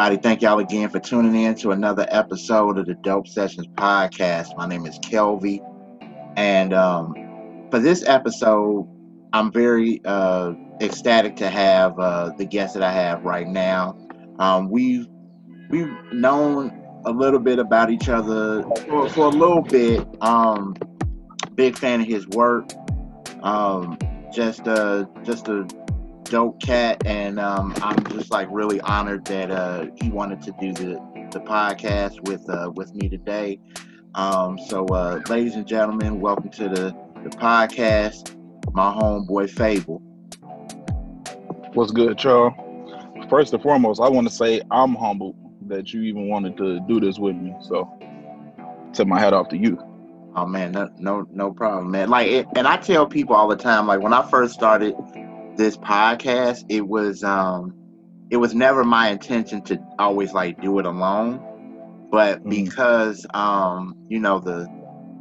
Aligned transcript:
everybody? 0.00 0.22
Thank 0.22 0.40
y'all 0.40 0.58
again 0.60 0.88
for 0.88 0.98
tuning 0.98 1.34
in 1.34 1.54
to 1.56 1.72
another 1.72 2.06
episode 2.10 2.78
of 2.78 2.86
the 2.86 2.94
Dope 2.94 3.28
Sessions 3.28 3.66
podcast. 3.76 4.56
My 4.56 4.66
name 4.66 4.86
is 4.86 4.98
Kelvy, 5.02 5.60
and 6.36 6.72
um, 6.72 7.12
for 7.70 7.80
this 7.80 8.02
episode, 8.08 8.88
I'm 9.34 9.52
very 9.52 10.00
uh, 10.06 10.54
ecstatic 10.80 11.36
to 11.36 11.50
have 11.50 11.98
uh, 11.98 12.30
the 12.38 12.46
guest 12.46 12.72
that 12.74 12.82
I 12.82 12.90
have 12.92 13.24
right 13.24 13.46
now. 13.46 13.94
Um, 14.38 14.70
we've 14.70 15.06
we've 15.68 15.92
known 16.12 16.82
a 17.04 17.10
little 17.10 17.40
bit 17.40 17.58
about 17.58 17.90
each 17.90 18.08
other 18.08 18.62
for, 18.88 19.06
for 19.10 19.26
a 19.26 19.28
little 19.28 19.60
bit. 19.60 20.08
Um, 20.22 20.76
big 21.56 21.76
fan 21.76 22.00
of 22.00 22.06
his 22.06 22.26
work. 22.28 22.70
Um, 23.42 23.98
just 24.32 24.66
uh, 24.66 25.04
just 25.24 25.48
a 25.48 25.68
dope 26.30 26.62
cat, 26.62 27.02
and 27.04 27.40
um, 27.40 27.74
I'm 27.82 28.02
just 28.04 28.30
like 28.30 28.48
really 28.50 28.80
honored 28.82 29.24
that 29.26 29.50
uh, 29.50 29.86
he 30.00 30.10
wanted 30.10 30.40
to 30.42 30.54
do 30.60 30.72
the 30.72 31.28
the 31.32 31.40
podcast 31.40 32.26
with 32.28 32.48
uh, 32.48 32.70
with 32.74 32.94
me 32.94 33.08
today. 33.08 33.58
Um, 34.14 34.58
so, 34.68 34.86
uh, 34.86 35.20
ladies 35.28 35.56
and 35.56 35.66
gentlemen, 35.66 36.20
welcome 36.20 36.48
to 36.50 36.68
the 36.68 36.96
the 37.24 37.30
podcast. 37.30 38.36
My 38.72 38.92
homeboy 38.92 39.50
Fable. 39.50 39.98
What's 41.74 41.90
good, 41.90 42.16
Charles? 42.16 42.54
First 43.28 43.52
and 43.52 43.62
foremost, 43.62 44.00
I 44.00 44.08
want 44.08 44.28
to 44.28 44.34
say 44.34 44.60
I'm 44.70 44.94
humbled 44.94 45.36
that 45.66 45.92
you 45.92 46.02
even 46.02 46.28
wanted 46.28 46.56
to 46.58 46.80
do 46.86 47.00
this 47.00 47.18
with 47.18 47.34
me. 47.34 47.54
So, 47.62 47.90
tip 48.92 49.08
my 49.08 49.18
hat 49.18 49.32
off 49.32 49.48
to 49.48 49.56
you. 49.56 49.78
Oh 50.36 50.46
man, 50.46 50.70
no, 50.70 50.88
no, 50.98 51.26
no 51.32 51.52
problem, 51.52 51.90
man. 51.90 52.08
Like, 52.08 52.28
it, 52.28 52.46
and 52.54 52.68
I 52.68 52.76
tell 52.76 53.04
people 53.04 53.34
all 53.34 53.48
the 53.48 53.56
time, 53.56 53.88
like 53.88 54.00
when 54.00 54.12
I 54.12 54.28
first 54.30 54.54
started 54.54 54.94
this 55.60 55.76
podcast, 55.76 56.64
it 56.70 56.88
was 56.88 57.22
um 57.22 57.74
it 58.30 58.38
was 58.38 58.54
never 58.54 58.82
my 58.82 59.08
intention 59.10 59.60
to 59.62 59.78
always 59.98 60.32
like 60.32 60.60
do 60.62 60.78
it 60.78 60.86
alone. 60.86 62.08
But 62.10 62.42
mm. 62.42 62.50
because 62.50 63.26
um, 63.34 63.94
you 64.08 64.20
know, 64.20 64.40
the 64.40 64.66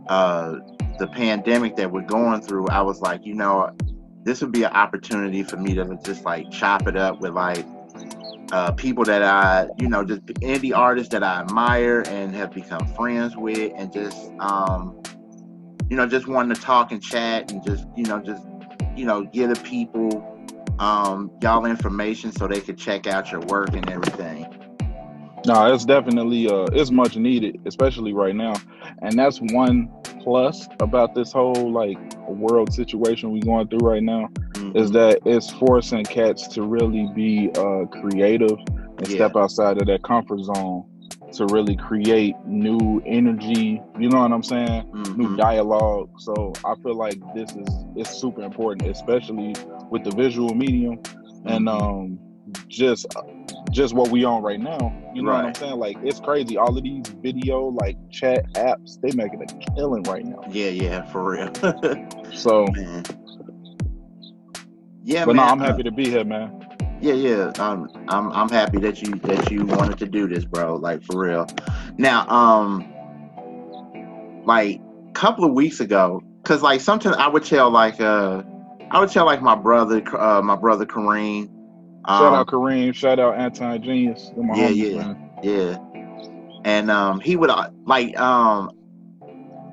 uh 0.08 0.56
the 0.98 1.08
pandemic 1.08 1.76
that 1.76 1.92
we're 1.92 2.06
going 2.06 2.42
through, 2.42 2.70
I 2.70 2.82
was 2.82 3.02
like, 3.02 3.26
you 3.26 3.34
know, 3.34 3.70
this 4.24 4.42
would 4.42 4.54
be 4.54 4.64
an 4.64 4.72
opportunity 4.72 5.44
for 5.44 5.58
me 5.58 5.76
to 5.76 6.00
just 6.06 6.24
like 6.24 6.50
chop 6.52 6.88
it 6.88 6.96
up 6.96 7.20
with 7.20 7.34
like 7.34 7.66
uh, 8.52 8.72
people 8.72 9.04
that 9.04 9.22
I, 9.22 9.68
you 9.78 9.90
know, 9.90 10.04
just 10.04 10.26
indie 10.26 10.76
artists 10.76 11.12
that 11.12 11.24
I 11.24 11.42
admire 11.42 12.04
and 12.08 12.34
have 12.36 12.52
become 12.52 12.88
friends 12.96 13.36
with, 13.36 13.72
and 13.76 13.94
just, 13.94 14.32
um, 14.40 15.02
you 15.90 15.96
know, 15.96 16.08
just 16.08 16.28
wanting 16.28 16.56
to 16.56 16.62
talk 16.62 16.92
and 16.92 17.02
chat 17.02 17.52
and 17.52 17.64
just, 17.64 17.86
you 17.96 18.06
know, 18.06 18.20
just 18.20 18.44
you 19.00 19.06
know, 19.06 19.24
give 19.24 19.50
the 19.50 19.62
people 19.62 20.26
um, 20.80 21.32
y'all 21.42 21.66
information 21.66 22.32
so 22.32 22.48
they 22.48 22.60
could 22.60 22.78
check 22.78 23.08
out 23.08 23.32
your 23.32 23.42
work 23.42 23.70
and 23.74 23.90
everything. 23.90 24.46
No, 25.46 25.74
it's 25.74 25.86
definitely 25.86 26.48
uh, 26.50 26.66
it's 26.74 26.92
much 26.92 27.16
needed, 27.16 27.62
especially 27.66 28.12
right 28.12 28.36
now, 28.36 28.56
and 29.02 29.18
that's 29.18 29.40
one 29.40 29.90
plus 30.22 30.68
about 30.82 31.16
this 31.16 31.32
whole 31.32 31.72
like 31.72 31.98
world 32.28 32.74
situation 32.74 33.32
we 33.32 33.40
going 33.40 33.68
through 33.70 33.80
right 33.80 34.04
now 34.04 34.28
mm-hmm. 34.52 34.78
is 34.78 34.92
that 34.92 35.20
it's 35.26 35.50
forcing 35.52 36.04
cats 36.04 36.48
to 36.48 36.64
really 36.64 37.10
be 37.16 37.50
uh, 37.56 37.86
creative 37.86 38.58
and 38.98 39.08
yeah. 39.08 39.16
step 39.16 39.38
outside 39.38 39.78
of 39.80 39.88
their 39.88 39.98
comfort 40.00 40.42
zone 40.42 40.84
to 41.34 41.46
really 41.48 41.76
create 41.76 42.36
new 42.46 43.02
energy. 43.06 43.82
You 44.00 44.10
know 44.10 44.22
what 44.22 44.32
I'm 44.32 44.44
saying? 44.44 44.84
Mm-hmm. 44.92 45.22
New 45.22 45.38
dialogue. 45.38 46.10
So 46.20 46.54
I 46.66 46.76
feel 46.82 46.96
like 46.96 47.20
this 47.34 47.52
is 47.52 47.68
it's 47.96 48.12
super 48.12 48.42
important, 48.42 48.90
especially 48.90 49.56
with 49.90 50.04
the 50.04 50.12
visual 50.12 50.54
medium 50.54 50.98
mm-hmm. 50.98 51.48
and 51.48 51.70
um 51.70 52.20
just 52.68 53.06
just 53.72 53.94
what 53.94 54.10
we 54.10 54.24
on 54.24 54.42
right 54.42 54.60
now. 54.60 54.96
You 55.14 55.24
know 55.24 55.32
right. 55.32 55.46
what 55.46 55.48
I'm 55.48 55.56
saying? 55.56 55.80
Like 55.80 55.98
it's 56.04 56.20
crazy. 56.20 56.58
All 56.58 56.76
of 56.76 56.84
these 56.84 57.08
video 57.22 57.68
like 57.82 57.98
chat 58.10 58.52
apps, 58.54 59.00
they 59.02 59.12
making 59.16 59.42
a 59.42 59.76
killing 59.76 60.04
right 60.04 60.26
now. 60.26 60.44
Yeah, 60.50 60.70
yeah, 60.70 61.04
for 61.12 61.32
real. 61.32 61.54
so 62.34 62.66
man. 62.72 63.06
Yeah, 65.04 65.26
but 65.26 65.36
man. 65.36 65.46
no, 65.46 65.52
I'm 65.52 65.60
happy 65.60 65.84
to 65.84 65.92
be 65.92 66.10
here, 66.10 66.24
man 66.24 66.66
yeah, 67.02 67.14
yeah. 67.14 67.52
Um, 67.60 67.90
I'm 68.08 68.32
I'm 68.32 68.50
happy 68.50 68.80
that 68.80 69.02
you 69.02 69.16
that 69.16 69.52
you 69.52 69.66
wanted 69.66 69.98
to 70.00 70.06
do 70.06 70.28
this, 70.28 70.46
bro. 70.46 70.76
Like 70.76 71.04
for 71.04 71.20
real. 71.20 71.48
Now, 71.98 72.28
um, 72.30 72.86
like 74.46 74.82
a 75.10 75.12
couple 75.14 75.46
of 75.46 75.54
weeks 75.54 75.80
ago, 75.80 76.24
cause 76.44 76.62
like 76.62 76.82
sometimes 76.82 77.16
I 77.18 77.28
would 77.28 77.44
tell 77.44 77.70
like 77.70 78.00
uh, 78.02 78.44
I 78.92 79.00
would 79.00 79.10
tell 79.10 79.26
like 79.26 79.42
my 79.42 79.56
brother, 79.56 80.04
uh, 80.18 80.42
my 80.42 80.56
brother 80.56 80.86
Kareem. 80.86 81.50
Um, 82.06 82.20
shout 82.20 82.34
out 82.34 82.48
Kareem. 82.48 82.94
Shout 82.94 83.20
out 83.20 83.38
Anton 83.38 83.82
Genius. 83.82 84.32
yeah, 84.56 84.70
yeah, 84.70 85.14
yeah. 85.44 85.78
And 86.66 86.92
um, 86.92 87.20
he 87.20 87.36
would 87.36 87.50
uh, 87.50 87.70
like 87.86 88.20
um, 88.20 88.72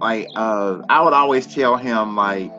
like 0.00 0.28
uh, 0.36 0.82
I 0.88 1.02
would 1.02 1.12
always 1.12 1.46
tell 1.46 1.76
him 1.76 2.14
like 2.14 2.52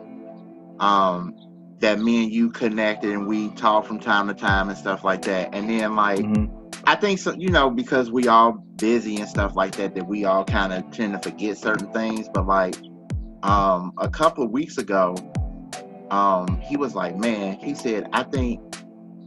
um 0.80 1.37
that 1.80 2.00
me 2.00 2.24
and 2.24 2.32
you 2.32 2.50
connected 2.50 3.12
and 3.12 3.28
we 3.28 3.50
talk 3.50 3.86
from 3.86 4.00
time 4.00 4.28
to 4.28 4.34
time 4.34 4.70
and 4.70 4.78
stuff 4.78 5.04
like 5.04 5.22
that. 5.24 5.54
And 5.54 5.70
then 5.70 5.96
like 5.96 6.20
mm-hmm. 6.20 6.54
I 6.86 6.96
think 6.96 7.20
so, 7.20 7.34
you 7.34 7.50
know, 7.50 7.70
because 7.70 8.12
we 8.12 8.28
all 8.28 8.54
busy 8.78 9.18
and 9.18 9.28
stuff 9.28 9.56
like 9.56 9.76
that, 9.76 9.96
that 9.96 10.08
we 10.08 10.26
all 10.26 10.44
kind 10.44 10.74
of 10.74 10.90
tend 10.92 11.14
to 11.14 11.30
forget 11.30 11.58
certain 11.58 11.92
things. 11.94 12.30
But 12.34 12.48
like 12.48 12.76
um 13.44 13.94
a 13.98 14.10
couple 14.10 14.44
of 14.44 14.52
weeks 14.52 14.78
ago, 14.78 15.16
um, 16.10 16.60
he 16.62 16.78
was 16.78 16.96
like, 16.96 17.16
Man, 17.16 17.58
he 17.60 17.76
said, 17.76 18.08
I 18.14 18.24
think 18.24 18.62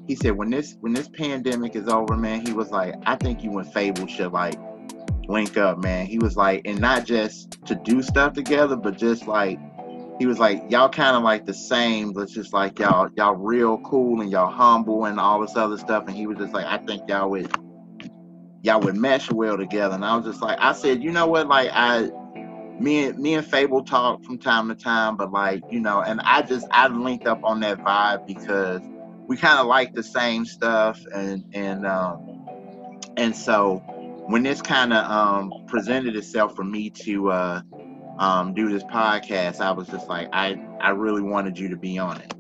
he 0.07 0.17
said 0.17 0.33
when 0.33 0.51
this 0.51 0.77
when 0.81 0.93
this 0.93 1.09
pandemic 1.09 1.77
is 1.77 1.87
over, 1.87 2.17
man, 2.17 2.45
he 2.45 2.53
was 2.53 2.71
like, 2.71 2.95
I 3.07 3.15
think 3.17 3.45
you 3.45 3.57
and 3.59 3.73
Fable 3.73 4.09
should 4.09 4.33
like 4.33 4.59
link 5.29 5.57
up, 5.57 5.79
man. 5.79 6.07
He 6.07 6.19
was 6.19 6.37
like, 6.37 6.63
and 6.65 6.81
not 6.81 7.05
just 7.05 7.65
to 7.67 7.75
do 7.77 8.03
stuff 8.03 8.33
together, 8.33 8.77
but 8.77 8.99
just 8.99 9.27
like 9.29 9.59
he 10.21 10.27
was 10.27 10.39
like, 10.39 10.63
y'all 10.71 10.91
kind 10.91 11.17
of 11.17 11.23
like 11.23 11.47
the 11.47 11.55
same, 11.55 12.13
but 12.13 12.29
just 12.29 12.53
like 12.53 12.79
y'all, 12.79 13.09
y'all 13.17 13.35
real 13.35 13.79
cool 13.79 14.21
and 14.21 14.31
y'all 14.31 14.53
humble 14.53 15.07
and 15.07 15.19
all 15.19 15.41
this 15.41 15.57
other 15.57 15.79
stuff. 15.79 16.05
And 16.07 16.15
he 16.15 16.27
was 16.27 16.37
just 16.37 16.53
like, 16.53 16.67
I 16.67 16.77
think 16.77 17.09
y'all 17.09 17.31
would, 17.31 17.51
y'all 18.61 18.81
would 18.81 18.97
mesh 18.97 19.33
well 19.33 19.57
together. 19.57 19.95
And 19.95 20.05
I 20.05 20.15
was 20.15 20.27
just 20.27 20.43
like, 20.43 20.59
I 20.61 20.73
said, 20.75 21.03
you 21.03 21.11
know 21.11 21.27
what, 21.27 21.49
like 21.49 21.71
I, 21.73 22.11
me 22.79 23.07
and 23.07 23.19
me 23.19 23.33
and 23.33 23.47
Fable 23.47 23.83
talk 23.83 24.23
from 24.23 24.37
time 24.37 24.69
to 24.69 24.75
time, 24.75 25.17
but 25.17 25.33
like 25.33 25.63
you 25.71 25.81
know, 25.81 26.03
and 26.03 26.21
I 26.21 26.43
just 26.43 26.67
I 26.71 26.89
linked 26.89 27.27
up 27.27 27.43
on 27.43 27.61
that 27.61 27.79
vibe 27.79 28.27
because 28.27 28.83
we 29.27 29.39
kind 29.39 29.59
of 29.59 29.67
like 29.67 29.95
the 29.95 30.03
same 30.03 30.45
stuff, 30.45 30.99
and 31.15 31.45
and 31.55 31.87
um, 31.87 32.47
and 33.17 33.37
so 33.37 33.77
when 34.29 34.43
this 34.43 34.63
kind 34.63 34.93
of 34.93 35.11
um, 35.11 35.53
presented 35.67 36.17
itself 36.17 36.57
for 36.57 36.65
me 36.65 36.89
to 36.91 37.31
uh, 37.31 37.61
um, 38.21 38.53
do 38.53 38.71
this 38.71 38.85
podcast, 38.85 39.61
I 39.61 39.73
was 39.73 39.89
just 39.89 40.09
like, 40.09 40.29
I 40.33 40.61
I 40.81 40.91
really 40.91 41.23
wanted 41.23 41.59
you 41.59 41.69
to 41.71 41.77
be 41.77 41.99
on 41.99 42.21
it. 42.21 42.35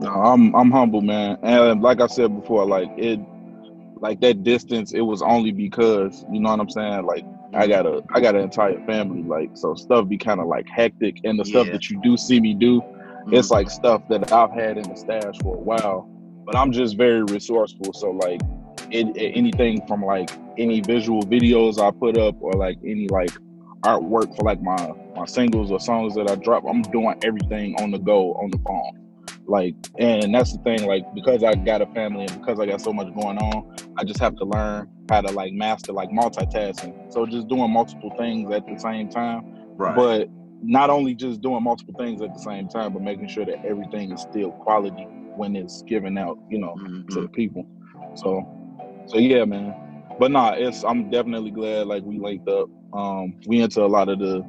No, 0.00 0.10
I'm 0.10 0.54
I'm 0.56 0.70
humble, 0.70 1.00
man, 1.00 1.38
and 1.42 1.80
like 1.80 2.00
I 2.00 2.08
said 2.08 2.34
before, 2.34 2.66
like 2.66 2.90
it, 2.98 3.20
like 4.00 4.20
that 4.20 4.42
distance, 4.42 4.92
it 4.92 5.00
was 5.00 5.22
only 5.22 5.52
because 5.52 6.26
you 6.30 6.40
know 6.40 6.50
what 6.50 6.60
I'm 6.60 6.68
saying. 6.68 7.06
Like 7.06 7.24
I 7.54 7.68
got 7.68 7.86
a 7.86 8.02
I 8.12 8.20
got 8.20 8.34
an 8.34 8.42
entire 8.42 8.84
family, 8.84 9.22
like 9.22 9.50
so 9.54 9.74
stuff 9.74 10.08
be 10.08 10.18
kind 10.18 10.40
of 10.40 10.48
like 10.48 10.68
hectic, 10.68 11.18
and 11.22 11.38
the 11.38 11.44
yeah. 11.44 11.62
stuff 11.62 11.66
that 11.68 11.88
you 11.88 12.00
do 12.02 12.16
see 12.16 12.40
me 12.40 12.52
do, 12.52 12.80
mm-hmm. 12.80 13.34
it's 13.34 13.52
like 13.52 13.70
stuff 13.70 14.02
that 14.08 14.32
I've 14.32 14.50
had 14.50 14.76
in 14.76 14.82
the 14.82 14.96
stash 14.96 15.38
for 15.40 15.54
a 15.54 15.60
while. 15.60 16.08
But 16.44 16.56
I'm 16.56 16.72
just 16.72 16.96
very 16.96 17.22
resourceful, 17.22 17.92
so 17.92 18.10
like 18.10 18.40
it, 18.90 19.16
it, 19.16 19.36
anything 19.36 19.86
from 19.86 20.04
like 20.04 20.30
any 20.58 20.80
visual 20.80 21.22
videos 21.22 21.80
I 21.80 21.92
put 21.92 22.18
up 22.18 22.34
or 22.40 22.54
like 22.54 22.78
any 22.84 23.06
like 23.06 23.30
artwork 23.82 24.34
for 24.36 24.42
like 24.42 24.62
my 24.62 24.92
my 25.16 25.26
singles 25.26 25.70
or 25.70 25.80
songs 25.80 26.14
that 26.14 26.30
I 26.30 26.36
drop. 26.36 26.64
I'm 26.68 26.82
doing 26.82 27.14
everything 27.22 27.74
on 27.80 27.90
the 27.90 27.98
go 27.98 28.34
on 28.34 28.50
the 28.50 28.58
phone. 28.58 28.98
Like, 29.46 29.74
and 29.98 30.34
that's 30.34 30.52
the 30.56 30.62
thing. 30.62 30.86
Like, 30.86 31.04
because 31.14 31.42
I 31.42 31.54
got 31.54 31.82
a 31.82 31.86
family 31.86 32.26
and 32.26 32.40
because 32.40 32.60
I 32.60 32.66
got 32.66 32.80
so 32.80 32.92
much 32.92 33.12
going 33.14 33.38
on, 33.38 33.76
I 33.96 34.04
just 34.04 34.20
have 34.20 34.36
to 34.36 34.44
learn 34.44 34.88
how 35.08 35.20
to 35.20 35.32
like 35.32 35.52
master 35.52 35.92
like 35.92 36.10
multitasking. 36.10 37.12
So 37.12 37.26
just 37.26 37.48
doing 37.48 37.70
multiple 37.70 38.14
things 38.16 38.52
at 38.54 38.66
the 38.66 38.78
same 38.78 39.08
time. 39.08 39.42
Right. 39.76 39.96
But 39.96 40.28
not 40.62 40.90
only 40.90 41.14
just 41.14 41.40
doing 41.40 41.62
multiple 41.62 41.94
things 41.98 42.22
at 42.22 42.32
the 42.32 42.40
same 42.40 42.68
time, 42.68 42.92
but 42.92 43.02
making 43.02 43.28
sure 43.28 43.44
that 43.44 43.64
everything 43.64 44.12
is 44.12 44.20
still 44.20 44.52
quality 44.52 45.04
when 45.36 45.56
it's 45.56 45.82
given 45.82 46.16
out, 46.16 46.38
you 46.48 46.58
know, 46.58 46.76
mm-hmm. 46.78 47.08
to 47.08 47.22
the 47.22 47.28
people. 47.28 47.66
So, 48.14 48.46
so 49.06 49.18
yeah, 49.18 49.44
man. 49.44 49.74
But 50.22 50.30
nah, 50.30 50.52
it's 50.52 50.84
I'm 50.84 51.10
definitely 51.10 51.50
glad 51.50 51.88
like 51.88 52.04
we 52.04 52.16
linked 52.16 52.48
up 52.48 52.70
um, 52.92 53.40
we 53.48 53.60
into 53.60 53.84
a 53.84 53.90
lot 53.90 54.08
of 54.08 54.20
the 54.20 54.46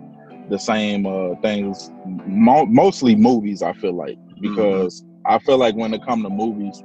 the 0.48 0.60
same 0.60 1.08
uh, 1.08 1.34
things, 1.42 1.90
mo- 2.06 2.68
mostly 2.68 3.16
movies. 3.16 3.64
I 3.64 3.74
feel 3.74 3.94
like 3.94 4.20
mm-hmm. 4.20 4.54
because 4.54 5.02
mm-hmm. 5.02 5.34
I 5.34 5.40
feel 5.40 5.58
like 5.58 5.74
when 5.76 5.96
it 5.96 6.06
comes 6.06 6.26
to 6.26 6.30
movies, 6.30 6.84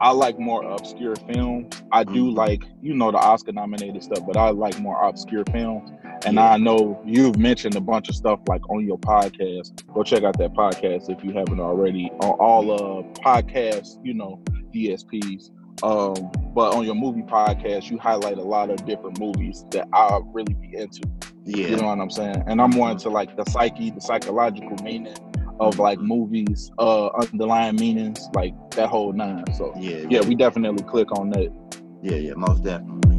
I 0.00 0.12
like 0.12 0.38
more 0.38 0.64
obscure 0.64 1.14
films. 1.30 1.82
I 1.92 2.04
do 2.04 2.28
mm-hmm. 2.28 2.38
like 2.38 2.62
you 2.80 2.94
know 2.94 3.12
the 3.12 3.18
Oscar 3.18 3.52
nominated 3.52 4.02
stuff, 4.02 4.20
but 4.26 4.38
I 4.38 4.48
like 4.48 4.80
more 4.80 4.98
obscure 5.04 5.44
films. 5.52 5.90
And 6.24 6.36
yeah. 6.36 6.52
I 6.52 6.56
know 6.56 6.98
you've 7.04 7.36
mentioned 7.36 7.76
a 7.76 7.82
bunch 7.82 8.08
of 8.08 8.14
stuff 8.14 8.40
like 8.48 8.66
on 8.70 8.86
your 8.86 8.96
podcast. 8.96 9.86
Go 9.92 10.02
check 10.02 10.22
out 10.22 10.38
that 10.38 10.54
podcast 10.54 11.10
if 11.10 11.22
you 11.22 11.32
haven't 11.32 11.60
already. 11.60 12.10
On 12.22 12.30
all 12.40 12.72
uh 12.72 13.02
podcasts, 13.20 13.98
you 14.02 14.14
know 14.14 14.42
DSPs. 14.74 15.50
Um, 15.82 16.14
but 16.54 16.74
on 16.74 16.84
your 16.84 16.94
movie 16.94 17.22
podcast, 17.22 17.90
you 17.90 17.98
highlight 17.98 18.38
a 18.38 18.42
lot 18.42 18.70
of 18.70 18.84
different 18.86 19.20
movies 19.20 19.64
that 19.72 19.86
I 19.92 20.20
really 20.32 20.54
be 20.54 20.76
into. 20.76 21.02
Yeah. 21.44 21.68
You 21.68 21.76
know 21.76 21.86
what 21.86 22.00
I'm 22.00 22.10
saying? 22.10 22.42
And 22.46 22.60
I'm 22.60 22.70
more 22.70 22.90
into 22.90 23.10
like 23.10 23.36
the 23.36 23.44
psyche, 23.50 23.90
the 23.90 24.00
psychological 24.00 24.76
meaning 24.82 25.14
of 25.60 25.78
like 25.78 25.98
movies, 26.00 26.70
uh, 26.78 27.08
underlying 27.08 27.76
meanings, 27.76 28.28
like 28.34 28.54
that 28.72 28.88
whole 28.88 29.12
nine. 29.12 29.44
So 29.54 29.72
Yeah. 29.76 30.06
yeah, 30.08 30.20
we 30.22 30.34
definitely 30.34 30.82
click 30.84 31.12
on 31.12 31.30
that. 31.30 31.52
Yeah, 32.02 32.16
yeah, 32.16 32.34
most 32.36 32.62
definitely. 32.64 33.18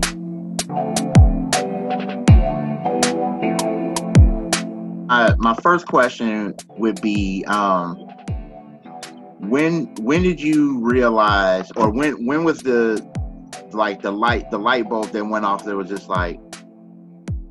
Uh, 5.09 5.36
my 5.38 5.56
first 5.62 5.88
question 5.88 6.54
would 6.77 7.01
be, 7.01 7.45
um, 7.48 8.06
when 9.39 9.86
when 10.01 10.24
did 10.24 10.42
you 10.42 10.80
realize, 10.80 11.72
or 11.75 11.92
when 11.92 12.25
when 12.25 12.44
was 12.44 12.60
the 12.60 13.06
like 13.72 14.01
the 14.01 14.12
light 14.12 14.50
the 14.51 14.57
light 14.57 14.89
bulb 14.89 15.12
that 15.12 15.25
went 15.25 15.45
off 15.45 15.63
that 15.66 15.75
was 15.75 15.89
just 15.89 16.10
like, 16.10 16.39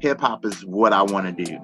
hip 0.01 0.21
hop 0.21 0.45
is 0.45 0.65
what 0.65 0.93
I 0.93 1.03
want 1.03 1.37
to 1.37 1.45
do. 1.45 1.59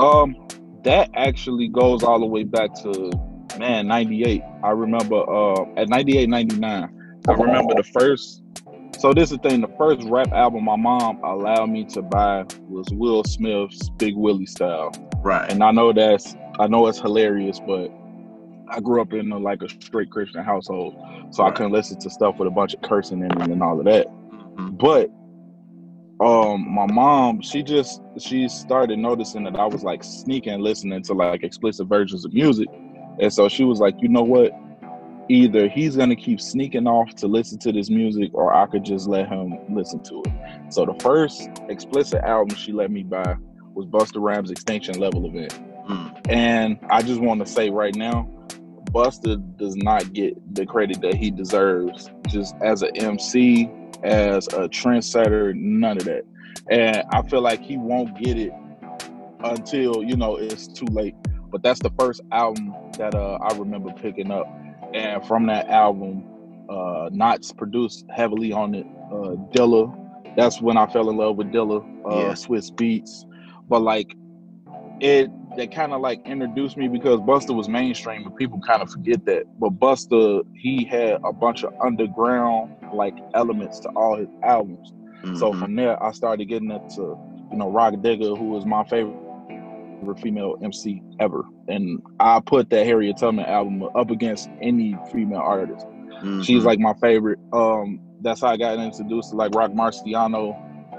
Um, 0.00 0.36
that 0.84 1.10
actually 1.14 1.68
goes 1.68 2.02
all 2.02 2.20
the 2.20 2.26
way 2.26 2.44
back 2.44 2.74
to 2.82 3.10
man 3.58 3.88
'98. 3.88 4.42
I 4.62 4.70
remember 4.70 5.28
uh 5.28 5.64
at 5.76 5.88
'98, 5.88 6.28
'99. 6.28 7.20
I 7.26 7.32
remember 7.32 7.74
the 7.74 7.82
first. 7.82 8.43
So 9.04 9.12
this 9.12 9.30
is 9.30 9.36
the 9.36 9.50
thing. 9.50 9.60
The 9.60 9.68
first 9.76 10.02
rap 10.08 10.32
album 10.32 10.64
my 10.64 10.76
mom 10.76 11.22
allowed 11.22 11.66
me 11.68 11.84
to 11.90 12.00
buy 12.00 12.46
was 12.70 12.86
Will 12.90 13.22
Smith's 13.22 13.90
Big 13.98 14.16
Willie 14.16 14.46
Style, 14.46 14.92
Right. 15.22 15.52
and 15.52 15.62
I 15.62 15.72
know 15.72 15.92
that's 15.92 16.34
I 16.58 16.68
know 16.68 16.86
it's 16.86 17.00
hilarious, 17.00 17.60
but 17.66 17.92
I 18.70 18.80
grew 18.80 19.02
up 19.02 19.12
in 19.12 19.30
a, 19.30 19.36
like 19.38 19.60
a 19.60 19.68
straight 19.68 20.08
Christian 20.10 20.42
household, 20.42 20.94
so 21.32 21.44
I 21.44 21.50
couldn't 21.50 21.72
listen 21.72 21.98
to 22.00 22.08
stuff 22.08 22.38
with 22.38 22.48
a 22.48 22.50
bunch 22.50 22.72
of 22.72 22.80
cursing 22.80 23.18
in 23.18 23.30
it 23.42 23.50
and 23.50 23.62
all 23.62 23.78
of 23.78 23.84
that 23.84 24.06
Mhm. 24.56 24.78
but 24.78 25.10
um 26.24 26.66
my 26.74 26.86
mom 26.86 27.42
she 27.42 27.62
just 27.62 28.00
she 28.18 28.48
started 28.48 28.98
noticing 28.98 29.42
that 29.44 29.56
i 29.56 29.66
was 29.66 29.82
like 29.82 30.02
sneaking 30.04 30.60
listening 30.60 31.02
to 31.02 31.12
like 31.12 31.42
explicit 31.42 31.88
versions 31.88 32.24
of 32.24 32.32
music 32.32 32.68
and 33.20 33.32
so 33.32 33.48
she 33.48 33.64
was 33.64 33.80
like 33.80 33.96
you 34.00 34.08
know 34.08 34.22
what 34.22 34.52
either 35.28 35.68
he's 35.68 35.96
gonna 35.96 36.16
keep 36.16 36.40
sneaking 36.40 36.86
off 36.86 37.14
to 37.14 37.26
listen 37.26 37.58
to 37.58 37.72
this 37.72 37.90
music 37.90 38.30
or 38.34 38.52
i 38.54 38.66
could 38.66 38.84
just 38.84 39.08
let 39.08 39.28
him 39.28 39.56
listen 39.74 40.02
to 40.02 40.22
it 40.26 40.72
so 40.72 40.84
the 40.84 40.94
first 41.00 41.48
explicit 41.68 42.22
album 42.24 42.54
she 42.56 42.72
let 42.72 42.90
me 42.90 43.02
buy 43.02 43.34
was 43.74 43.86
busta 43.86 44.20
rhymes 44.20 44.50
extinction 44.50 44.98
level 44.98 45.26
event 45.26 45.58
Mm. 45.88 46.30
and 46.30 46.78
I 46.88 47.02
just 47.02 47.20
want 47.20 47.44
to 47.44 47.46
say 47.46 47.68
right 47.68 47.94
now, 47.94 48.26
Busta 48.90 49.36
does 49.58 49.76
not 49.76 50.14
get 50.14 50.34
the 50.54 50.64
credit 50.64 51.02
that 51.02 51.14
he 51.14 51.30
deserves. 51.30 52.10
Just 52.28 52.54
as 52.62 52.80
an 52.80 52.96
MC, 52.96 53.68
as 54.02 54.46
a 54.48 54.68
trendsetter, 54.68 55.54
none 55.54 55.98
of 55.98 56.04
that. 56.04 56.22
And 56.70 57.02
I 57.12 57.20
feel 57.22 57.42
like 57.42 57.60
he 57.60 57.76
won't 57.76 58.16
get 58.18 58.38
it 58.38 58.52
until 59.40 60.02
you 60.02 60.16
know 60.16 60.36
it's 60.36 60.68
too 60.68 60.86
late. 60.86 61.14
But 61.50 61.62
that's 61.62 61.80
the 61.80 61.90
first 61.98 62.22
album 62.32 62.72
that 62.96 63.14
uh, 63.14 63.38
I 63.42 63.54
remember 63.56 63.92
picking 63.92 64.30
up, 64.30 64.46
and 64.94 65.24
from 65.26 65.46
that 65.46 65.68
album, 65.68 66.24
uh, 66.70 67.10
Nottz 67.12 67.56
produced 67.56 68.06
heavily 68.10 68.52
on 68.52 68.74
it. 68.74 68.86
Uh, 69.12 69.36
Dilla, 69.52 69.92
that's 70.36 70.60
when 70.62 70.76
I 70.76 70.86
fell 70.86 71.10
in 71.10 71.16
love 71.16 71.36
with 71.36 71.52
Dilla. 71.52 71.82
Uh, 72.06 72.16
Yeah. 72.28 72.32
Swizz 72.32 72.70
Beatz, 72.72 73.24
but 73.68 73.82
like 73.82 74.14
it 75.00 75.30
that 75.56 75.70
kind 75.72 75.92
of 75.92 76.00
like 76.00 76.20
introduced 76.26 76.76
me 76.76 76.88
because 76.88 77.20
Busta 77.20 77.54
was 77.54 77.68
mainstream 77.68 78.24
and 78.26 78.36
people 78.36 78.60
kind 78.66 78.82
of 78.82 78.90
forget 78.90 79.24
that. 79.26 79.44
But 79.60 79.78
Busta, 79.78 80.42
he 80.54 80.84
had 80.84 81.18
a 81.24 81.32
bunch 81.32 81.62
of 81.64 81.72
underground 81.80 82.74
like 82.92 83.14
elements 83.34 83.78
to 83.80 83.88
all 83.90 84.16
his 84.16 84.28
albums. 84.42 84.92
So 85.38 85.52
Mhm. 85.52 85.58
from 85.60 85.76
there, 85.76 86.02
I 86.02 86.10
started 86.12 86.46
getting 86.46 86.70
into 86.70 87.18
you 87.50 87.58
know 87.58 87.70
Rah 87.70 87.90
Digga, 87.90 88.36
who 88.36 88.44
was 88.50 88.64
my 88.66 88.84
favorite 88.84 89.16
female 90.20 90.56
MC 90.62 91.02
ever, 91.20 91.44
and 91.68 92.00
I 92.20 92.40
put 92.40 92.70
that 92.70 92.84
Harriet 92.86 93.16
Tubman 93.18 93.44
album 93.46 93.82
up 93.94 94.10
against 94.10 94.48
any 94.60 94.96
female 95.12 95.40
artist. 95.40 95.86
She's 96.42 96.62
Mhm. 96.62 96.66
like 96.66 96.78
my 96.78 96.94
favorite. 96.94 97.38
Um, 97.52 98.00
that's 98.22 98.40
how 98.40 98.48
I 98.48 98.56
got 98.56 98.78
introduced 98.78 99.30
to 99.30 99.36
like 99.36 99.54
Rock 99.54 99.72
Marciano, 99.72 100.56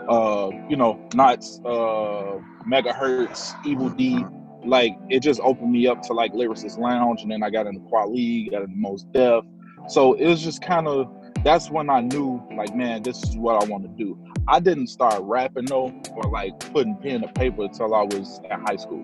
uh, 0.08 0.50
you 0.70 0.76
know, 0.76 1.00
Nottz, 1.12 1.60
uh, 1.66 2.40
Megahertz, 2.68 3.54
Evil 3.66 3.90
Dee. 3.90 4.24
Like 4.64 4.96
it 5.10 5.20
just 5.22 5.40
opened 5.44 5.72
me 5.72 5.88
up 5.88 6.02
to 6.04 6.14
like 6.14 6.34
Lyricist 6.34 6.78
Lounge, 6.80 7.22
and 7.22 7.32
then 7.32 7.44
I 7.44 7.50
got 7.50 7.68
into 7.68 7.82
Kweli, 7.82 8.50
got 8.52 8.64
into 8.64 8.76
Mos 8.76 9.04
Def. 9.14 9.44
So 9.88 10.14
it 10.14 10.28
was 10.28 10.44
just 10.44 10.62
kind 10.62 10.88
of 10.88 11.08
that's 11.44 11.70
when 11.70 11.90
I 11.92 12.02
knew 12.02 12.42
like, 12.58 12.76
man, 12.76 13.04
this 13.04 13.22
is 13.24 13.38
what 13.38 13.62
I 13.64 13.68
want 13.70 13.84
to 13.84 13.90
do. 13.90 14.18
I 14.48 14.60
didn't 14.60 14.88
start 14.88 15.22
rapping 15.24 15.66
though, 15.66 15.94
or 16.12 16.30
like 16.30 16.60
putting 16.72 16.96
pen 16.98 17.22
to 17.22 17.28
paper 17.30 17.64
until 17.64 17.96
I 17.96 18.04
was 18.04 18.40
in 18.44 18.60
high 18.62 18.76
school. 18.76 19.02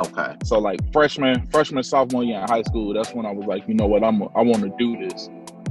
okay. 0.00 0.36
So 0.44 0.58
like 0.58 0.80
freshman, 0.92 1.46
freshman, 1.48 1.82
sophomore 1.82 2.24
year 2.24 2.40
in 2.40 2.48
high 2.48 2.62
school, 2.62 2.94
that's 2.94 3.12
when 3.12 3.26
I 3.26 3.32
was 3.32 3.46
like, 3.46 3.68
you 3.68 3.74
know 3.74 3.86
what, 3.86 4.02
I'm 4.02 4.22
I 4.22 4.42
want 4.42 4.62
to 4.62 4.72
do 4.78 5.08
this. 5.08 5.28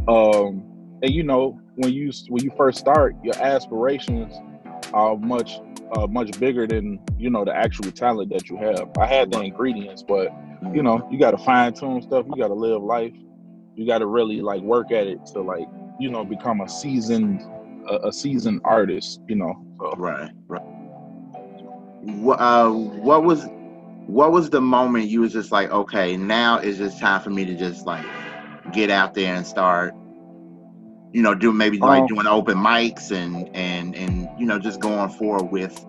Um, 0.07 0.63
and 1.01 1.11
you 1.11 1.23
know, 1.23 1.59
when 1.75 1.93
you 1.93 2.11
when 2.29 2.43
you 2.43 2.51
first 2.57 2.79
start, 2.79 3.15
your 3.23 3.35
aspirations 3.37 4.33
are 4.93 5.17
much 5.17 5.59
uh, 5.93 6.05
much 6.07 6.37
bigger 6.39 6.67
than 6.67 6.99
you 7.17 7.29
know 7.29 7.43
the 7.43 7.55
actual 7.55 7.91
talent 7.91 8.31
that 8.31 8.49
you 8.49 8.57
have. 8.57 8.89
I 8.99 9.05
had 9.05 9.31
the 9.31 9.41
ingredients, 9.41 10.03
but 10.07 10.31
you 10.73 10.83
know, 10.83 11.07
you 11.11 11.19
got 11.19 11.31
to 11.31 11.37
fine 11.37 11.73
tune 11.73 12.01
stuff. 12.01 12.25
You 12.27 12.41
got 12.41 12.49
to 12.49 12.53
live 12.53 12.83
life. 12.83 13.13
You 13.75 13.87
got 13.87 13.99
to 13.99 14.07
really 14.07 14.41
like 14.41 14.61
work 14.61 14.91
at 14.91 15.07
it 15.07 15.25
to 15.27 15.41
like 15.41 15.67
you 15.99 16.09
know 16.09 16.23
become 16.23 16.61
a 16.61 16.69
seasoned 16.69 17.41
a, 17.89 18.07
a 18.07 18.13
seasoned 18.13 18.61
artist. 18.63 19.21
You 19.27 19.35
know, 19.35 19.65
so 19.79 19.93
Right, 19.97 20.31
right. 20.47 20.61
What 22.01 22.39
uh, 22.39 22.69
what 22.71 23.23
was 23.23 23.47
what 24.07 24.31
was 24.31 24.49
the 24.49 24.61
moment 24.61 25.09
you 25.09 25.21
was 25.21 25.33
just 25.33 25.51
like, 25.51 25.69
okay, 25.71 26.15
now 26.15 26.59
is 26.59 26.77
just 26.77 26.99
time 26.99 27.21
for 27.21 27.29
me 27.29 27.45
to 27.45 27.55
just 27.55 27.85
like 27.85 28.05
get 28.71 28.89
out 28.89 29.13
there 29.13 29.35
and 29.35 29.45
start, 29.45 29.93
you 31.11 31.21
know, 31.21 31.35
do 31.35 31.51
maybe 31.51 31.77
like 31.79 32.01
Um, 32.01 32.07
doing 32.07 32.27
open 32.27 32.57
mics 32.57 33.11
and 33.11 33.49
and 33.55 33.95
and 33.95 34.29
you 34.39 34.45
know 34.45 34.59
just 34.59 34.79
going 34.79 35.09
forward 35.09 35.51
with, 35.51 35.85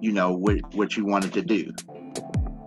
you 0.00 0.12
know, 0.12 0.32
what 0.32 0.74
what 0.74 0.96
you 0.96 1.06
wanted 1.06 1.32
to 1.34 1.42
do. 1.42 1.72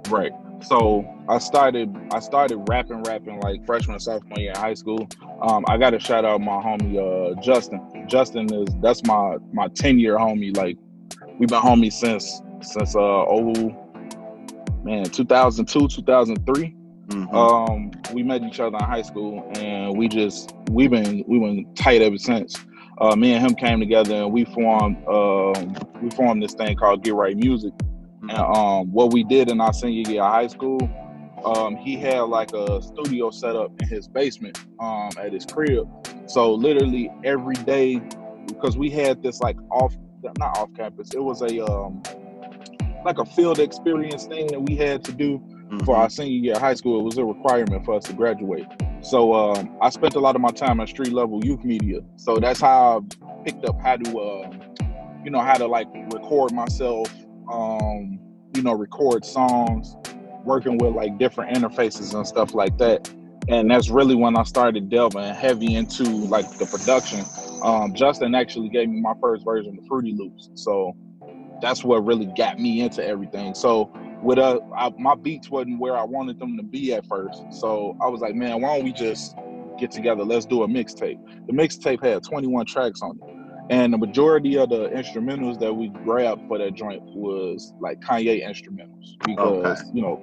Right. 0.09 0.31
So 0.61 1.05
I 1.27 1.37
started 1.37 1.95
I 2.11 2.19
started 2.19 2.57
rapping 2.67 3.03
rapping 3.03 3.39
like 3.41 3.65
freshman 3.65 3.95
and 3.95 4.01
sophomore 4.01 4.39
year 4.39 4.51
in 4.51 4.57
high 4.57 4.73
school. 4.73 5.07
Um, 5.41 5.63
I 5.67 5.77
got 5.77 5.91
to 5.91 5.99
shout 5.99 6.25
out 6.25 6.41
my 6.41 6.61
homie 6.61 6.97
uh, 6.97 7.39
Justin. 7.41 8.05
Justin 8.07 8.53
is 8.53 8.67
that's 8.81 9.03
my 9.05 9.37
my 9.53 9.67
ten 9.69 9.99
year 9.99 10.17
homie. 10.17 10.55
Like 10.55 10.77
we've 11.37 11.49
been 11.49 11.61
homies 11.61 11.93
since 11.93 12.41
since 12.61 12.95
uh 12.95 12.99
oh 12.99 13.53
man 14.83 15.05
2002 15.05 15.87
2003. 15.87 16.75
Mhm. 17.09 17.33
Um, 17.33 17.91
we 18.13 18.21
met 18.21 18.43
each 18.43 18.59
other 18.59 18.77
in 18.77 18.83
high 18.83 19.01
school, 19.01 19.49
and 19.55 19.97
we 19.97 20.07
just 20.07 20.53
we've 20.69 20.91
been 20.91 21.23
we've 21.27 21.41
been 21.41 21.73
tight 21.73 22.01
ever 22.01 22.17
since. 22.17 22.55
Uh, 22.99 23.15
me 23.15 23.33
and 23.33 23.43
him 23.43 23.55
came 23.55 23.79
together, 23.79 24.15
and 24.15 24.31
we 24.31 24.45
formed 24.45 24.97
um, 25.07 25.75
we 26.01 26.09
formed 26.11 26.43
this 26.43 26.53
thing 26.53 26.75
called 26.75 27.03
Get 27.03 27.15
Right 27.15 27.35
Music. 27.35 27.73
And 28.29 28.37
um, 28.37 28.91
what 28.91 29.11
we 29.11 29.23
did 29.23 29.49
in 29.49 29.59
our 29.59 29.73
senior 29.73 30.09
year 30.09 30.21
of 30.23 30.31
high 30.31 30.47
school, 30.47 30.79
um, 31.43 31.75
he 31.77 31.95
had 31.97 32.21
like 32.21 32.51
a 32.53 32.81
studio 32.81 33.31
set 33.31 33.55
up 33.55 33.71
in 33.81 33.87
his 33.87 34.07
basement 34.07 34.57
um, 34.79 35.09
at 35.19 35.33
his 35.33 35.45
crib. 35.45 35.87
So 36.27 36.53
literally 36.53 37.11
every 37.23 37.55
day, 37.55 38.01
because 38.47 38.77
we 38.77 38.89
had 38.91 39.23
this 39.23 39.39
like 39.41 39.57
off, 39.71 39.95
not 40.37 40.57
off 40.57 40.69
campus, 40.75 41.09
it 41.13 41.23
was 41.23 41.41
a 41.41 41.65
um, 41.65 42.03
like 43.03 43.17
a 43.17 43.25
field 43.25 43.59
experience 43.59 44.25
thing 44.25 44.47
that 44.47 44.61
we 44.61 44.75
had 44.75 45.03
to 45.05 45.11
do 45.11 45.41
for 45.85 45.95
Mhm. 45.95 45.99
our 45.99 46.09
senior 46.09 46.37
year 46.43 46.55
of 46.55 46.61
high 46.61 46.73
school. 46.73 46.99
It 46.99 47.03
was 47.03 47.17
a 47.17 47.25
requirement 47.25 47.85
for 47.85 47.93
us 47.95 48.03
to 48.05 48.13
graduate. 48.13 48.65
So 49.01 49.33
um, 49.33 49.77
I 49.81 49.89
spent 49.89 50.15
a 50.15 50.19
lot 50.19 50.35
of 50.35 50.41
my 50.41 50.49
time 50.51 50.79
at 50.81 50.89
street 50.89 51.13
level 51.13 51.43
youth 51.43 51.63
media. 51.63 52.01
So 52.17 52.37
that's 52.37 52.59
how 52.59 53.05
I 53.23 53.43
picked 53.43 53.63
up 53.65 53.79
how 53.81 53.95
to, 53.95 54.19
uh, 54.19 54.51
you 55.23 55.31
know, 55.31 55.39
how 55.39 55.53
to 55.55 55.65
like 55.67 55.87
record 56.13 56.51
myself, 56.53 57.07
um, 57.49 58.19
you 58.55 58.61
know, 58.61 58.73
record 58.73 59.25
songs, 59.25 59.95
working 60.43 60.77
with 60.77 60.93
like 60.95 61.17
different 61.17 61.55
interfaces 61.55 62.13
and 62.13 62.25
stuff 62.27 62.53
like 62.53 62.77
that. 62.77 63.09
And 63.47 63.69
that's 63.69 63.89
really 63.89 64.15
when 64.15 64.37
I 64.37 64.43
started 64.43 64.89
delving 64.89 65.33
heavy 65.33 65.75
into 65.75 66.03
like 66.03 66.49
the 66.57 66.65
production. 66.65 67.25
Um, 67.63 67.93
Justin 67.93 68.35
actually 68.35 68.69
gave 68.69 68.89
me 68.89 69.01
my 69.01 69.13
first 69.21 69.43
version 69.43 69.77
of 69.77 69.87
Fruity 69.87 70.13
Loops. 70.13 70.49
So 70.55 70.95
that's 71.61 71.83
what 71.83 72.05
really 72.05 72.31
got 72.37 72.59
me 72.59 72.81
into 72.81 73.05
everything. 73.05 73.53
So 73.53 73.91
with 74.21 74.37
uh 74.37 74.59
I, 74.75 74.91
my 74.97 75.15
beats 75.15 75.49
wasn't 75.49 75.79
where 75.79 75.97
I 75.97 76.03
wanted 76.03 76.39
them 76.39 76.57
to 76.57 76.63
be 76.63 76.93
at 76.93 77.05
first. 77.07 77.43
So 77.51 77.97
I 78.01 78.07
was 78.07 78.21
like, 78.21 78.35
man, 78.35 78.61
why 78.61 78.75
don't 78.75 78.85
we 78.85 78.93
just 78.93 79.35
get 79.77 79.91
together? 79.91 80.23
Let's 80.23 80.45
do 80.45 80.63
a 80.63 80.67
mixtape. 80.67 81.19
The 81.47 81.53
mixtape 81.53 82.03
had 82.03 82.23
21 82.23 82.65
tracks 82.65 83.01
on 83.01 83.19
it. 83.21 83.38
And 83.69 83.93
the 83.93 83.97
majority 83.97 84.57
of 84.57 84.69
the 84.69 84.89
instrumentals 84.89 85.59
that 85.59 85.71
we 85.73 85.89
grabbed 85.89 86.47
for 86.47 86.57
that 86.57 86.73
joint 86.73 87.03
was 87.03 87.73
like 87.79 87.99
Kanye 88.01 88.43
instrumentals 88.43 89.15
because 89.25 89.81
Okay. 89.81 89.89
you 89.93 90.01
know 90.01 90.19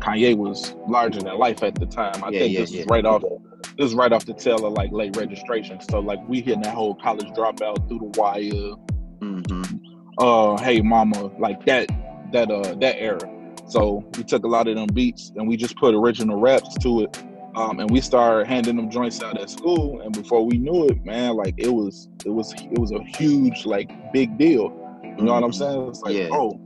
Kanye 0.00 0.36
was 0.36 0.74
larger 0.86 1.20
than 1.20 1.36
life 1.38 1.62
at 1.64 1.74
the 1.74 1.86
time. 1.86 2.22
I 2.22 2.28
Yeah, 2.30 2.38
think 2.40 2.52
yeah, 2.54 2.60
this 2.60 2.72
yeah. 2.72 2.80
is 2.82 2.86
right 2.86 3.04
off 3.04 3.24
it 3.24 3.82
was 3.82 3.94
right 3.94 4.12
off 4.12 4.26
the 4.26 4.34
tail 4.34 4.64
of 4.64 4.72
like 4.74 4.92
late 4.92 5.16
registration. 5.16 5.80
So 5.80 5.98
like 5.98 6.20
we 6.28 6.40
hitting 6.40 6.62
that 6.62 6.74
whole 6.74 6.94
college 6.94 7.28
dropout 7.30 7.88
through 7.88 8.10
the 8.12 8.20
wire. 8.20 8.76
Mm-hmm. 9.20 9.76
Uh, 10.18 10.56
hey 10.62 10.80
mama, 10.80 11.30
like 11.38 11.64
that 11.66 11.88
that 12.32 12.50
uh 12.50 12.74
that 12.76 12.96
era. 13.00 13.18
So 13.66 14.08
we 14.16 14.22
took 14.24 14.44
a 14.44 14.48
lot 14.48 14.66
of 14.68 14.76
them 14.76 14.86
beats 14.92 15.32
and 15.36 15.46
we 15.48 15.56
just 15.56 15.76
put 15.76 15.94
original 15.94 16.38
raps 16.40 16.76
to 16.78 17.02
it. 17.02 17.22
Um, 17.54 17.80
and 17.80 17.90
we 17.90 18.00
started 18.00 18.46
handing 18.46 18.76
them 18.76 18.90
joints 18.90 19.22
out 19.22 19.38
at 19.38 19.50
school. 19.50 20.00
And 20.02 20.12
before 20.12 20.44
we 20.44 20.58
knew 20.58 20.86
it, 20.86 21.04
man, 21.04 21.34
like 21.34 21.54
it 21.58 21.68
was 21.68 22.08
it 22.24 22.30
was 22.30 22.52
it 22.54 22.78
was 22.78 22.92
a 22.92 23.02
huge 23.02 23.66
like 23.66 23.90
big 24.12 24.38
deal. 24.38 24.74
You 25.02 25.24
know 25.24 25.34
what 25.34 25.42
I'm 25.42 25.52
saying? 25.52 25.88
It's 25.88 26.00
like, 26.02 26.14
Yeah. 26.14 26.28
oh, 26.30 26.60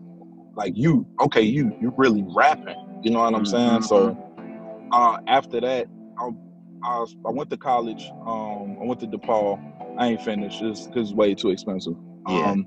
like 0.55 0.73
you, 0.77 1.07
okay, 1.21 1.43
you 1.43 1.75
you 1.81 1.95
really 1.97 2.25
rapping. 2.35 3.01
You 3.03 3.11
know 3.11 3.21
what 3.21 3.35
I'm 3.35 3.47
saying? 3.47 3.83
So 3.83 4.17
uh, 4.93 5.19
after 5.27 5.61
that, 5.61 5.87
I, 6.19 6.25
I, 6.85 6.99
was- 7.01 7.17
I 7.27 7.31
went 7.31 7.49
to 7.51 7.57
college. 7.57 8.11
Um, 8.27 8.77
I 8.81 8.85
went 8.85 9.01
to 9.01 9.07
DePaul. 9.07 9.59
I 9.99 10.09
ain't 10.09 10.23
finished 10.23 10.61
because 10.61 10.89
it's 10.95 11.13
way 11.13 11.35
too 11.35 11.51
expensive. 11.51 11.95
Yeah. 12.29 12.51
Um, 12.51 12.67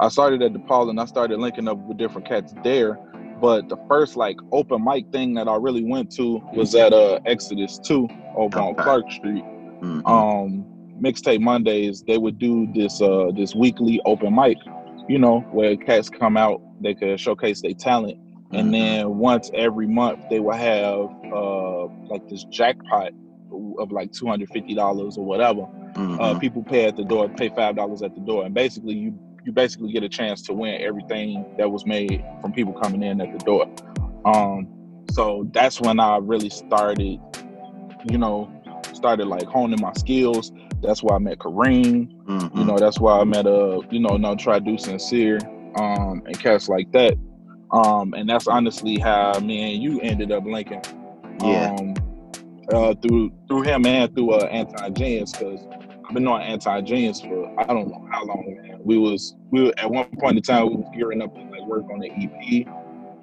I 0.00 0.08
started 0.08 0.42
at 0.42 0.52
DePaul 0.52 0.90
and 0.90 1.00
I 1.00 1.04
started 1.04 1.38
linking 1.40 1.66
up 1.68 1.76
with 1.78 1.98
different 1.98 2.26
cats 2.28 2.54
there. 2.64 2.98
But 3.40 3.68
the 3.68 3.76
first 3.88 4.16
like 4.16 4.36
open 4.52 4.84
mic 4.84 5.10
thing 5.12 5.34
that 5.34 5.48
I 5.48 5.56
really 5.56 5.84
went 5.84 6.10
to 6.16 6.40
was 6.52 6.74
at 6.74 6.92
uh, 6.92 7.20
Exodus 7.26 7.78
2 7.84 8.08
over 8.36 8.58
on 8.58 8.68
Okay. 8.74 8.82
Clark 8.82 9.10
Street. 9.12 9.44
Mhm. 9.82 10.06
Um, 10.08 10.64
Mixtape 11.00 11.40
Mondays, 11.40 12.02
they 12.08 12.18
would 12.18 12.38
do 12.38 12.66
this 12.74 13.00
uh, 13.00 13.30
this 13.36 13.54
weekly 13.54 14.00
open 14.04 14.34
mic, 14.34 14.58
you 15.08 15.18
know, 15.18 15.40
where 15.52 15.76
cats 15.76 16.10
come 16.10 16.36
out, 16.36 16.60
they 16.80 16.94
could 16.94 17.20
showcase 17.20 17.62
their 17.62 17.74
talent 17.74 18.16
and 18.52 18.68
Mhm. 18.68 18.72
then 18.72 19.18
once 19.18 19.50
every 19.54 19.86
month 19.86 20.18
they 20.30 20.40
will 20.40 20.56
have 20.56 21.08
uh 21.32 21.84
like 22.08 22.26
this 22.28 22.44
jackpot 22.44 23.10
of 23.78 23.92
like 23.92 24.10
two 24.12 24.26
hundred 24.26 24.48
fifty 24.48 24.74
dollars 24.74 25.16
or 25.18 25.24
whatever. 25.24 25.66
Mhm. 25.94 26.18
Uh, 26.20 26.38
people 26.38 26.62
pay 26.62 26.86
at 26.86 26.96
the 26.96 27.04
door, 27.04 27.28
pay 27.28 27.48
five 27.50 27.76
dollars 27.76 28.02
at 28.02 28.14
the 28.14 28.20
door, 28.22 28.44
and 28.44 28.54
basically 28.54 28.94
you 28.94 29.14
you 29.48 29.52
basically 29.52 29.90
get 29.90 30.02
a 30.02 30.08
chance 30.10 30.42
to 30.42 30.52
win 30.52 30.78
everything 30.82 31.42
that 31.56 31.70
was 31.70 31.86
made 31.86 32.22
from 32.42 32.52
people 32.52 32.74
coming 32.74 33.02
in 33.02 33.18
at 33.18 33.32
the 33.32 33.42
door. 33.46 33.66
Um, 34.26 34.68
so 35.10 35.48
that's 35.54 35.80
when 35.80 35.98
I 35.98 36.18
really 36.18 36.50
started, 36.50 37.18
you 38.10 38.18
know, 38.18 38.52
started 38.92 39.26
like 39.26 39.44
honing 39.44 39.80
my 39.80 39.94
skills. 39.94 40.52
That's 40.82 41.02
why 41.02 41.16
I 41.16 41.18
met 41.18 41.38
Kareem. 41.38 42.12
Mhm. 42.26 42.58
You 42.58 42.64
know, 42.66 42.76
that's 42.76 43.00
why 43.00 43.18
I 43.18 43.24
met 43.24 43.46
uh, 43.46 43.80
you 43.90 44.00
know, 44.00 44.18
no 44.18 44.36
try 44.36 44.58
do 44.58 44.76
sincere, 44.76 45.38
um, 45.76 46.22
and 46.26 46.38
cats 46.38 46.68
like 46.68 46.92
that. 46.92 47.14
Um, 47.70 48.12
and 48.12 48.28
that's 48.28 48.48
honestly 48.48 48.98
how 48.98 49.40
me 49.40 49.72
and 49.72 49.82
you 49.82 49.98
ended 50.02 50.30
up 50.30 50.44
linking. 50.44 50.82
Yeah. 51.42 51.74
Um, 51.74 51.94
uh, 52.70 52.94
through 52.96 53.32
through 53.48 53.62
him 53.62 53.86
and 53.86 54.14
through 54.14 54.32
uh, 54.32 54.44
anti 54.44 54.90
genius 54.90 55.32
because 55.32 55.66
I've 56.08 56.14
been 56.14 56.26
on 56.26 56.40
anti 56.40 56.80
genius 56.80 57.20
for 57.20 57.54
I 57.60 57.64
don't 57.64 57.88
know 57.88 58.08
how 58.10 58.24
long. 58.24 58.56
Man. 58.62 58.78
We 58.82 58.96
was 58.96 59.36
we 59.50 59.64
were, 59.64 59.74
at 59.76 59.90
one 59.90 60.08
point 60.18 60.38
in 60.38 60.42
time 60.42 60.70
we 60.70 60.76
was 60.76 60.86
gearing 60.94 61.20
up 61.20 61.34
to 61.34 61.40
like 61.42 61.62
work 61.66 61.84
on 61.92 62.00
the 62.00 62.10
EP, 62.10 62.66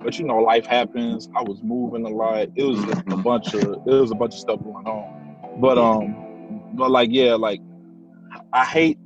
but 0.03 0.19
you 0.19 0.25
know 0.25 0.37
life 0.37 0.67
happens. 0.67 1.27
I 1.35 1.41
was 1.41 1.63
moving 1.63 2.05
a 2.05 2.09
lot. 2.09 2.47
It 2.55 2.63
was 2.63 2.83
just 2.85 3.01
a 3.07 3.17
bunch 3.17 3.55
of 3.55 3.63
it 3.63 3.85
was 3.85 4.11
a 4.11 4.15
bunch 4.15 4.35
of 4.35 4.39
stuff 4.39 4.63
going 4.63 4.85
on. 4.85 5.59
But 5.59 5.79
um, 5.79 6.61
but 6.73 6.91
like 6.91 7.09
yeah, 7.11 7.33
like 7.33 7.59
I 8.53 8.63
hate. 8.63 8.99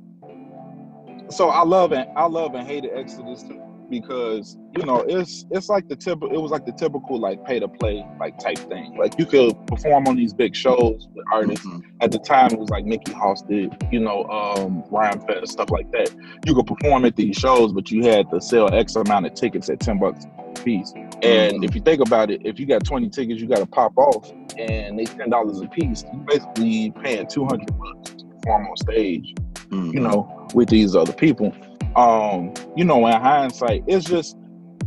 So 1.30 1.48
I 1.48 1.64
love 1.64 1.92
and 1.92 2.06
I 2.16 2.26
love 2.26 2.54
and 2.54 2.66
hated 2.66 2.90
Exodus 2.94 3.42
too 3.44 3.62
because 3.90 4.56
you 4.78 4.84
know 4.86 5.00
it's 5.08 5.44
it's 5.50 5.68
like 5.68 5.88
the 5.88 5.96
typical 5.96 6.34
it 6.34 6.40
was 6.40 6.50
like 6.50 6.64
the 6.64 6.72
typical 6.72 7.18
like 7.18 7.44
pay 7.44 7.58
to 7.60 7.68
play 7.68 8.06
like 8.18 8.38
type 8.38 8.58
thing. 8.58 8.96
Like 8.96 9.18
you 9.18 9.26
could 9.26 9.54
perform 9.66 10.06
on 10.06 10.16
these 10.16 10.32
big 10.32 10.54
shows 10.54 11.08
with 11.14 11.24
artists. 11.32 11.66
Mhm. 11.66 11.82
At 12.00 12.12
the 12.12 12.18
time, 12.18 12.52
it 12.52 12.58
was 12.58 12.70
like 12.70 12.86
Mickey 12.86 13.12
Halsted, 13.12 13.92
you 13.92 14.00
know, 14.00 14.24
um, 14.24 14.82
Rhymefest 14.90 15.48
stuff 15.48 15.70
like 15.70 15.90
that. 15.92 16.14
You 16.46 16.54
could 16.54 16.66
perform 16.66 17.04
at 17.04 17.16
these 17.16 17.36
shows, 17.36 17.72
but 17.72 17.90
you 17.90 18.04
had 18.04 18.30
to 18.30 18.40
sell 18.40 18.72
X 18.72 18.96
amount 18.96 19.26
of 19.26 19.34
tickets 19.34 19.68
at 19.68 19.80
ten 19.80 19.98
bucks 19.98 20.24
a 20.38 20.62
piece. 20.62 20.92
And 21.22 21.60
Mhm. 21.60 21.64
if 21.64 21.74
you 21.74 21.80
think 21.82 22.00
about 22.00 22.30
it, 22.30 22.40
if 22.46 22.58
you 22.58 22.66
got 22.66 22.84
twenty 22.84 23.10
tickets, 23.10 23.40
you 23.40 23.46
got 23.48 23.58
to 23.58 23.66
pop 23.66 23.92
off, 23.98 24.32
and 24.58 24.98
they 24.98 25.04
ten 25.04 25.28
dollars 25.28 25.60
a 25.60 25.66
piece. 25.66 26.04
You 26.12 26.20
basically 26.26 26.92
paying 27.02 27.26
two 27.26 27.44
hundred 27.44 27.76
bucks 27.78 28.10
to 28.14 28.24
perform 28.24 28.66
on 28.68 28.76
stage 28.78 29.34
Mhm. 29.70 29.94
you 29.94 30.00
know, 30.00 30.48
with 30.54 30.68
these 30.68 30.96
other 30.96 31.12
people. 31.12 31.52
Um, 31.96 32.52
you 32.76 32.84
know, 32.84 33.06
in 33.06 33.20
hindsight, 33.20 33.84
it's 33.86 34.04
just 34.04 34.36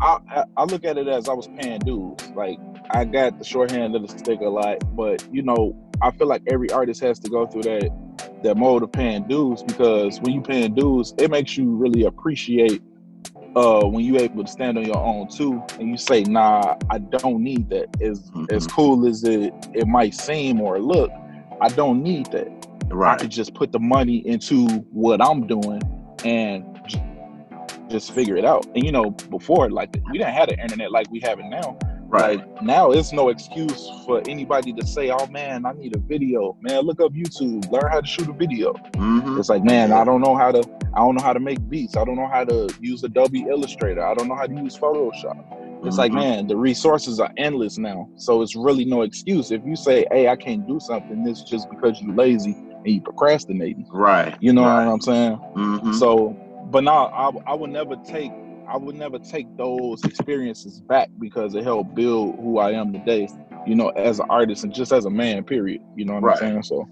I, 0.01 0.17
I 0.29 0.43
I 0.57 0.63
look 0.65 0.85
at 0.85 0.97
it 0.97 1.07
as 1.07 1.27
I 1.29 1.33
was 1.33 1.47
paying 1.59 1.79
dues. 1.79 2.17
Like 2.35 2.57
I 2.91 3.05
got 3.05 3.37
the 3.37 3.45
shorthand 3.45 3.95
of 3.95 4.01
the 4.01 4.07
stick 4.07 4.39
a 4.41 4.49
lot, 4.49 4.77
but 4.95 5.23
you 5.31 5.41
know, 5.43 5.75
I 6.01 6.11
feel 6.11 6.27
like 6.27 6.43
every 6.47 6.69
artist 6.71 7.01
has 7.01 7.19
to 7.19 7.29
go 7.29 7.45
through 7.47 7.63
that 7.63 7.89
that 8.43 8.57
mode 8.57 8.83
of 8.83 8.91
paying 8.91 9.27
dues 9.27 9.63
because 9.63 10.19
when 10.21 10.33
you 10.33 10.41
paying 10.41 10.73
dues, 10.75 11.13
it 11.17 11.29
makes 11.31 11.57
you 11.57 11.75
really 11.75 12.03
appreciate 12.03 12.81
uh 13.55 13.81
when 13.85 14.03
you 14.03 14.17
able 14.17 14.43
to 14.43 14.51
stand 14.51 14.77
on 14.77 14.85
your 14.85 14.97
own 14.97 15.27
too 15.27 15.63
and 15.79 15.89
you 15.89 15.97
say, 15.97 16.23
nah, 16.23 16.75
I 16.89 16.99
don't 16.99 17.43
need 17.43 17.69
that. 17.69 17.87
As 18.01 18.31
as 18.49 18.67
Mhm. 18.67 18.71
cool 18.71 19.07
as 19.07 19.23
it 19.23 19.53
it 19.73 19.87
might 19.87 20.13
seem 20.15 20.61
or 20.61 20.79
look, 20.79 21.11
I 21.61 21.69
don't 21.69 22.01
need 22.01 22.31
that. 22.31 22.47
Right. 22.89 23.13
I 23.13 23.17
could 23.21 23.31
just 23.31 23.53
put 23.53 23.71
the 23.71 23.79
money 23.79 24.17
into 24.27 24.67
what 24.91 25.21
I'm 25.21 25.47
doing 25.47 25.81
and 26.25 26.65
just 27.93 28.11
figure 28.11 28.35
it 28.35 28.43
out. 28.43 28.65
And 28.75 28.83
you 28.83 28.91
know, 28.91 29.11
before 29.29 29.69
like 29.69 29.95
we 30.11 30.17
didn't 30.17 30.33
have 30.33 30.49
the 30.49 30.59
internet 30.59 30.91
like 30.91 31.09
we 31.11 31.19
have 31.21 31.39
it 31.39 31.45
now. 31.45 31.77
Right. 32.07 32.39
Like 32.39 32.61
now 32.63 32.91
it's 32.91 33.11
no 33.13 33.29
excuse 33.29 33.89
for 34.05 34.21
anybody 34.27 34.73
to 34.73 34.85
say, 34.85 35.09
"Oh 35.11 35.25
man, 35.27 35.65
I 35.65 35.71
need 35.73 35.95
a 35.95 35.99
video." 35.99 36.55
Man, 36.61 36.81
look 36.81 36.99
up 37.01 37.11
YouTube, 37.13 37.71
learn 37.71 37.89
how 37.91 38.01
to 38.01 38.07
shoot 38.07 38.27
a 38.29 38.33
video. 38.33 38.73
Mhm. 38.93 39.39
It's 39.39 39.49
like, 39.49 39.63
man, 39.63 39.91
I 39.91 40.03
don't 40.03 40.21
know 40.21 40.35
how 40.35 40.51
to 40.51 40.61
I 40.95 40.99
don't 40.99 41.15
know 41.15 41.23
how 41.23 41.33
to 41.33 41.39
make 41.39 41.59
beats. 41.69 41.95
I 41.97 42.03
don't 42.05 42.15
know 42.17 42.27
how 42.27 42.43
to 42.43 42.69
use 42.81 43.03
Adobe 43.03 43.45
Illustrator. 43.49 44.05
I 44.05 44.13
don't 44.15 44.27
know 44.27 44.35
how 44.35 44.45
to 44.45 44.53
use 44.53 44.77
Photoshop. 44.77 45.43
It's 45.85 45.97
like, 45.97 46.11
Mhm. 46.11 46.15
man, 46.15 46.47
the 46.47 46.55
resources 46.55 47.19
are 47.19 47.31
endless 47.37 47.77
now. 47.79 48.07
So 48.15 48.41
it's 48.43 48.55
really 48.55 48.85
no 48.85 49.01
excuse. 49.01 49.51
If 49.51 49.61
you 49.65 49.75
say, 49.75 50.05
hey, 50.11 50.27
I 50.29 50.35
can't 50.35 50.65
do 50.67 50.79
something, 50.79 51.25
it's 51.27 51.41
just 51.43 51.67
because 51.71 51.99
you're 51.99 52.15
lazy 52.15 52.55
and 52.85 52.87
you 52.87 53.01
procrastinating. 53.01 53.87
Right. 53.91 54.35
You 54.39 54.53
know 54.53 54.61
Right. 54.63 54.85
what 54.85 54.93
I'm 54.93 55.01
saying? 55.01 55.39
Mhm. 55.55 55.95
So, 55.95 56.35
but 56.73 56.83
now 56.83 57.05
I, 57.05 57.51
I 57.51 57.53
would 57.53 57.69
never 57.69 57.95
take 57.97 58.31
I 58.67 58.77
would 58.77 58.95
never 58.95 59.19
take 59.19 59.45
those 59.57 60.03
experiences 60.03 60.81
back 60.81 61.09
because 61.19 61.53
it 61.53 61.63
helped 61.63 61.93
build 61.95 62.37
who 62.37 62.57
I 62.57 62.71
am 62.71 62.91
today. 62.91 63.27
You 63.67 63.75
know, 63.75 63.89
as 63.89 64.19
an 64.19 64.25
artist 64.29 64.63
and 64.63 64.73
just 64.73 64.91
as 64.91 65.05
a 65.05 65.09
man. 65.09 65.43
Period. 65.43 65.81
You 65.95 66.05
know 66.05 66.15
what 66.15 66.23
Right. 66.23 66.41
I'm 66.41 66.49
saying? 66.49 66.63
So, 66.63 66.89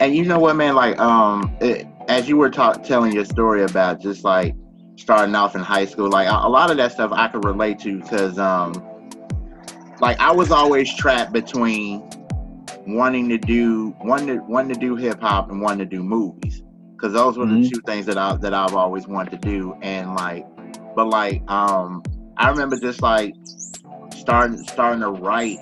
And 0.00 0.14
you 0.16 0.24
know 0.24 0.38
what, 0.38 0.56
man? 0.56 0.74
Like, 0.74 0.98
um, 0.98 1.56
it, 1.60 1.86
as 2.08 2.28
you 2.28 2.36
were 2.36 2.50
ta- 2.50 2.72
telling 2.74 3.12
your 3.12 3.24
story 3.24 3.62
about 3.62 4.00
just 4.00 4.24
like 4.24 4.54
starting 4.96 5.34
off 5.34 5.54
in 5.54 5.60
high 5.60 5.84
school, 5.84 6.10
like 6.10 6.26
a, 6.26 6.32
a 6.32 6.48
lot 6.48 6.70
of 6.70 6.76
that 6.78 6.92
stuff 6.92 7.12
I 7.12 7.28
could 7.28 7.44
relate 7.44 7.78
to 7.80 8.00
because, 8.00 8.38
um, 8.38 8.72
like 10.00 10.18
I 10.18 10.32
was 10.32 10.50
always 10.50 10.92
trapped 10.96 11.32
between 11.32 12.02
wanting 12.88 13.28
to 13.28 13.38
do 13.38 13.94
wanting 14.02 14.26
to 14.38 14.42
wanting 14.48 14.74
to 14.74 14.80
do 14.80 14.96
hip 14.96 15.20
hop 15.20 15.50
and 15.50 15.60
wanting 15.62 15.78
to 15.78 15.96
do 15.96 16.02
movies 16.02 16.62
because 17.02 17.14
those 17.14 17.38
were 17.38 17.46
Mhm. 17.46 17.58
the 17.58 17.58
two 17.58 17.82
things 17.82 18.06
that 18.06 18.18
I 18.18 18.36
that 18.36 18.54
I've 18.54 18.74
always 18.74 19.08
wanted 19.08 19.32
to 19.32 19.38
do. 19.38 19.76
And 19.82 20.14
like, 20.14 20.46
but 20.94 21.06
like, 21.06 21.42
um, 21.50 22.06
I 22.38 22.50
remember 22.50 22.76
just 22.78 23.02
like 23.02 23.34
starting 24.12 24.62
starting 24.64 25.00
to 25.00 25.10
write 25.10 25.58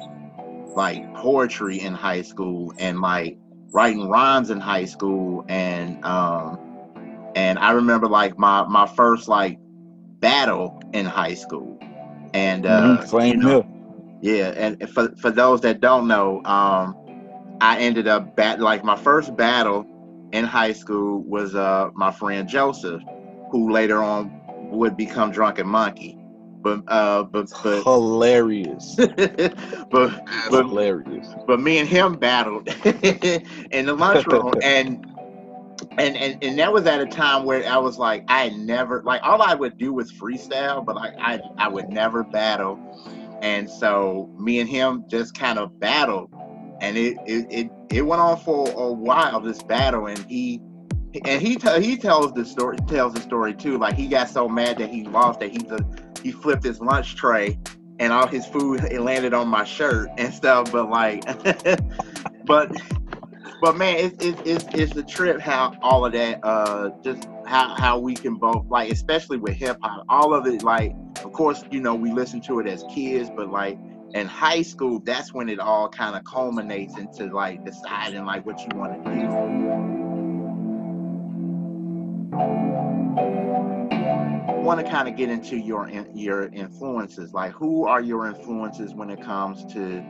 like 0.75 1.13
poetry 1.15 1.81
in 1.81 1.95
high 1.95 2.23
school 2.23 2.73
and 2.79 3.01
like 3.01 3.39
writing 3.73 4.09
rhymes 4.09 4.51
in 4.51 4.61
high 4.61 4.85
school 4.85 5.45
and 5.49 6.05
um 6.05 6.59
and 7.35 7.59
I 7.59 7.73
remember 7.73 8.09
like 8.09 8.39
my 8.39 8.65
my 8.67 8.87
first 8.87 9.29
like 9.29 9.59
battle 10.21 10.81
in 10.93 11.07
high 11.07 11.35
school 11.35 11.79
and 12.35 12.67
uh 12.67 13.05
mhm, 13.05 13.25
you 13.25 13.37
know, 13.37 13.65
yeah 14.21 14.49
and 14.57 14.91
for 14.91 15.11
for 15.21 15.31
those 15.31 15.63
that 15.63 15.81
don't 15.81 16.09
know 16.09 16.43
um 16.45 16.97
I 17.61 17.81
ended 17.81 18.09
up 18.09 18.37
bat 18.37 18.61
like 18.61 18.85
my 18.85 18.97
first 18.97 19.37
battle 19.37 19.87
in 20.33 20.45
high 20.45 20.73
school 20.73 21.23
was 21.23 21.55
uh 21.55 21.91
my 21.95 22.11
friend 22.11 22.49
Joseph 22.49 23.03
who 23.51 23.71
later 23.71 24.03
on 24.03 24.31
would 24.71 24.97
become 24.97 25.31
Drunken 25.31 25.67
Monkey 25.67 26.17
but 26.63 26.83
uh 26.89 27.25
but 27.25 27.51
but 27.63 27.83
Hilarious. 27.85 28.95
but 28.97 29.91
But- 29.91 30.23
hilarious. 30.51 31.29
but 31.47 31.61
me 31.61 31.79
and 31.79 31.89
him 31.89 32.15
battled 32.15 32.69
in 33.71 33.87
the 33.87 33.95
lunchroom 33.95 34.53
and 34.63 35.07
and 35.99 36.17
and 36.17 36.43
and 36.45 36.59
that 36.59 36.73
was 36.73 36.87
at 36.87 37.01
a 37.01 37.07
time 37.07 37.45
where 37.45 37.67
I 37.67 37.79
was 37.79 37.99
like 37.99 38.25
I 38.29 38.51
never 38.51 39.03
like 39.03 39.23
all 39.25 39.41
I 39.43 39.55
would 39.55 39.79
do 39.79 39.93
was 39.93 40.13
freestyle 40.13 40.85
but 40.85 40.95
like 40.97 41.15
I 41.19 41.41
I 41.59 41.69
would 41.69 41.89
never 41.89 42.23
battle 42.25 42.79
and 43.43 43.69
so 43.69 44.31
me 44.39 44.61
and 44.61 44.69
him 44.69 45.05
just 45.09 45.35
kind 45.35 45.59
of 45.59 45.81
battled 45.81 46.31
and 46.81 46.97
it 46.97 47.17
it 47.27 47.47
it, 47.51 47.71
it 47.91 48.03
went 48.03 48.21
on 48.21 48.39
for 48.39 48.69
a 48.71 48.93
while 48.93 49.41
this 49.41 49.63
battle 49.63 50.07
and 50.07 50.19
he 50.27 50.61
and 51.25 51.43
he 51.43 51.57
t- 51.57 51.83
he 51.83 51.97
tells 51.97 52.33
the 52.33 52.45
story 52.45 52.77
tells 52.89 53.15
the 53.15 53.21
story 53.21 53.55
too 53.55 53.79
like 53.79 53.95
he 53.95 54.07
got 54.07 54.29
so 54.29 54.49
mad 54.49 54.79
that 54.79 54.91
he 54.91 55.05
lost 55.05 55.41
that 55.41 55.51
he 55.51 55.67
he 56.23 56.31
flipped 56.31 56.65
his 56.65 56.81
lunch 56.81 57.17
tray 57.17 57.59
and 57.99 58.13
all 58.13 58.27
his 58.27 58.47
food 58.47 58.81
it 58.85 59.01
landed 59.01 59.35
on 59.35 59.49
my 59.49 59.65
shirt 59.65 60.09
and 60.19 60.33
stuff 60.33 60.71
but 60.71 60.89
like 60.89 61.25
but 62.45 62.71
but 63.61 63.77
man, 63.77 63.97
it's, 63.99 64.25
it's 64.25 64.43
it's 64.45 64.75
it's 64.75 64.95
the 64.95 65.03
trip 65.03 65.39
how 65.39 65.75
all 65.83 66.07
of 66.07 66.13
that, 66.13 66.41
uh, 66.43 66.91
just 67.03 67.29
how 67.47 67.75
how 67.75 67.99
we 67.99 68.15
can 68.15 68.37
both 68.37 68.67
like, 68.69 68.91
especially 68.91 69.37
with 69.37 69.55
hip 69.55 69.79
hop, 69.83 70.05
all 70.09 70.33
of 70.33 70.47
it. 70.47 70.63
Like, 70.63 70.95
of 71.23 71.33
course, 71.33 71.63
you 71.71 71.81
know, 71.81 71.95
we 71.95 72.11
listen 72.11 72.41
to 72.43 72.61
it 72.61 72.67
as 72.67 72.85
kids, 72.91 73.31
but 73.35 73.51
like 73.51 73.79
in 74.15 74.27
high 74.27 74.63
school, 74.63 75.01
that's 75.01 75.33
when 75.33 75.49
it 75.49 75.61
all 75.61 75.89
kind 75.89 76.17
of 76.17 76.25
culminates 76.25 76.97
into 76.99 77.27
like 77.27 77.65
deciding 77.65 78.25
like 78.25 78.45
what 78.45 78.61
you 78.61 78.79
want 78.79 79.05
to 79.05 79.11
do. 79.11 79.91
want 84.71 84.87
to 84.87 84.89
kind 84.89 85.09
of 85.09 85.17
get 85.17 85.29
into 85.29 85.57
your 85.57 85.89
your 86.15 86.45
influences. 86.49 87.33
Like, 87.33 87.53
who 87.53 87.87
are 87.87 88.01
your 88.01 88.27
influences 88.27 88.95
when 88.95 89.11
it 89.11 89.21
comes 89.21 89.65
to 89.73 90.05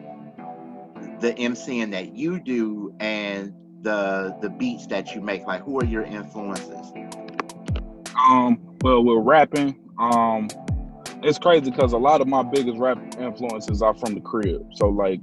the 1.20 1.32
MCing 1.32 1.90
that 1.92 2.14
you 2.14 2.40
do 2.40 2.94
and 3.00 3.54
the 3.80 4.36
the 4.42 4.50
beats 4.50 4.86
that 4.88 5.14
you 5.14 5.22
make? 5.22 5.46
Like, 5.46 5.62
who 5.62 5.80
are 5.80 5.84
your 5.84 6.02
influences? 6.02 6.92
Um, 8.18 8.60
well, 8.82 9.02
with 9.02 9.24
rapping, 9.24 9.80
um, 9.98 10.48
it's 11.22 11.38
crazy 11.38 11.70
because 11.70 11.92
a 11.92 11.98
lot 11.98 12.20
of 12.20 12.28
my 12.28 12.42
biggest 12.42 12.78
rap 12.78 12.98
influences 13.18 13.82
are 13.82 13.94
from 13.94 14.14
the 14.14 14.20
crib. 14.20 14.62
So, 14.74 14.88
like, 14.88 15.20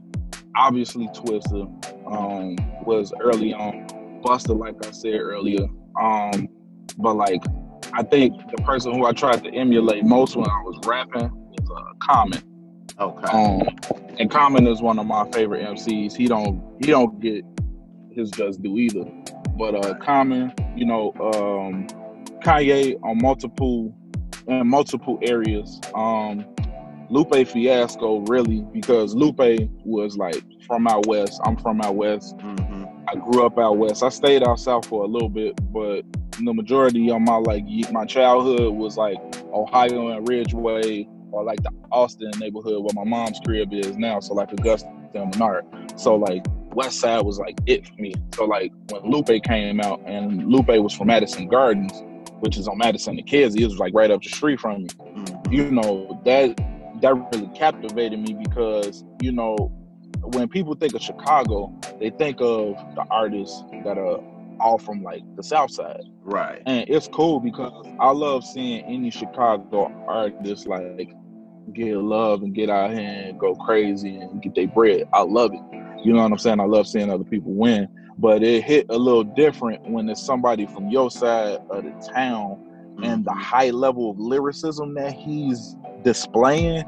obviously, 0.55 1.07
Twista 1.09 1.63
um, 2.07 2.55
was 2.85 3.13
early 3.21 3.53
on. 3.53 3.87
Busta, 4.21 4.57
like 4.57 4.85
I 4.85 4.91
said 4.91 5.19
earlier. 5.19 5.67
Um, 5.99 6.49
but 6.97 7.15
like 7.15 7.43
I 7.93 8.03
think 8.03 8.35
the 8.55 8.61
person 8.63 8.93
who 8.93 9.05
I 9.05 9.11
tried 9.11 9.43
to 9.43 9.49
emulate 9.53 10.03
most 10.03 10.35
when 10.35 10.47
I 10.47 10.61
was 10.63 10.79
rapping 10.85 11.29
was 11.31 11.71
uh, 11.71 11.93
Common. 12.01 12.41
Okay. 12.99 13.27
Um, 13.27 13.61
and 14.19 14.29
Common 14.29 14.67
is 14.67 14.81
one 14.81 14.99
of 14.99 15.05
my 15.05 15.29
favorite 15.31 15.65
MCs. 15.65 16.15
He 16.15 16.27
don't 16.27 16.63
he 16.79 16.87
don't 16.91 17.19
get 17.19 17.43
his 18.11 18.31
just 18.31 18.61
due 18.61 18.77
either. 18.77 19.05
But 19.57 19.85
uh, 19.85 19.95
Common, 19.95 20.53
you 20.75 20.85
know, 20.85 21.11
um, 21.15 21.87
Kanye 22.43 22.95
on 23.03 23.19
multiple 23.19 23.95
in 24.47 24.67
multiple 24.67 25.19
areas. 25.21 25.79
Um, 25.93 26.45
Lupe 27.09 27.47
Fiasco 27.47 28.19
really 28.27 28.61
because 28.73 29.15
Lupe 29.15 29.69
was 29.85 30.17
like 30.17 30.43
from 30.65 30.87
out 30.87 31.07
west. 31.07 31.39
I'm 31.45 31.57
from 31.57 31.81
out 31.81 31.95
west. 31.95 32.37
Mm-hmm. 32.37 32.85
I 33.07 33.15
grew 33.15 33.45
up 33.45 33.57
out 33.57 33.77
west. 33.77 34.03
I 34.03 34.09
stayed 34.09 34.43
out 34.43 34.59
south 34.59 34.85
for 34.85 35.03
a 35.03 35.07
little 35.07 35.29
bit, 35.29 35.55
but 35.71 36.03
the 36.43 36.53
majority 36.53 37.09
of 37.09 37.21
my 37.21 37.37
like 37.37 37.63
my 37.91 38.05
childhood 38.05 38.73
was 38.73 38.97
like 38.97 39.17
Ohio 39.53 40.09
and 40.09 40.27
Ridgeway 40.27 41.07
or 41.31 41.43
like 41.43 41.61
the 41.63 41.71
Austin 41.91 42.31
neighborhood 42.39 42.83
where 42.83 42.93
my 42.93 43.09
mom's 43.09 43.39
crib 43.45 43.73
is 43.73 43.97
now. 43.97 44.19
So 44.19 44.33
like 44.33 44.51
Augusta 44.51 44.89
and 45.13 45.31
Menard. 45.31 45.65
So 45.95 46.15
like 46.15 46.45
West 46.73 46.99
Side 46.99 47.21
was 47.21 47.39
like 47.39 47.57
it 47.65 47.87
for 47.87 47.95
me. 47.95 48.13
So 48.35 48.45
like 48.45 48.71
when 48.89 49.09
Lupe 49.09 49.43
came 49.43 49.79
out 49.79 50.01
and 50.05 50.45
Lupe 50.47 50.67
was 50.67 50.93
from 50.93 51.07
Madison 51.07 51.47
Gardens, 51.47 52.03
which 52.39 52.57
is 52.57 52.67
on 52.67 52.77
Madison 52.77 53.17
and 53.17 53.27
Kedzie, 53.27 53.61
it 53.61 53.65
was 53.65 53.79
like 53.79 53.93
right 53.93 54.11
up 54.11 54.21
the 54.21 54.29
street 54.29 54.59
from 54.59 54.83
me. 54.83 54.89
Mm-hmm. 54.89 55.53
You 55.53 55.71
know 55.71 56.21
that 56.25 56.57
that 57.01 57.13
really 57.33 57.49
captivated 57.55 58.19
me 58.19 58.33
because 58.33 59.03
you 59.21 59.31
know 59.31 59.55
when 60.33 60.47
people 60.47 60.75
think 60.75 60.93
of 60.93 61.01
Chicago, 61.01 61.73
they 61.99 62.09
think 62.09 62.37
of 62.41 62.75
the 62.95 63.05
artists 63.09 63.63
that 63.83 63.97
are 63.97 64.19
all 64.59 64.77
from 64.77 65.03
like 65.03 65.23
the 65.35 65.43
South 65.43 65.71
Side. 65.71 66.01
Right. 66.21 66.61
And 66.65 66.89
it's 66.89 67.07
cool 67.07 67.39
because 67.39 67.87
I 67.99 68.11
love 68.11 68.43
seeing 68.43 68.83
any 68.85 69.11
Chicago 69.11 69.91
artist 70.07 70.67
like 70.67 71.13
get 71.73 71.97
love 71.97 72.43
and 72.43 72.53
get 72.53 72.69
out 72.69 72.91
here 72.91 72.99
and 72.99 73.39
go 73.39 73.55
crazy 73.55 74.17
and 74.17 74.41
get 74.41 74.55
their 74.55 74.67
bread. 74.67 75.07
I 75.13 75.21
love 75.21 75.51
it. 75.53 75.61
You 76.03 76.13
know 76.13 76.23
what 76.23 76.31
I'm 76.31 76.37
saying? 76.37 76.59
I 76.59 76.65
love 76.65 76.87
seeing 76.87 77.11
other 77.11 77.23
people 77.23 77.53
win. 77.53 77.87
But 78.19 78.43
it 78.43 78.63
hit 78.63 78.87
a 78.89 78.97
little 78.97 79.23
different 79.23 79.87
when 79.89 80.09
it's 80.09 80.21
somebody 80.21 80.65
from 80.65 80.89
your 80.89 81.11
side 81.11 81.59
of 81.69 81.83
the 81.83 82.11
town 82.13 82.63
and 83.03 83.23
the 83.23 83.31
mm-hmm. 83.31 83.39
high 83.39 83.69
level 83.69 84.11
of 84.11 84.19
lyricism 84.19 84.95
that 84.95 85.13
he's 85.13 85.75
displaying. 86.03 86.83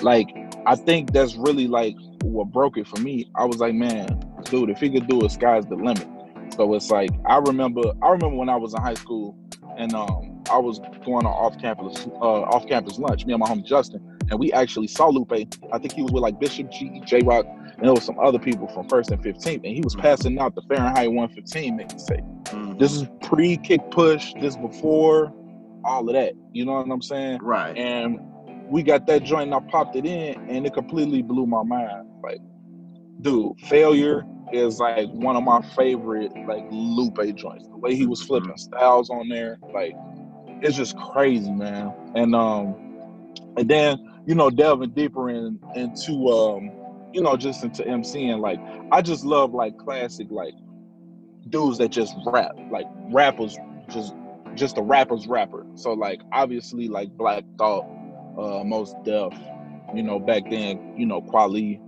Like, 0.00 0.28
I 0.66 0.76
think 0.76 1.12
that's 1.12 1.36
really 1.36 1.66
like 1.66 1.96
what 2.22 2.50
broke 2.50 2.78
it 2.78 2.86
for 2.86 2.98
me. 3.00 3.30
I 3.34 3.44
was 3.44 3.58
like, 3.58 3.74
man, 3.74 4.22
dude, 4.44 4.70
if 4.70 4.80
he 4.80 4.90
could 4.90 5.06
do 5.06 5.20
it, 5.22 5.30
sky's 5.30 5.66
the 5.66 5.76
limit. 5.76 6.08
So 6.54 6.74
it's 6.74 6.90
like 6.90 7.10
I 7.26 7.36
remember 7.36 7.82
I 8.02 8.10
remember 8.10 8.36
when 8.36 8.48
I 8.48 8.56
was 8.56 8.74
in 8.74 8.82
high 8.82 8.94
school 8.94 9.36
and 9.78 9.94
um 9.94 10.42
I 10.50 10.58
was 10.58 10.80
going 11.04 11.24
on 11.24 11.26
off 11.26 11.58
campus 11.60 12.06
uh 12.06 12.42
off 12.42 12.66
campus 12.66 12.98
lunch, 12.98 13.24
me 13.24 13.32
and 13.32 13.40
my 13.40 13.48
homie 13.48 13.64
Justin, 13.64 14.18
and 14.30 14.38
we 14.38 14.52
actually 14.52 14.88
saw 14.88 15.08
Lupe. 15.08 15.32
I 15.72 15.78
think 15.78 15.92
he 15.92 16.02
was 16.02 16.12
with 16.12 16.22
like 16.22 16.40
Bishop 16.40 16.70
G, 16.70 17.00
J 17.04 17.20
Rock, 17.20 17.46
and 17.80 17.86
there 17.86 17.94
was 17.94 18.04
some 18.04 18.18
other 18.18 18.38
people 18.38 18.68
from 18.68 18.86
first 18.90 19.10
and 19.10 19.22
15th, 19.22 19.64
and 19.64 19.74
he 19.74 19.80
was 19.80 19.96
passing 19.96 20.38
out 20.38 20.54
the 20.54 20.60
Fahrenheit 20.68 21.10
115 21.10 21.78
mixtape. 21.78 22.44
Mm-hmm. 22.44 22.76
This 22.76 22.92
is 22.92 23.08
pre 23.22 23.56
kick 23.56 23.80
push, 23.90 24.34
this 24.38 24.54
before 24.54 25.32
all 25.82 26.06
of 26.06 26.14
that. 26.14 26.34
You 26.52 26.66
know 26.66 26.74
what 26.74 26.90
I'm 26.90 27.00
saying? 27.00 27.38
Right. 27.42 27.74
And 27.78 28.20
we 28.68 28.82
got 28.82 29.06
that 29.06 29.24
joint 29.24 29.44
and 29.44 29.54
I 29.54 29.60
popped 29.70 29.96
it 29.96 30.04
in 30.04 30.34
and 30.50 30.66
it 30.66 30.74
completely 30.74 31.22
blew 31.22 31.46
my 31.46 31.62
mind. 31.62 32.06
Like, 32.22 32.40
dude, 33.22 33.58
failure 33.62 34.26
is 34.52 34.78
like 34.78 35.08
one 35.08 35.36
of 35.36 35.42
my 35.42 35.62
favorite 35.74 36.32
like 36.46 36.66
Lupe 36.70 37.34
joints. 37.34 37.66
The 37.66 37.78
way 37.78 37.94
he 37.94 38.04
was 38.04 38.20
flipping 38.20 38.50
mm-hmm. 38.50 38.58
styles 38.58 39.08
on 39.08 39.30
there, 39.30 39.58
like 39.72 39.94
it's 40.60 40.76
just 40.76 40.98
crazy, 40.98 41.50
man. 41.50 41.94
And 42.14 42.34
um 42.34 42.74
and 43.56 43.70
then, 43.70 44.22
you 44.26 44.34
know, 44.34 44.50
delving 44.50 44.90
deeper 44.90 45.30
in 45.30 45.58
into 45.74 46.28
um, 46.28 46.70
you 47.12 47.22
know, 47.22 47.36
just 47.36 47.62
into 47.64 47.82
MCing, 47.82 48.40
like 48.40 48.60
I 48.92 49.02
just 49.02 49.24
love 49.24 49.52
like 49.52 49.76
classic 49.78 50.28
like 50.30 50.54
dudes 51.48 51.78
that 51.78 51.90
just 51.90 52.14
rap, 52.26 52.52
like 52.70 52.86
rappers 53.10 53.56
just 53.88 54.14
just 54.54 54.78
a 54.78 54.82
rapper's 54.82 55.26
rapper. 55.26 55.64
So 55.74 55.92
like 55.92 56.20
obviously 56.32 56.88
like 56.88 57.10
Black 57.16 57.44
Thought, 57.58 57.86
uh 58.38 58.64
Mos 58.64 58.94
Def, 59.04 59.32
you 59.94 60.02
know, 60.02 60.18
back 60.18 60.44
then, 60.50 60.94
you 60.96 61.06
know, 61.06 61.20
Kweli, 61.20 61.80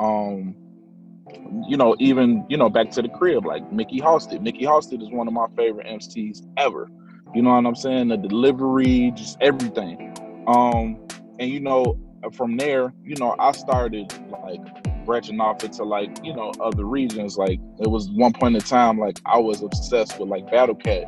um, 0.00 0.54
you 1.68 1.76
know, 1.76 1.96
even 1.98 2.44
you 2.48 2.56
know, 2.56 2.68
back 2.68 2.90
to 2.92 3.02
the 3.02 3.08
crib, 3.08 3.46
like 3.46 3.70
Mickey 3.72 4.00
Halsted. 4.00 4.42
Mickey 4.42 4.64
Halsted 4.64 5.02
is 5.02 5.10
one 5.10 5.28
of 5.28 5.34
my 5.34 5.46
favorite 5.56 5.86
MCs 5.86 6.42
ever. 6.56 6.88
You 7.34 7.42
know 7.42 7.50
what 7.50 7.66
I'm 7.66 7.74
saying? 7.74 8.08
The 8.08 8.16
delivery, 8.16 9.12
just 9.14 9.38
everything. 9.40 10.14
Um, 10.46 10.98
and 11.38 11.50
you 11.50 11.60
know, 11.60 11.98
from 12.30 12.56
there, 12.56 12.92
you 13.04 13.16
know, 13.16 13.34
I 13.38 13.52
started 13.52 14.12
like 14.30 15.04
branching 15.04 15.40
off 15.40 15.62
into 15.64 15.84
like, 15.84 16.24
you 16.24 16.34
know, 16.34 16.52
other 16.60 16.84
regions. 16.84 17.36
Like 17.36 17.60
it 17.80 17.88
was 17.88 18.10
one 18.10 18.32
point 18.32 18.56
in 18.56 18.62
time, 18.62 18.98
like 18.98 19.20
I 19.26 19.38
was 19.38 19.62
obsessed 19.62 20.18
with 20.18 20.28
like 20.28 20.50
Battle 20.50 20.74
Cat, 20.74 21.04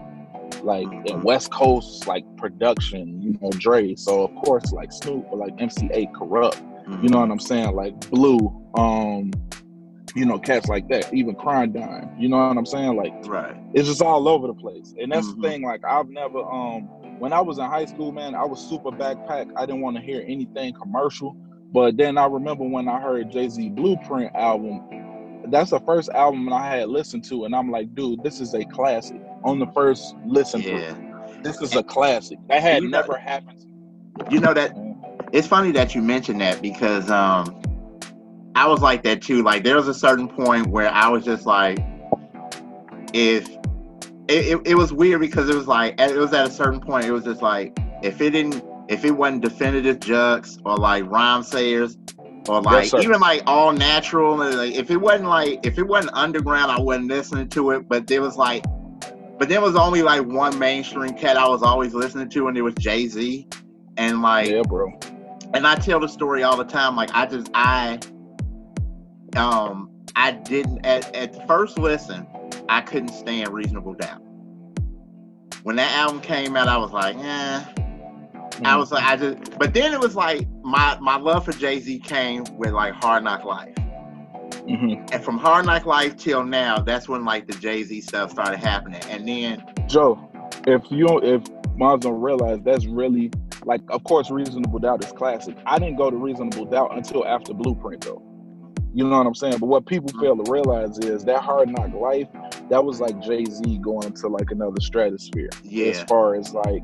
like 0.63 0.89
in 1.07 1.23
West 1.23 1.51
Coast, 1.53 2.07
like 2.07 2.25
production, 2.37 3.23
you 3.23 3.39
know, 3.41 3.51
Dre. 3.51 3.95
So 3.95 4.25
of 4.25 4.35
course, 4.45 4.73
like 4.73 4.93
Snoop, 4.93 5.27
but 5.31 5.39
like 5.39 5.61
MC 5.61 5.89
Eiht 5.89 6.13
Kurupt. 6.13 6.63
You 7.03 7.09
know 7.09 7.19
what 7.19 7.33
I'm 7.33 7.41
saying? 7.41 7.75
Like 7.75 7.99
Blue, 8.11 8.65
um, 8.77 9.33
you 10.15 10.25
know, 10.25 10.39
cats 10.39 10.69
like 10.69 10.89
that, 10.89 11.13
even 11.13 11.35
Crime 11.35 11.73
Dime. 11.73 12.11
You 12.19 12.29
know 12.29 12.39
what 12.39 12.57
I'm 12.57 12.65
saying? 12.65 12.97
Like, 12.97 13.13
right. 13.27 13.57
It's 13.75 13.87
just 13.87 14.01
all 14.01 14.29
over 14.29 14.47
the 14.47 14.55
place. 14.55 14.95
And 14.99 15.13
that's 15.13 15.27
mm-hmm. 15.27 15.43
the 15.43 15.49
thing. 15.49 15.63
Like, 15.63 15.85
I've 15.85 16.09
never, 16.09 16.43
um, 16.43 16.89
when 17.19 17.33
I 17.33 17.41
was 17.41 17.59
in 17.59 17.65
high 17.65 17.87
school, 17.87 18.13
man, 18.13 18.35
I 18.35 18.45
was 18.45 18.61
super 18.61 18.91
backpack. 18.91 19.51
I 19.57 19.67
didn't 19.67 19.81
want 19.81 19.97
to 19.97 20.03
hear 20.03 20.25
anything 20.27 20.75
commercial. 20.75 21.37
But 21.73 21.97
then 21.97 22.17
I 22.17 22.27
remember 22.27 22.65
when 22.65 22.89
I 22.89 23.01
heard 23.01 23.31
Jay 23.31 23.49
Z 23.49 23.71
Blueprint 23.71 24.35
album. 24.35 25.43
That's 25.49 25.71
the 25.71 25.81
first 25.81 26.09
album 26.11 26.53
I 26.53 26.67
had 26.67 26.89
listened 26.89 27.25
to, 27.25 27.45
and 27.45 27.55
I'm 27.55 27.71
like, 27.71 27.95
dude, 27.95 28.23
this 28.23 28.41
is 28.41 28.55
a 28.55 28.65
classic. 28.65 29.21
On 29.45 29.59
the 29.59 29.67
first 29.69 30.17
listen 30.25 30.61
yeah. 30.61 30.93
through, 30.93 31.43
this 31.43 31.61
is 31.63 31.77
a 31.77 31.83
classic. 31.83 32.39
That 32.49 32.63
had 32.63 32.83
never 32.83 33.13
know, 33.13 33.19
happened. 33.19 33.65
You 34.31 34.41
know 34.41 34.55
that 34.55 34.77
it's 35.33 35.47
funny 35.47 35.71
that 35.73 35.95
you 35.95 36.03
mentioned 36.03 36.41
that 36.41 36.63
because 36.63 37.11
um 37.11 37.61
I 38.57 38.67
was 38.67 38.81
like 38.81 39.03
that 39.05 39.23
too. 39.23 39.43
Like 39.43 39.63
there 39.63 39.77
was 39.77 39.87
a 39.87 39.95
certain 39.95 40.29
point 40.29 40.69
where 40.69 40.91
I 40.91 41.09
was 41.09 41.25
just 41.25 41.47
like, 41.47 41.79
if 43.13 43.49
it, 44.29 44.47
it, 44.47 44.67
it, 44.67 44.75
was 44.75 44.93
weird 44.93 45.21
because 45.21 45.49
it 45.49 45.55
was 45.55 45.67
like 45.67 46.01
it 46.01 46.17
was 46.17 46.33
at 46.33 46.47
a 46.47 46.51
certain 46.51 46.81
point 46.81 47.05
it 47.05 47.13
was 47.13 47.25
just 47.25 47.43
like 47.43 47.77
if 48.03 48.21
it 48.21 48.31
didn't 48.31 48.65
if 48.89 49.05
it 49.05 49.11
wasn't 49.11 49.43
Definitive 49.43 49.99
Jux 49.99 50.61
or 50.65 50.77
like 50.77 51.05
Rhymesayers 51.05 51.97
or 52.49 52.63
like 52.63 52.93
yes, 52.93 53.05
even 53.05 53.21
like 53.21 53.43
all 53.47 53.73
natural 53.73 54.41
and 54.43 54.57
like 54.57 54.75
if 54.75 54.91
it 54.91 54.97
wasn't 54.97 55.29
like 55.29 55.65
if 55.65 55.79
it 55.79 55.87
wasn't 55.87 56.15
underground 56.15 56.71
I 56.71 56.81
wasn't 56.81 57.09
listening 57.09 57.49
to 57.51 57.71
it 57.71 57.89
but 57.89 58.07
there 58.07 58.23
was 58.23 58.37
like 58.37 58.65
but 59.39 59.49
there 59.49 59.61
was 59.61 59.77
only 59.77 60.03
like 60.03 60.25
one 60.25 60.59
mainstream 60.59 61.15
cat 61.15 61.37
I 61.37 61.49
was 61.49 61.63
always 61.63 61.95
listening 61.95 62.29
to 62.31 62.49
and 62.49 62.57
it 62.57 62.63
was 62.63 62.75
Jay 62.75 63.07
Z 63.07 63.47
and 63.97 64.23
like 64.23 64.51
yeah 64.51 64.63
bro. 64.63 64.93
and 65.55 65.67
I 65.67 65.75
tell 65.77 66.01
the 66.01 66.09
story 66.09 66.43
all 66.43 66.57
the 66.57 66.65
time 66.65 66.97
like 66.97 67.11
I 67.15 67.27
just 67.27 67.51
I 67.55 67.99
um, 69.37 69.91
I 70.15 70.33
didn't 70.33 70.85
at, 70.85 71.15
at 71.15 71.47
first 71.47 71.79
listen, 71.79 72.27
I 72.69 72.81
couldn't 72.81 73.09
stand 73.11 73.49
Reasonable 73.51 73.95
Doubt. 73.95 74.21
When 75.63 75.77
that 75.77 75.93
album 75.97 76.21
came 76.21 76.57
out, 76.57 76.69
I 76.69 76.77
was 76.77 76.93
like, 76.93 77.17
yeah. 77.17 77.65
Mm-hmm. 77.77 78.67
I 78.67 78.77
was 78.77 78.93
like, 78.93 79.05
I 79.05 79.17
just, 79.17 79.59
but 79.59 79.75
then 79.75 79.93
it 79.93 80.01
was 80.01 80.15
like 80.17 80.47
my 80.63 80.99
my 81.01 81.17
love 81.17 81.45
for 81.45 81.53
Jay 81.53 81.79
Z 81.81 81.99
came 82.01 82.45
with 82.57 82.73
like 82.73 82.95
Hard 82.95 83.25
Knock 83.25 83.45
Life, 83.45 83.75
Mhm. 84.67 85.13
And 85.13 85.25
from 85.25 85.39
Hard 85.39 85.67
Knock 85.67 85.87
Life 85.87 86.17
till 86.17 86.45
now, 86.45 86.79
that's 86.79 87.09
when 87.09 87.25
like 87.25 87.47
the 87.47 87.55
Jay 87.55 87.83
Z 87.83 88.01
stuff 88.03 88.31
started 88.31 88.59
happening. 88.59 89.03
And 89.11 89.27
then 89.29 89.63
Joe, 89.87 90.19
if 90.67 90.91
you 90.91 91.07
don't, 91.07 91.25
if 91.25 91.43
moms 91.77 92.05
don't 92.05 92.21
realize 92.21 92.61
that's 92.63 92.87
really 92.87 93.31
like, 93.65 93.83
of 93.91 94.05
course, 94.05 94.31
Reasonable 94.31 94.79
Doubt 94.79 95.05
is 95.05 95.13
classic. 95.13 95.57
I 95.67 95.79
didn't 95.79 95.97
go 95.97 96.11
to 96.11 96.17
Reasonable 96.17 96.65
Doubt 96.67 96.97
until 96.97 97.27
after 97.27 97.53
Blueprint, 97.53 98.05
though. 98.05 98.23
You 98.97 99.05
know 99.07 99.19
what 99.19 99.27
I'm 99.27 99.35
saying? 99.35 99.59
But 99.59 99.67
what 99.67 99.85
people 99.85 100.09
fail 100.19 100.43
to 100.43 100.51
realize 100.51 100.99
is 101.01 101.23
that 101.27 101.43
Hard 101.43 101.69
Knock 101.69 101.93
Life, 101.93 102.29
that 102.71 102.83
was 102.83 102.99
like 102.99 103.21
Jay 103.21 103.45
Z 103.45 103.79
going 103.81 104.11
to 104.11 104.29
like 104.29 104.51
another 104.51 104.81
stratosphere 104.81 105.51
Yeah. 105.63 105.89
as 105.89 106.03
far 106.05 106.35
as 106.35 106.55
like 106.55 106.83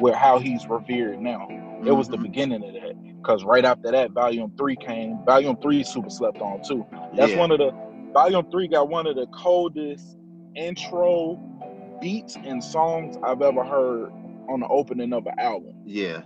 where 0.00 0.16
how 0.16 0.40
he's 0.40 0.66
revered 0.66 1.20
now. 1.20 1.46
It 1.86 1.92
was 1.92 2.08
the 2.08 2.16
Mhm. 2.16 2.22
beginning 2.22 2.64
of 2.64 2.72
that. 2.74 2.96
Because 3.18 3.44
right 3.44 3.64
after 3.64 3.92
that, 3.92 4.10
Volume 4.10 4.52
Three 4.58 4.74
came. 4.74 5.20
Volume 5.24 5.56
Three 5.62 5.84
super 5.84 6.10
slept 6.10 6.40
on 6.40 6.60
too. 6.62 6.84
That's 7.14 7.32
yeah. 7.34 7.38
one 7.38 7.52
of 7.52 7.58
the 7.58 7.72
Volume 8.12 8.50
Three 8.50 8.66
got 8.66 8.88
one 8.88 9.06
of 9.06 9.14
the 9.14 9.28
coldest 9.28 10.16
intro 10.56 11.38
beats 12.00 12.34
and 12.34 12.64
songs 12.64 13.16
I've 13.22 13.42
ever 13.42 13.62
heard 13.62 14.10
on 14.48 14.58
the 14.58 14.66
opening 14.66 15.12
of 15.12 15.24
an 15.28 15.38
album. 15.38 15.74
Yeah. 15.84 16.22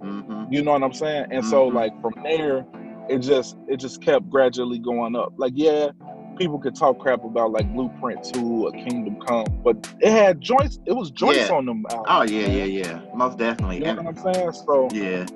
hmm 0.00 0.44
You 0.50 0.62
know 0.62 0.70
what 0.70 0.84
I'm 0.84 0.92
saying? 0.92 1.26
And 1.32 1.44
so 1.44 1.68
Mhm. 1.68 1.74
like 1.74 2.00
from 2.00 2.14
there, 2.22 2.64
it 3.08 3.18
just 3.20 3.56
it 3.68 3.78
just 3.78 4.02
kept 4.02 4.28
gradually 4.30 4.78
going 4.78 5.16
up. 5.16 5.32
Like 5.36 5.52
yeah, 5.56 5.88
people 6.36 6.58
could 6.58 6.74
talk 6.74 6.98
crap 6.98 7.24
about 7.24 7.52
like 7.52 7.72
Blueprint 7.72 8.24
Two 8.24 8.66
or 8.66 8.72
Kingdom 8.72 9.18
Come, 9.26 9.46
but 9.64 9.92
it 10.00 10.10
had 10.12 10.40
joints. 10.40 10.78
It 10.86 10.92
was 10.92 11.10
joints 11.10 11.48
Yeah. 11.48 11.54
on 11.56 11.66
them. 11.66 11.84
Albums, 11.90 12.06
Oh 12.08 12.22
yeah, 12.22 12.48
yeah, 12.48 12.64
yeah. 12.64 13.00
Most 13.14 13.38
definitely. 13.38 13.78
You 13.78 13.84
know 13.84 13.90
And 13.90 14.06
what 14.06 14.26
I'm 14.26 14.34
saying? 14.34 14.52
So 14.52 14.88
yeah, 14.92 15.26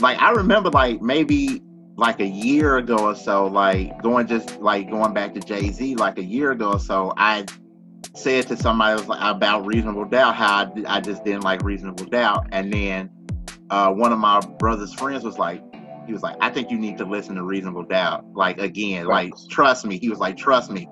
like 0.00 0.20
I 0.20 0.30
remember 0.32 0.70
like 0.70 1.00
maybe 1.02 1.62
like 1.96 2.20
a 2.20 2.26
year 2.26 2.78
ago 2.78 2.96
or 2.98 3.14
so, 3.14 3.46
like 3.46 4.00
going 4.02 4.26
just 4.26 4.60
like 4.60 4.90
going 4.90 5.12
back 5.14 5.34
to 5.34 5.40
Jay 5.40 5.70
Z, 5.70 5.96
like 5.96 6.18
a 6.18 6.24
year 6.24 6.52
ago 6.52 6.72
or 6.72 6.80
so, 6.80 7.12
I 7.16 7.44
said 8.14 8.46
to 8.48 8.56
somebody 8.56 8.94
was 8.98 9.08
like, 9.08 9.20
about 9.22 9.66
Reasonable 9.66 10.04
Doubt 10.06 10.34
how 10.34 10.64
I, 10.64 10.96
I 10.96 11.00
just 11.00 11.24
didn't 11.24 11.42
like 11.44 11.62
Reasonable 11.62 12.06
Doubt, 12.06 12.48
and 12.52 12.72
then 12.72 13.10
uh, 13.70 13.90
one 13.90 14.12
of 14.12 14.18
my 14.18 14.40
brother's 14.58 14.92
friends 14.92 15.24
was 15.24 15.38
like, 15.38 15.62
he 16.06 16.12
was 16.12 16.22
like, 16.22 16.36
I 16.40 16.50
think 16.50 16.70
you 16.70 16.78
need 16.78 16.98
to 16.98 17.04
listen 17.04 17.36
to 17.36 17.42
Reasonable 17.42 17.84
Doubt, 17.84 18.24
like 18.34 18.58
again, 18.58 19.06
like 19.06 19.32
trust 19.50 19.84
me. 19.86 19.98
He 19.98 20.08
was 20.08 20.18
like, 20.18 20.36
trust 20.36 20.70
me, 20.70 20.88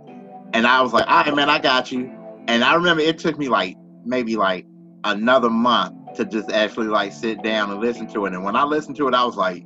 and 0.53 0.67
I 0.67 0.81
was 0.83 0.93
like, 0.93 1.07
all 1.09 1.25
right, 1.25 1.35
man, 1.35 1.51
I 1.51 1.59
got 1.59 1.93
you. 1.93 2.11
And 2.49 2.65
I 2.65 2.75
remember 2.75 3.03
it 3.03 3.19
took 3.19 3.39
me 3.39 3.49
like 3.49 3.77
maybe 4.05 4.37
like 4.37 4.67
another 5.05 5.51
month 5.51 6.17
to 6.17 6.25
just 6.25 6.51
actually 6.51 6.89
like 6.89 7.13
sit 7.13 7.43
down 7.43 7.71
and 7.71 7.81
listen 7.81 8.07
to 8.09 8.27
it. 8.27 8.35
And 8.35 8.45
when 8.45 8.57
I 8.57 8.65
listened 8.65 8.97
to 8.97 9.09
it, 9.09 9.15
I 9.15 9.25
was 9.25 9.37
like, 9.37 9.65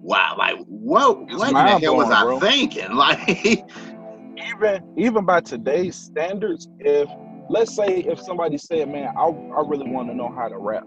wow, 0.00 0.34
like 0.38 0.56
whoa, 0.66 1.26
what 1.30 1.52
the 1.52 1.78
hell 1.78 1.96
was 1.96 2.10
I 2.10 2.22
bro. 2.22 2.40
thinking? 2.40 2.88
Like, 2.96 3.64
even 4.48 4.82
even 4.96 5.24
by 5.24 5.40
today's 5.40 5.96
standards, 5.96 6.68
if 6.78 7.08
let's 7.48 7.74
say 7.74 8.00
if 8.00 8.20
somebody 8.20 8.58
said, 8.58 8.88
"Man, 8.88 9.08
I 9.16 9.22
I 9.22 9.62
really 9.66 9.90
want 9.90 10.08
to 10.08 10.14
know 10.14 10.32
how 10.34 10.48
to 10.48 10.58
rap," 10.58 10.84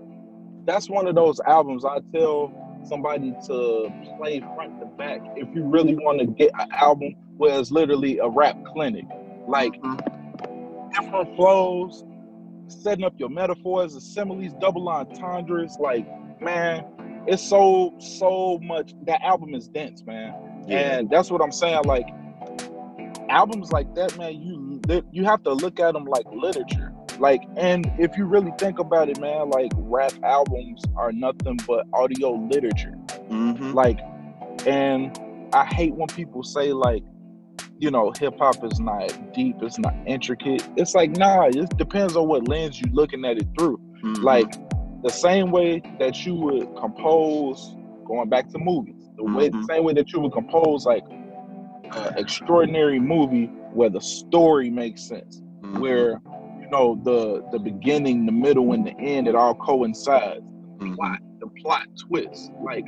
that's 0.66 0.89
one 0.89 1.08
of 1.08 1.16
those 1.16 1.39
albums 1.42 1.86
I 1.86 2.00
tell 2.13 2.52
somebody 2.88 3.34
to 3.48 3.89
play 4.17 4.39
front 4.56 4.80
to 4.80 4.86
back. 4.98 5.22
If 5.36 5.50
you 5.56 5.65
really 5.65 5.96
want 5.96 6.19
to 6.19 6.26
get 6.28 6.52
an 6.60 6.67
album 6.72 7.15
where 7.38 7.60
it's 7.60 7.72
literally 7.72 8.19
a 8.19 8.28
rap 8.30 8.58
clinic, 8.65 9.06
like 9.48 9.74
Mhm. 9.82 10.00
different 10.93 11.36
flows, 11.36 12.04
setting 12.67 13.06
up 13.06 13.13
your 13.17 13.30
metaphors, 13.30 14.02
similes, 14.04 14.54
double 14.56 14.89
entendres, 14.89 15.78
like 15.80 16.08
man. 16.41 16.86
It's 17.28 17.43
so 17.43 17.93
so 18.00 18.60
much. 18.63 18.93
That 19.04 19.22
album 19.24 19.56
is 19.56 19.67
dense, 19.69 20.04
man. 20.06 20.34
yeah, 20.67 21.00
And 21.00 21.10
that's 21.10 21.32
what 21.32 21.41
I'm 21.41 21.52
saying. 21.54 21.84
Like 21.86 22.08
albums 23.30 23.72
like 23.72 23.93
that, 23.96 24.17
man, 24.17 24.41
you 24.41 24.82
you 25.12 25.26
have 25.26 25.43
to 25.43 25.54
look 25.54 25.80
at 25.80 25.93
them 25.93 26.06
like 26.06 26.26
literature. 26.32 26.92
Like, 27.19 27.43
and 27.58 27.89
if 27.99 28.17
you 28.17 28.26
really 28.26 28.52
think 28.58 28.80
about 28.80 29.10
it, 29.10 29.19
man, 29.19 29.49
like 29.49 29.71
rap 29.76 30.13
albums 30.23 30.82
are 30.95 31.12
nothing 31.12 31.58
but 31.67 31.86
audio 31.93 32.32
literature. 32.34 32.95
hmm 33.30 33.73
Like, 33.73 33.99
and 34.65 35.17
I 35.54 35.65
hate 35.65 35.93
when 35.95 36.08
people 36.08 36.43
say 36.43 36.73
like, 36.73 37.04
you 37.80 37.91
know, 37.91 38.13
hip 38.17 38.36
hop 38.39 38.63
is 38.63 38.80
not 38.80 39.34
deep, 39.34 39.58
it's 39.62 39.78
not 39.78 39.93
intricate. 40.06 40.67
It's 40.78 40.95
like, 40.95 41.12
nah, 41.17 41.47
it 41.47 41.78
depends 41.78 42.15
on 42.15 42.28
what 42.28 42.47
lens 42.47 42.80
you're 42.80 42.93
looking 42.93 43.26
at 43.26 43.38
it 43.38 43.47
through. 43.58 43.78
Mm-hmm. 44.04 44.23
Like 44.23 44.52
the 45.04 45.10
same 45.10 45.52
way 45.52 45.82
that 45.99 46.26
you 46.26 46.36
would 46.36 46.76
compose, 46.78 47.76
going 48.06 48.30
back 48.30 48.49
to 48.52 48.58
movies, 48.60 48.95
the 49.17 49.23
way 49.26 49.49
the 49.49 49.58
Mhm. 49.58 49.65
same 49.67 49.84
way 49.84 49.93
that 49.93 50.12
you 50.13 50.19
would 50.21 50.32
compose 50.32 50.86
like 50.86 51.04
an 51.95 52.17
extraordinary 52.17 52.99
movie 52.99 53.45
where 53.73 53.89
the 53.89 54.02
story 54.02 54.69
makes 54.69 55.02
sense, 55.04 55.41
Mhm. 55.62 55.80
where 55.82 56.21
you 56.63 56.69
know 56.69 56.99
the 57.04 57.43
the 57.52 57.60
beginning, 57.60 58.26
the 58.26 58.32
middle, 58.32 58.71
and 58.73 58.86
the 58.88 58.95
end 58.99 59.28
it 59.28 59.36
all 59.36 59.54
coincides. 59.56 60.41
Mhm. 60.80 60.95
Plot, 60.95 61.19
the 61.39 61.47
plot 61.62 61.88
twist, 62.08 62.52
like 62.62 62.86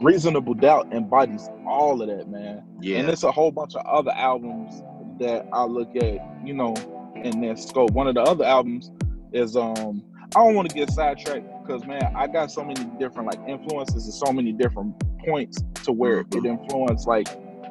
Reasonable 0.00 0.54
Doubt 0.54 0.92
embodies 0.92 1.48
all 1.66 2.00
of 2.00 2.08
that, 2.08 2.28
man. 2.28 2.62
yeah, 2.80 2.98
And 2.98 3.08
it's 3.10 3.22
a 3.22 3.30
whole 3.30 3.50
bunch 3.50 3.74
of 3.74 3.84
other 3.86 4.12
albums 4.12 4.82
that 5.18 5.46
I 5.52 5.64
look 5.64 5.94
at, 5.96 6.18
you 6.44 6.54
know, 6.54 6.74
in 7.16 7.40
that 7.42 7.58
scope. 7.58 7.90
One 7.90 8.06
of 8.08 8.14
the 8.14 8.22
other 8.22 8.44
albums 8.44 8.90
is 9.32 9.56
um 9.56 10.02
I 10.34 10.44
don't 10.44 10.54
want 10.54 10.70
to 10.70 10.74
get 10.74 10.90
sidetracked 10.90 11.44
because 11.66 11.84
man, 11.86 12.12
I 12.16 12.26
got 12.28 12.50
so 12.50 12.64
many 12.64 12.84
different 12.98 13.30
like 13.30 13.46
influences 13.48 14.04
and 14.04 14.14
so 14.14 14.32
many 14.32 14.52
different 14.52 14.94
points 15.26 15.62
to 15.84 15.92
where 15.92 16.20
it 16.20 16.44
influenced 16.44 17.06
like 17.06 17.26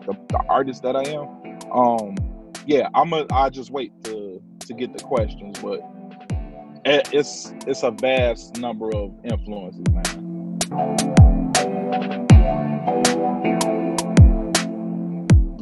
the, 0.06 0.16
the 0.30 0.40
artist 0.50 0.84
that 0.84 0.96
I 0.96 1.04
am. 1.04 1.28
Um 1.72 2.16
yeah, 2.68 2.90
I'm 2.94 3.12
a 3.14 3.26
I 3.32 3.50
just 3.50 3.72
wait 3.72 3.92
to 4.04 4.12
to 4.70 4.74
get 4.74 4.98
the 4.98 5.04
questions, 5.04 5.60
but 5.60 5.82
it's 6.86 7.52
it's 7.68 7.84
a 7.84 7.92
vast 7.92 8.58
number 8.58 8.96
of 8.96 9.14
influences, 9.26 9.84
man. 9.92 10.30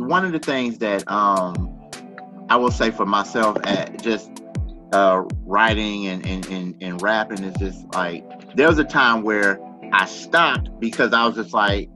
one 0.07 0.23
of 0.23 0.31
the 0.31 0.39
things 0.39 0.77
that 0.77 1.09
um 1.11 1.73
I 2.49 2.55
will 2.55 2.71
say 2.71 2.91
for 2.91 3.05
myself 3.05 3.57
at 3.63 4.01
just 4.01 4.31
uh 4.93 5.23
writing 5.45 6.07
and, 6.07 6.25
and, 6.25 6.45
and, 6.47 6.75
and 6.81 7.01
rapping 7.01 7.43
is 7.43 7.55
just 7.57 7.85
like 7.93 8.23
there 8.55 8.67
was 8.67 8.79
a 8.79 8.85
time 8.85 9.23
where 9.23 9.59
I 9.91 10.05
stopped 10.05 10.79
because 10.79 11.13
I 11.13 11.25
was 11.25 11.35
just 11.35 11.53
like, 11.53 11.89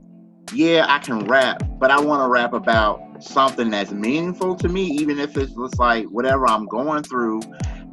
yeah, 0.52 0.86
I 0.88 0.98
can 0.98 1.26
rap, 1.26 1.62
but 1.78 1.90
I 1.90 2.00
want 2.00 2.22
to 2.22 2.28
rap 2.28 2.52
about 2.52 3.02
something 3.22 3.70
that's 3.70 3.92
meaningful 3.92 4.56
to 4.56 4.68
me, 4.68 4.84
even 4.84 5.18
if 5.18 5.36
it's 5.36 5.52
just 5.52 5.78
like 5.78 6.06
whatever 6.06 6.48
I'm 6.48 6.66
going 6.66 7.02
through. 7.02 7.42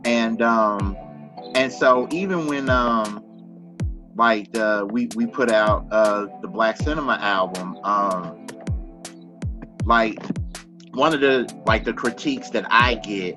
And 0.05 0.41
um 0.41 0.97
and 1.55 1.71
so 1.71 2.07
even 2.11 2.47
when 2.47 2.69
um 2.69 3.23
like 4.15 4.55
uh, 4.57 4.85
we 4.89 5.07
we 5.15 5.25
put 5.25 5.49
out 5.49 5.87
uh 5.91 6.27
the 6.41 6.47
Black 6.47 6.77
Cinema 6.77 7.17
album, 7.21 7.77
um 7.83 8.47
like 9.85 10.17
one 10.91 11.13
of 11.13 11.21
the 11.21 11.51
like 11.65 11.85
the 11.85 11.93
critiques 11.93 12.49
that 12.49 12.65
I 12.69 12.95
get 12.95 13.35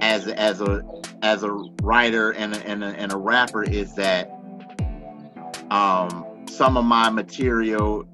as 0.00 0.26
as 0.28 0.60
a 0.60 0.82
as 1.22 1.42
a 1.42 1.50
writer 1.82 2.32
and 2.32 2.54
a, 2.54 2.66
and 2.66 2.84
a, 2.84 2.88
and 2.88 3.12
a 3.12 3.16
rapper 3.16 3.62
is 3.62 3.94
that 3.94 4.30
um 5.70 6.24
some 6.48 6.76
of 6.76 6.84
my 6.84 7.10
material 7.10 8.06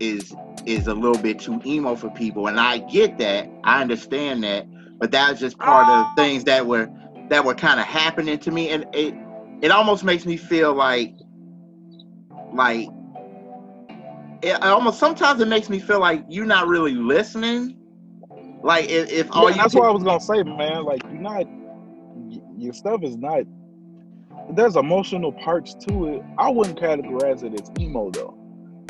is 0.00 0.34
is 0.68 0.86
a 0.86 0.94
little 0.94 1.20
bit 1.20 1.38
too 1.38 1.60
emo 1.64 1.96
for 1.96 2.10
people 2.10 2.46
and 2.46 2.60
I 2.60 2.78
get 2.78 3.18
that 3.18 3.50
I 3.64 3.80
understand 3.80 4.44
that 4.44 4.66
but 4.98 5.10
that's 5.10 5.40
just 5.40 5.58
part 5.58 5.88
of 5.88 6.06
ah. 6.06 6.14
things 6.16 6.44
that 6.44 6.66
were 6.66 6.88
that 7.28 7.44
were 7.44 7.54
kind 7.54 7.80
of 7.80 7.86
happening 7.86 8.38
to 8.38 8.50
me 8.50 8.70
and 8.70 8.84
it 8.92 9.14
it 9.60 9.70
almost 9.70 10.04
makes 10.04 10.24
me 10.26 10.36
feel 10.36 10.74
like 10.74 11.14
like 12.52 12.88
it 14.42 14.62
almost 14.62 14.98
sometimes 14.98 15.40
it 15.40 15.48
makes 15.48 15.68
me 15.68 15.78
feel 15.78 16.00
like 16.00 16.24
you're 16.28 16.46
not 16.46 16.68
really 16.68 16.94
listening. 16.94 17.76
Like 18.62 18.88
if, 18.88 19.10
if 19.10 19.28
all 19.32 19.44
Yeah, 19.44 19.56
you 19.56 19.62
that's 19.62 19.74
what 19.74 19.88
I 19.88 19.90
was 19.90 20.02
gonna 20.02 20.20
say, 20.20 20.42
man. 20.42 20.84
Like 20.84 21.02
you're 21.04 21.20
not, 21.20 21.46
your 22.56 22.72
stuff 22.72 23.02
is 23.02 23.16
not. 23.16 23.44
There's 24.50 24.76
emotional 24.76 25.32
parts 25.32 25.74
to 25.86 26.06
it. 26.08 26.22
I 26.38 26.50
wouldn't 26.50 26.78
categorize 26.78 27.42
it 27.42 27.60
as 27.60 27.70
emo 27.80 28.10
though. 28.10 28.34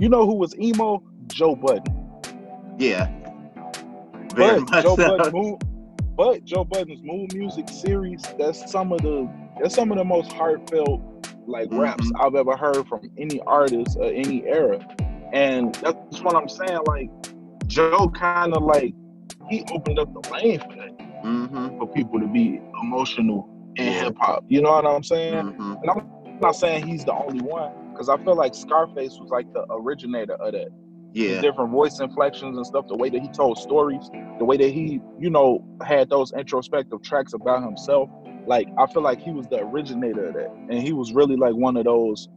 You 0.01 0.09
know 0.09 0.27
who 0.27 0.35
was 0.35 0.57
emo? 0.59 1.03
Joe 1.29 1.55
Budden. 1.57 1.95
yeah, 2.79 3.09
very 4.35 4.61
But 4.61 4.71
much 4.71 4.83
Joe 4.85 4.97
so. 4.97 5.17
Budden, 5.17 5.33
Moon, 5.33 5.59
but 6.17 6.45
Joe 6.45 6.65
Budden's 6.65 7.01
Mood 7.03 7.35
Muzik 7.35 7.69
series. 7.69 8.23
That's 8.39 8.71
some 8.71 8.93
of 8.93 9.03
the. 9.03 9.29
That's 9.61 9.75
some 9.75 9.91
of 9.91 9.99
the 9.99 10.05
most 10.05 10.33
heartfelt 10.33 11.01
like 11.47 11.69
raps 11.73 12.11
Mhm. 12.13 12.21
I've 12.25 12.35
ever 12.37 12.57
heard 12.57 12.87
from 12.87 13.11
any 13.19 13.41
artist 13.43 13.97
of 13.97 14.13
any 14.13 14.45
era. 14.47 14.79
And 15.33 15.75
that's 15.77 16.23
what 16.23 16.37
I'm 16.37 16.49
saying. 16.49 16.79
Like 16.87 17.11
Joe, 17.67 18.09
kind 18.11 18.55
of 18.55 18.63
like 18.63 18.95
he 19.51 19.65
opened 19.73 19.99
up 19.99 20.13
the 20.13 20.31
lane 20.31 20.61
for 20.61 20.69
that. 20.77 20.91
hmm 21.23 21.77
for 21.79 21.87
people 21.89 22.21
to 22.21 22.27
be 22.29 22.61
emotional 22.83 23.49
in 23.77 23.87
Yeah. 23.87 24.05
hip 24.05 24.17
hop. 24.21 24.45
You 24.49 24.63
know 24.63 24.71
what 24.71 24.87
I'm 24.87 25.03
saying? 25.03 25.47
hmm 25.53 25.75
And 25.83 25.91
I'm 25.91 26.09
not 26.41 26.55
saying 26.55 26.87
he's 26.87 27.05
the 27.05 27.15
only 27.15 27.41
one 27.41 27.73
because 27.93 28.09
I 28.09 28.17
feel 28.19 28.37
like 28.37 28.55
Scarface 28.55 29.19
was 29.19 29.31
like 29.31 29.53
the 29.55 29.67
originator 29.71 30.35
of 30.35 30.53
that. 30.53 30.69
Yeah. 31.13 31.41
different 31.41 31.71
voice 31.71 32.01
inflections 32.01 32.57
and 32.57 32.67
stuff, 32.67 32.87
the 32.89 32.97
way 32.97 33.09
that 33.11 33.21
he 33.21 33.29
told 33.29 33.59
stories, 33.59 34.09
the 34.39 34.45
way 34.45 34.57
that 34.57 34.69
he, 34.71 35.01
you 35.19 35.31
know, 35.31 35.65
had 35.83 36.09
those 36.11 36.33
introspective 36.33 37.03
tracks 37.03 37.33
about 37.33 37.63
himself. 37.63 38.09
Like 38.47 38.69
I 38.79 38.87
feel 38.87 39.03
like 39.03 39.21
he 39.21 39.31
was 39.33 39.47
the 39.49 39.59
originator 39.61 40.29
of 40.29 40.35
that. 40.35 40.51
And 40.71 40.83
he 40.83 40.93
was 40.93 41.13
really 41.13 41.37
like 41.37 41.55
one 41.55 41.77
of 41.77 41.85
those 41.85 42.29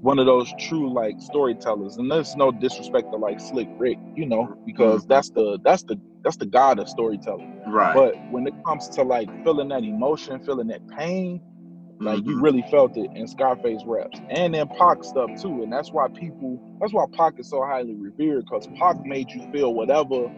one 0.00 0.18
of 0.18 0.26
those 0.26 0.52
true 0.58 0.92
like 0.92 1.14
storytellers. 1.20 1.96
And 1.96 2.10
there's 2.10 2.34
no 2.36 2.50
disrespect 2.50 3.10
to 3.12 3.16
like 3.16 3.38
Slick 3.40 3.68
Rick, 3.78 3.98
you 4.16 4.26
know, 4.26 4.54
because 4.66 5.04
Mhm. 5.04 5.08
that's 5.08 5.30
the 5.30 5.58
that's 5.64 5.82
the 5.84 6.00
that's 6.24 6.36
the 6.36 6.46
god 6.46 6.78
of 6.78 6.88
storytelling. 6.88 7.60
Right. 7.66 7.94
But 7.94 8.14
when 8.30 8.46
it 8.46 8.54
comes 8.66 8.88
to 8.90 9.02
like 9.02 9.28
feeling 9.44 9.68
that 9.68 9.84
emotion, 9.84 10.40
feeling 10.40 10.68
that 10.68 10.86
pain, 10.88 11.40
like 12.04 12.24
you 12.26 12.36
Mhm. 12.36 12.42
really 12.42 12.62
felt 12.70 12.96
it 12.96 13.10
in 13.14 13.26
Scarface 13.28 13.82
raps 13.86 14.20
and 14.30 14.54
in 14.56 14.68
Pac 14.68 15.04
stuff 15.04 15.30
too. 15.40 15.62
And 15.62 15.72
that's 15.72 15.92
why 15.92 16.08
people, 16.08 16.60
that's 16.80 16.92
why 16.92 17.06
Pac 17.12 17.38
is 17.38 17.48
so 17.48 17.62
highly 17.64 17.94
revered 17.94 18.44
because 18.44 18.66
Pac 18.78 19.04
made 19.06 19.30
you 19.30 19.42
feel 19.52 19.74
whatever 19.74 20.30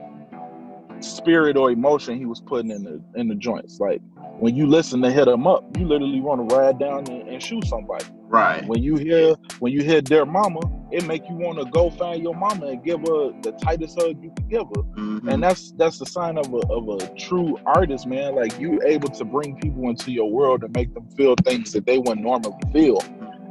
spirit 1.00 1.56
or 1.56 1.70
emotion 1.70 2.16
he 2.18 2.26
was 2.26 2.40
putting 2.40 2.70
in 2.70 2.84
the 2.84 3.02
in 3.16 3.28
the 3.28 3.34
joints. 3.34 3.80
Like 3.80 4.00
when 4.38 4.56
you 4.56 4.66
listen 4.66 5.02
to 5.02 5.10
hit 5.10 5.28
him 5.28 5.46
up, 5.46 5.64
you 5.78 5.86
literally 5.86 6.20
want 6.20 6.48
to 6.48 6.56
ride 6.56 6.78
down 6.78 7.08
and, 7.10 7.28
and 7.28 7.42
shoot 7.42 7.66
somebody. 7.66 8.04
Right. 8.34 8.66
When 8.66 8.82
you 8.82 8.96
hear 8.96 9.34
when 9.60 9.72
you 9.72 9.82
hear 9.82 10.00
dear 10.00 10.24
mama, 10.26 10.60
it 10.90 11.06
make 11.06 11.22
you 11.28 11.36
want 11.36 11.58
to 11.58 11.64
go 11.66 11.90
find 11.90 12.22
your 12.22 12.34
mama 12.34 12.66
and 12.66 12.82
give 12.84 13.00
her 13.00 13.32
the 13.42 13.52
tightest 13.62 14.00
hug 14.00 14.22
you 14.22 14.32
can 14.36 14.48
give 14.48 14.66
her 14.74 14.82
Mhm. 15.24 15.32
and 15.32 15.42
that's 15.42 15.72
that's 15.72 15.98
the 15.98 16.06
sign 16.06 16.36
of 16.38 16.52
a 16.52 16.58
of 16.68 16.88
a 16.88 16.98
true 17.16 17.58
artist, 17.64 18.06
man. 18.06 18.34
Like 18.34 18.58
you 18.58 18.80
able 18.84 19.08
to 19.08 19.24
bring 19.24 19.56
people 19.56 19.88
into 19.88 20.10
your 20.10 20.30
world 20.30 20.64
and 20.64 20.74
make 20.74 20.92
them 20.94 21.06
feel 21.16 21.34
things 21.44 21.72
that 21.72 21.86
they 21.86 21.98
wouldn't 21.98 22.22
normally 22.22 22.56
feel, 22.72 22.98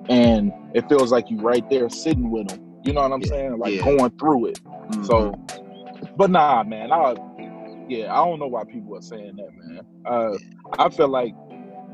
and 0.10 0.52
it 0.74 0.88
feels 0.90 1.12
like 1.12 1.30
you 1.30 1.38
right 1.38 1.68
there 1.70 1.90
sitting 1.90 2.30
with 2.30 2.50
them. 2.50 2.60
You 2.84 2.94
know 2.94 3.02
what 3.02 3.14
I'm 3.14 3.22
Yeah, 3.22 3.30
saying? 3.30 3.58
Like 3.58 3.76
yeah. 3.76 3.84
going 3.84 4.12
through 4.20 4.48
it. 4.48 4.60
Mhm. 4.92 5.06
So, 5.06 5.34
but 6.18 6.30
nah, 6.30 6.64
man. 6.64 6.92
I 6.92 7.16
yeah, 7.90 8.14
I 8.14 8.26
don't 8.26 8.40
know 8.40 8.48
why 8.48 8.64
people 8.64 8.96
are 8.96 9.02
saying 9.02 9.36
that, 9.38 9.50
man. 9.58 9.82
Uh, 10.06 10.38
I 10.80 10.90
feel 10.90 11.10
like 11.10 11.34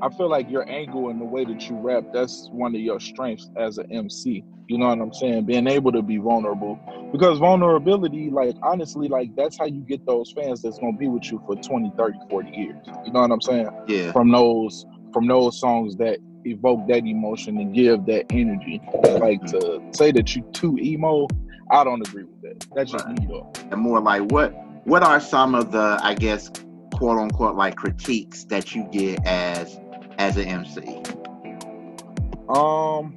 I 0.02 0.10
feel 0.10 0.30
like 0.30 0.50
your 0.50 0.70
angle 0.70 1.10
and 1.10 1.20
the 1.20 1.26
way 1.26 1.44
that 1.46 1.70
you 1.70 1.76
rap, 1.78 2.06
that's 2.14 2.50
one 2.52 2.74
of 2.76 2.82
your 2.82 3.00
strengths 3.00 3.50
as 3.58 3.78
an 3.78 3.92
MC. 3.92 4.44
You 4.68 4.78
know 4.78 4.88
what 4.88 5.00
I'm 5.00 5.14
saying? 5.14 5.46
Being 5.46 5.68
able 5.68 5.92
to 5.92 6.02
be 6.02 6.18
vulnerable. 6.18 6.80
Because 7.12 7.40
vulnerability, 7.40 8.30
like 8.30 8.56
honestly, 8.62 9.08
like 9.08 9.36
that's 9.36 9.58
how 9.58 9.66
you 9.66 9.82
get 9.82 10.06
those 10.06 10.32
fans 10.32 10.62
that's 10.62 10.78
gonna 10.80 10.96
be 10.98 11.08
with 11.08 11.32
you 11.32 11.42
for 11.46 11.56
20, 11.56 11.92
30, 11.98 12.20
40 12.30 12.50
years. 12.52 12.76
You 13.06 13.12
know 13.12 13.22
what 13.22 13.32
I'm 13.32 13.42
saying? 13.42 13.68
yeah. 13.88 14.12
From 14.12 14.32
those 14.32 14.86
from 15.12 15.28
those 15.28 15.60
songs 15.60 15.96
that 15.98 16.20
evoke 16.46 16.88
that 16.88 17.04
emotion 17.06 17.58
and 17.58 17.74
give 17.74 18.06
that 18.06 18.26
energy. 18.30 18.80
Like 19.20 19.42
to 19.48 19.82
say 19.92 20.12
that 20.12 20.36
you're 20.36 20.46
too 20.52 20.78
emo, 20.80 21.28
I 21.72 21.84
don't 21.84 22.08
agree 22.08 22.24
with 22.24 22.42
that. 22.44 22.68
That's 22.76 22.92
just 22.92 23.06
Right. 23.06 23.20
me 23.20 23.26
though. 23.28 23.52
And 23.72 23.82
more 23.82 24.00
like 24.00 24.32
what 24.32 24.52
what 24.86 25.04
are 25.04 25.20
some 25.20 25.56
of 25.56 25.72
the 25.72 26.00
I 26.02 26.14
guess 26.14 26.52
quote 26.94 27.18
unquote 27.18 27.56
like 27.56 27.76
critiques 27.76 28.44
that 28.46 28.76
you 28.76 28.84
get 28.92 29.26
as 29.26 29.80
as 30.20 30.38
an 30.38 30.46
MC? 30.46 31.02
Um, 32.50 33.16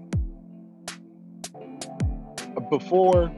before, 2.71 3.31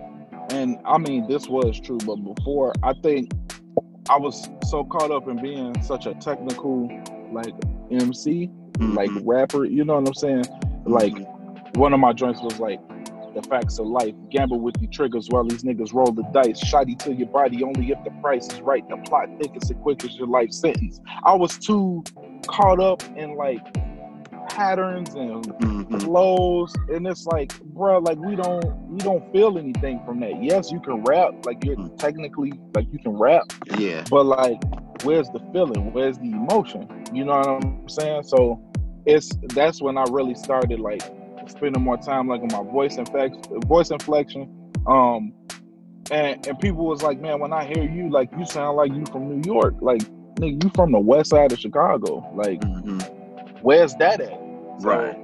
and 0.50 0.78
I 0.84 0.98
mean 0.98 1.26
this 1.28 1.48
was 1.48 1.80
true, 1.80 1.98
but 2.06 2.16
before, 2.16 2.72
I 2.82 2.92
think 3.02 3.32
I 4.08 4.18
was 4.18 4.48
so 4.66 4.84
caught 4.84 5.10
up 5.10 5.26
in 5.28 5.36
being 5.36 5.80
such 5.82 6.06
a 6.06 6.14
technical, 6.14 6.88
like 7.32 7.54
MC, 7.90 8.50
like 8.78 9.10
Mhm. 9.10 9.22
rapper. 9.24 9.64
You 9.64 9.84
know 9.84 9.94
what 9.94 10.08
I'm 10.08 10.14
saying? 10.14 10.44
Like 10.84 11.14
Mhm. 11.14 11.76
one 11.78 11.92
of 11.94 12.00
my 12.00 12.12
joints 12.12 12.42
was 12.42 12.60
like. 12.60 12.78
The 13.34 13.42
facts 13.42 13.80
of 13.80 13.86
life. 13.88 14.14
Gamble 14.30 14.60
with 14.60 14.80
your 14.80 14.88
triggers 14.92 15.26
while 15.28 15.42
these 15.42 15.64
niggas 15.64 15.92
roll 15.92 16.12
the 16.12 16.22
dice. 16.32 16.56
Shoddy 16.56 16.94
to 16.94 17.12
your 17.12 17.26
body 17.26 17.64
only 17.64 17.90
if 17.90 17.98
the 18.04 18.12
price 18.22 18.46
is 18.46 18.60
right. 18.60 18.88
The 18.88 18.96
plot 19.08 19.28
thick 19.40 19.50
as 19.60 19.72
quick 19.82 20.04
as 20.04 20.16
your 20.16 20.28
life 20.28 20.52
sentence. 20.52 21.00
I 21.24 21.34
was 21.34 21.58
too 21.58 22.04
caught 22.46 22.80
up 22.80 23.02
in 23.16 23.34
like 23.36 23.60
patterns 24.48 25.14
and 25.14 25.44
Mhm. 25.60 26.02
flows 26.02 26.72
and 26.88 27.06
it's 27.06 27.26
like 27.26 27.58
bro 27.74 27.98
like 27.98 28.18
we 28.18 28.36
don't 28.36 28.64
we 28.90 28.98
don't 28.98 29.24
feel 29.32 29.58
anything 29.58 30.00
from 30.04 30.20
that 30.20 30.40
yes 30.42 30.70
you 30.70 30.80
can 30.80 31.02
rap 31.04 31.32
like 31.46 31.64
you're 31.64 31.76
Mm. 31.76 31.96
technically 31.98 32.52
like 32.74 32.86
you 32.92 32.98
can 32.98 33.12
rap 33.16 33.42
yeah. 33.78 34.04
but 34.10 34.26
like 34.26 34.58
where's 35.02 35.28
the 35.30 35.40
feeling 35.52 35.92
where's 35.92 36.18
the 36.18 36.30
emotion 36.30 36.86
you 37.12 37.24
know 37.24 37.36
what 37.38 37.48
i'm 37.64 37.88
saying 37.88 38.22
so 38.22 38.60
it's 39.06 39.30
that's 39.54 39.80
when 39.82 39.96
i 39.98 40.04
really 40.10 40.34
started 40.34 40.78
like 40.78 41.02
spending 41.46 41.82
more 41.82 41.96
time 41.96 42.28
like 42.28 42.40
on 42.42 42.48
my 42.66 42.70
voice 42.70 42.96
inflection 42.96 43.40
voice 43.62 43.90
inflection 43.90 44.42
um 44.86 45.32
and 46.10 46.46
and 46.46 46.58
people 46.60 46.86
was 46.86 47.02
like 47.02 47.18
man 47.20 47.40
when 47.40 47.52
i 47.52 47.64
hear 47.64 47.82
you 47.82 48.10
like 48.10 48.28
you 48.38 48.44
sound 48.44 48.76
like 48.76 48.92
you 48.92 49.04
from 49.10 49.28
new 49.40 49.52
york 49.52 49.74
like 49.80 50.02
nigga, 50.36 50.62
you 50.64 50.70
from 50.74 50.92
the 50.92 50.98
west 50.98 51.30
side 51.30 51.52
of 51.52 51.58
chicago 51.58 52.24
like 52.34 52.60
Mhm. 52.60 53.02
where's 53.62 53.94
that 53.96 54.20
at 54.20 54.38
so, 54.80 54.88
Right. 54.88 55.16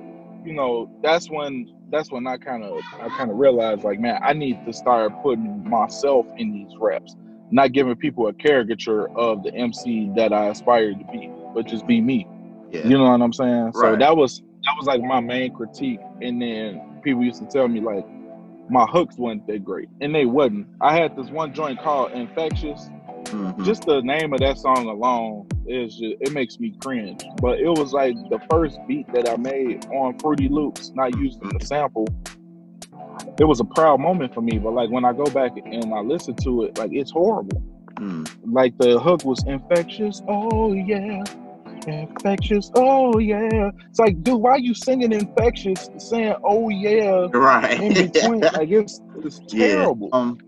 you 0.44 0.52
know, 0.52 0.88
that's 1.02 1.28
when 1.30 1.68
that's 1.90 2.12
when 2.12 2.24
I 2.28 2.36
kind 2.36 2.62
of 2.62 2.78
I 3.02 3.08
kind 3.08 3.32
of 3.32 3.36
realized 3.38 3.82
like, 3.82 3.98
man, 3.98 4.20
I 4.22 4.32
need 4.32 4.64
to 4.64 4.72
start 4.72 5.12
putting 5.24 5.68
myself 5.68 6.24
in 6.36 6.52
these 6.52 6.70
reps, 6.78 7.16
not 7.50 7.72
giving 7.72 7.96
people 7.96 8.28
a 8.28 8.32
caricature 8.32 9.08
of 9.18 9.42
the 9.42 9.52
MC 9.56 10.08
that 10.14 10.32
I 10.32 10.46
aspire 10.50 10.92
to 10.92 11.04
be, 11.10 11.28
but 11.52 11.66
just 11.66 11.84
be 11.88 12.00
me. 12.00 12.28
Yeah. 12.70 12.86
You 12.86 12.96
know 12.96 13.10
what 13.10 13.20
I'm 13.20 13.32
saying? 13.32 13.64
Right. 13.74 13.74
So 13.74 13.96
that 13.96 14.16
was 14.16 14.40
that 14.64 14.74
was 14.78 14.86
like 14.86 15.02
my 15.02 15.18
main 15.18 15.52
critique. 15.52 15.98
And 16.22 16.40
then 16.40 16.80
people 17.02 17.24
used 17.24 17.40
to 17.40 17.46
tell 17.46 17.66
me 17.66 17.80
like 17.80 18.06
my 18.68 18.84
hooks 18.84 19.18
weren't 19.18 19.44
that 19.48 19.64
great, 19.64 19.88
and 20.00 20.14
they 20.14 20.26
wasn't. 20.26 20.68
I 20.80 20.94
had 20.96 21.16
this 21.16 21.28
one 21.28 21.52
joint 21.52 21.80
called 21.80 22.12
Infectious. 22.12 22.88
Mhm. 23.30 23.64
Just 23.64 23.84
the 23.86 24.00
name 24.02 24.32
of 24.32 24.40
that 24.40 24.58
song 24.58 24.86
alone 24.86 25.46
is 25.66 25.96
just, 25.96 26.16
it 26.20 26.32
makes 26.32 26.58
me 26.58 26.74
cringe. 26.82 27.22
But 27.40 27.60
it 27.60 27.68
was 27.68 27.92
like 27.92 28.14
the 28.28 28.40
first 28.50 28.78
beat 28.88 29.10
that 29.12 29.28
I 29.28 29.36
made 29.36 29.86
on 29.86 30.18
Fruity 30.18 30.48
Loops, 30.48 30.92
not 30.94 31.16
using 31.16 31.48
the 31.58 31.64
sample. 31.64 32.06
It 33.38 33.44
was 33.44 33.60
a 33.60 33.64
proud 33.64 34.00
moment 34.00 34.34
for 34.34 34.40
me. 34.40 34.58
But 34.58 34.72
like 34.74 34.90
when 34.90 35.04
I 35.04 35.12
go 35.12 35.24
back 35.26 35.52
and 35.64 35.92
I 35.94 36.00
listen 36.00 36.34
to 36.36 36.64
it, 36.64 36.78
like 36.78 36.90
it's 36.92 37.10
horrible. 37.10 37.62
Mm. 37.96 38.28
Like 38.46 38.76
the 38.78 38.98
hook 38.98 39.24
was 39.24 39.44
infectious. 39.46 40.22
Oh 40.28 40.72
yeah. 40.72 41.22
Infectious, 41.86 42.70
oh 42.74 43.18
yeah. 43.18 43.70
It's 43.88 43.98
like, 43.98 44.22
dude, 44.22 44.40
why 44.40 44.56
you 44.56 44.74
singing 44.74 45.12
infectious, 45.12 45.88
saying 45.98 46.34
oh 46.44 46.68
yeah 46.68 47.26
Right. 47.32 47.80
in 47.80 47.94
between? 47.94 48.40
like 48.40 48.70
it's 48.70 49.00
it's 49.24 49.40
terrible. 49.48 50.08
Um, 50.12 50.38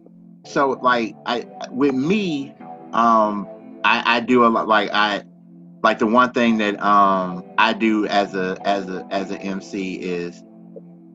so 0.45 0.71
like 0.83 1.15
I 1.27 1.47
with 1.71 1.95
me, 1.95 2.55
um, 2.93 3.49
I, 3.85 4.17
I 4.17 4.21
do 4.21 4.45
a 4.45 4.49
lot 4.49 4.69
like 4.69 4.91
I 4.93 5.25
like 5.83 5.99
the 5.99 6.07
one 6.07 6.33
thing 6.33 6.59
that 6.59 6.81
um 6.83 7.45
I 7.59 7.73
do 7.73 8.07
as 8.07 8.35
a 8.35 8.59
as 8.65 8.89
a 8.89 9.07
as 9.11 9.31
an 9.31 9.39
MC 9.39 9.95
is 9.95 10.43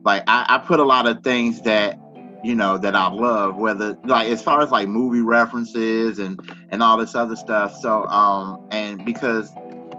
like 0.04 0.24
I, 0.26 0.46
I 0.48 0.58
put 0.58 0.80
a 0.80 0.84
lot 0.84 1.06
of 1.06 1.22
things 1.22 1.62
that 1.62 1.98
you 2.42 2.54
know 2.54 2.78
that 2.78 2.94
I 2.94 3.08
love, 3.08 3.56
whether 3.56 3.96
like 4.04 4.28
as 4.28 4.42
far 4.42 4.62
as 4.62 4.70
like 4.70 4.88
movie 4.88 5.22
references 5.22 6.18
and 6.18 6.40
and 6.70 6.82
all 6.82 6.98
this 6.98 7.14
other 7.14 7.36
stuff. 7.36 7.74
So 7.76 8.06
um 8.06 8.66
and 8.70 9.04
because 9.04 9.52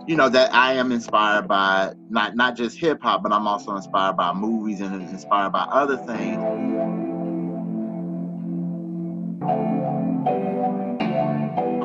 you 0.07 0.15
know 0.15 0.29
that 0.29 0.53
I 0.53 0.73
am 0.73 0.91
inspired 0.91 1.47
by 1.47 1.93
not 2.09 2.35
not 2.35 2.55
just 2.55 2.77
hip 2.79 3.01
hop, 3.01 3.23
but 3.23 3.33
I'm 3.33 3.47
also 3.47 3.75
inspired 3.75 4.17
by 4.17 4.33
movies 4.33 4.81
and 4.81 4.95
inspired 5.09 5.51
by 5.51 5.61
other 5.71 5.97
things. 5.97 7.08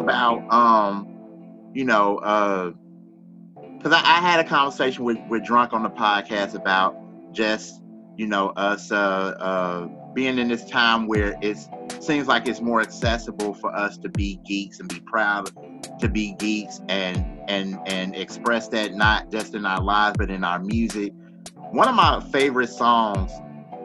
About 0.05 0.53
um 0.53 1.09
you 1.75 1.85
know 1.85 2.19
uh 2.19 2.71
because 3.79 3.93
I, 3.93 4.01
I 4.01 4.21
had 4.21 4.41
a 4.41 4.45
conversation 4.45 5.05
with 5.05 5.19
with 5.29 5.45
drunk 5.45 5.73
on 5.73 5.83
the 5.83 5.91
podcast 5.91 6.55
about 6.55 6.97
just 7.33 7.83
you 8.17 8.27
know 8.27 8.51
us 8.51 8.93
uh 8.93 8.97
uh 8.97 9.89
being 10.15 10.39
in 10.39 10.49
this 10.49 10.65
time 10.67 11.07
where 11.07 11.37
it 11.41 11.59
seems 12.01 12.29
like 12.29 12.47
it's 12.47 12.61
more 12.61 12.81
accessible 12.81 13.55
for 13.55 13.75
us 13.75 13.99
to 13.99 14.09
be 14.09 14.39
geeks 14.45 14.79
and 14.79 14.89
be 14.89 15.01
proud 15.01 15.51
to 15.99 16.09
be 16.09 16.35
geeks 16.35 16.81
and 16.89 17.25
and 17.49 17.79
and 17.87 18.15
express 18.15 18.69
that 18.69 18.95
not 18.95 19.31
just 19.31 19.55
in 19.55 19.67
our 19.67 19.81
lives 19.83 20.17
but 20.19 20.31
in 20.31 20.45
our 20.45 20.61
music. 20.61 21.13
One 21.73 21.89
of 21.89 21.95
my 21.95 22.21
favorite 22.31 22.69
songs 22.69 23.33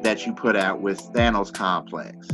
that 0.04 0.26
you 0.26 0.34
put 0.34 0.56
out 0.56 0.82
was 0.82 1.00
thanos 1.10 1.52
complex 1.52 2.28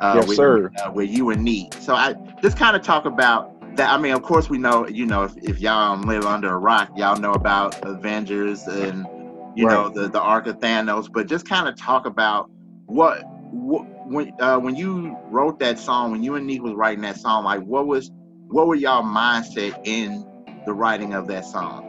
uh, 0.00 0.14
Yes, 0.16 0.28
with, 0.28 0.36
sir. 0.36 0.70
uh, 0.84 0.90
with 0.92 1.10
you 1.10 1.30
and 1.30 1.42
Neat. 1.42 1.74
So 1.74 1.94
I 1.94 2.14
just 2.42 2.56
kind 2.56 2.76
of 2.76 2.82
talk 2.82 3.04
about 3.06 3.52
that. 3.76 3.90
I 3.90 3.98
mean, 3.98 4.12
of 4.12 4.22
course, 4.22 4.48
we 4.50 4.58
know, 4.58 4.86
you 4.86 5.06
know, 5.06 5.24
if, 5.24 5.36
if 5.38 5.60
y'all 5.60 5.98
live 5.98 6.24
under 6.24 6.52
a 6.52 6.58
rock, 6.58 6.90
y'all 6.96 7.16
know 7.16 7.32
about 7.32 7.84
Avengers 7.84 8.66
and, 8.66 9.06
you 9.56 9.66
know, 9.66 9.88
the, 9.88 10.08
the 10.08 10.20
Arc 10.20 10.46
of 10.46 10.58
Thanos, 10.58 11.10
but 11.12 11.26
just 11.28 11.48
kind 11.48 11.68
of 11.68 11.76
talk 11.76 12.06
about 12.06 12.50
what, 12.86 13.22
what 13.52 13.86
when, 14.06 14.32
uh, 14.40 14.58
when 14.58 14.76
you 14.76 15.16
wrote 15.30 15.58
that 15.60 15.78
song, 15.78 16.12
when 16.12 16.22
you 16.22 16.34
and 16.34 16.46
Neat 16.46 16.62
was 16.62 16.74
writing 16.74 17.02
that 17.02 17.16
song, 17.16 17.44
like 17.44 17.62
what 17.62 17.86
was, 17.86 18.10
what 18.48 18.66
were 18.66 18.74
y'all 18.74 19.02
mindset 19.02 19.80
in 19.84 20.24
the 20.66 20.72
writing 20.72 21.14
of 21.14 21.26
that 21.28 21.44
song? 21.44 21.84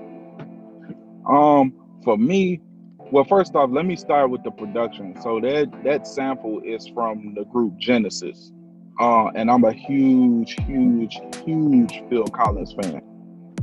Um, 1.30 1.74
for 2.04 2.18
me, 2.18 2.62
Well, 3.10 3.24
first 3.24 3.56
off, 3.56 3.70
let 3.72 3.86
me 3.86 3.96
start 3.96 4.30
with 4.30 4.44
the 4.44 4.52
production. 4.52 5.16
So 5.22 5.40
that 5.40 5.72
that 5.86 6.06
sample 6.06 6.62
is 6.66 6.88
from 6.90 7.34
the 7.36 7.46
group 7.46 7.78
Genesis, 7.78 8.52
uh, 9.00 9.28
and 9.28 9.50
I'm 9.50 9.64
a 9.64 9.72
huge, 9.72 10.58
huge, 10.66 11.18
huge 11.46 12.04
Phil 12.10 12.26
Collins 12.26 12.74
fan. 12.74 13.02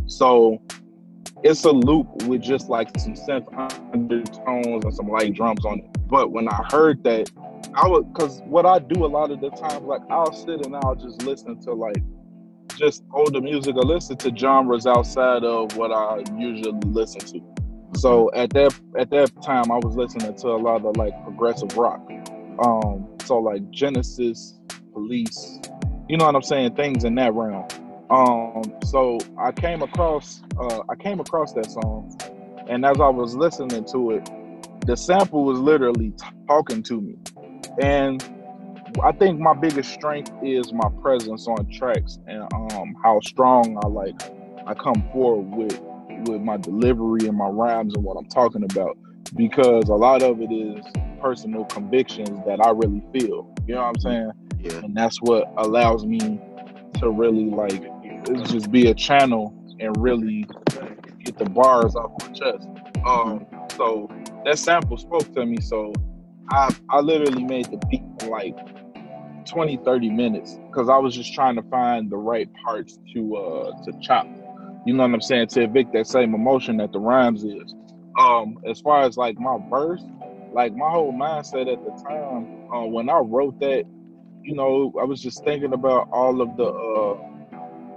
So 0.06 0.62
it's 1.42 1.62
a 1.64 1.70
loop 1.70 2.22
with 2.22 2.40
just 2.40 2.70
like 2.70 2.98
some 2.98 3.12
synth 3.12 3.46
undertones 3.92 4.82
and 4.82 4.94
some 4.94 5.08
light 5.08 5.34
drums 5.34 5.66
on 5.66 5.80
it. 5.80 6.08
But 6.08 6.32
when 6.32 6.48
I 6.48 6.66
heard 6.70 7.04
that, 7.04 7.30
I 7.74 7.86
would 7.86 8.14
because 8.14 8.40
what 8.46 8.64
I 8.64 8.78
do 8.78 9.04
a 9.04 9.08
lot 9.08 9.30
of 9.30 9.42
the 9.42 9.50
time, 9.50 9.86
like 9.86 10.02
I'll 10.08 10.32
sit 10.32 10.64
and 10.64 10.74
I'll 10.74 10.94
just 10.94 11.22
listen 11.22 11.60
to 11.64 11.74
like 11.74 12.02
just 12.78 13.04
older 13.12 13.42
music 13.42 13.76
or 13.76 13.82
listen 13.82 14.16
to 14.16 14.34
genres 14.34 14.86
outside 14.86 15.44
of 15.44 15.76
what 15.76 15.92
I 15.92 16.22
usually 16.38 16.72
listen 16.86 17.20
to. 17.20 17.63
So 17.96 18.30
at 18.34 18.50
that 18.50 18.78
at 18.98 19.10
that 19.10 19.42
time, 19.42 19.70
I 19.70 19.76
was 19.76 19.96
listening 19.96 20.34
to 20.36 20.48
a 20.48 20.56
lot 20.58 20.84
of 20.84 20.96
like 20.96 21.14
progressive 21.24 21.76
rock. 21.76 22.00
Um, 22.58 23.08
so 23.24 23.38
like 23.38 23.70
Genesis, 23.70 24.58
Police, 24.92 25.60
you 26.08 26.16
know 26.16 26.26
what 26.26 26.34
I'm 26.34 26.42
saying, 26.42 26.74
things 26.74 27.04
in 27.04 27.14
that 27.16 27.32
realm. 27.34 27.66
Um, 28.10 28.62
so 28.84 29.18
I 29.38 29.52
came 29.52 29.82
across 29.82 30.42
uh, 30.58 30.82
I 30.88 30.94
came 30.96 31.20
across 31.20 31.52
that 31.54 31.70
song, 31.70 32.16
and 32.68 32.84
as 32.84 33.00
I 33.00 33.08
was 33.08 33.34
listening 33.34 33.84
to 33.92 34.10
it, 34.12 34.30
the 34.86 34.96
sample 34.96 35.44
was 35.44 35.58
literally 35.58 36.12
talking 36.46 36.82
to 36.84 37.00
me, 37.00 37.16
and 37.80 38.22
I 39.02 39.12
think 39.12 39.40
my 39.40 39.54
biggest 39.54 39.92
strength 39.92 40.32
is 40.42 40.72
my 40.72 40.88
presence 41.02 41.48
on 41.48 41.68
tracks 41.70 42.18
and 42.26 42.42
um, 42.52 42.94
how 43.02 43.20
strong 43.20 43.78
I 43.82 43.88
like 43.88 44.20
I 44.66 44.74
come 44.74 45.08
forward 45.12 45.56
with 45.56 45.80
with 46.28 46.40
my 46.40 46.56
delivery 46.56 47.26
and 47.26 47.36
my 47.36 47.48
rhymes 47.48 47.94
and 47.94 48.04
what 48.04 48.16
I'm 48.16 48.26
talking 48.26 48.64
about 48.64 48.96
because 49.34 49.88
a 49.88 49.94
lot 49.94 50.22
of 50.22 50.40
it 50.40 50.52
is 50.52 50.84
personal 51.20 51.64
convictions 51.64 52.40
that 52.46 52.60
I 52.60 52.70
really 52.70 53.02
feel. 53.12 53.52
You 53.66 53.74
know 53.74 53.82
what 53.82 53.88
I'm 53.88 54.00
saying? 54.00 54.30
Yeah. 54.60 54.84
And 54.84 54.96
that's 54.96 55.20
what 55.20 55.52
allows 55.56 56.04
me 56.04 56.40
to 57.00 57.10
really 57.10 57.46
like 57.46 57.82
just 58.46 58.70
be 58.70 58.88
a 58.88 58.94
channel 58.94 59.54
and 59.80 59.96
really 59.96 60.46
get 61.24 61.38
the 61.38 61.46
bars 61.46 61.96
off 61.96 62.12
my 62.20 62.32
chest. 62.32 62.68
Um, 63.06 63.46
so 63.76 64.10
that 64.44 64.58
sample 64.58 64.96
spoke 64.96 65.32
to 65.34 65.44
me. 65.44 65.60
So 65.60 65.92
I 66.50 66.74
I 66.90 67.00
literally 67.00 67.44
made 67.44 67.66
the 67.66 67.78
beat 67.88 68.02
in 68.20 68.30
like 68.30 68.56
20, 69.46 69.78
30 69.84 70.10
minutes 70.10 70.58
because 70.68 70.88
I 70.88 70.96
was 70.96 71.14
just 71.14 71.34
trying 71.34 71.56
to 71.56 71.62
find 71.64 72.10
the 72.10 72.16
right 72.16 72.48
parts 72.64 72.98
to 73.14 73.36
uh 73.36 73.84
to 73.84 73.92
chop. 74.00 74.26
You 74.84 74.94
know 74.94 75.04
what 75.04 75.14
I'm 75.14 75.20
saying? 75.20 75.48
To 75.48 75.62
evict 75.62 75.92
that 75.92 76.06
same 76.06 76.34
emotion 76.34 76.76
that 76.78 76.92
the 76.92 76.98
rhymes 76.98 77.44
is. 77.44 77.74
Um, 78.18 78.58
as 78.68 78.80
far 78.80 79.02
as 79.02 79.16
like 79.16 79.38
my 79.38 79.58
verse, 79.70 80.02
like 80.52 80.74
my 80.74 80.88
whole 80.88 81.12
mindset 81.12 81.72
at 81.72 81.84
the 81.84 82.02
time, 82.08 82.68
uh, 82.72 82.86
when 82.86 83.08
I 83.08 83.18
wrote 83.18 83.58
that, 83.60 83.84
you 84.42 84.54
know, 84.54 84.92
I 85.00 85.04
was 85.04 85.22
just 85.22 85.42
thinking 85.44 85.72
about 85.72 86.08
all 86.12 86.40
of 86.40 86.56
the 86.56 86.66
uh 86.66 87.18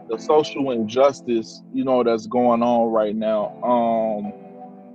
the 0.09 0.17
social 0.17 0.71
injustice, 0.71 1.61
you 1.73 1.83
know, 1.83 2.03
that's 2.03 2.27
going 2.27 2.63
on 2.63 2.91
right 2.91 3.15
now. 3.15 3.53
Um 3.61 4.33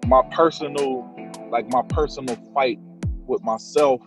my 0.09 0.23
personal 0.31 1.09
like 1.51 1.69
my 1.69 1.83
personal 1.83 2.37
fight 2.55 2.79
with 3.27 3.43
myself 3.45 4.01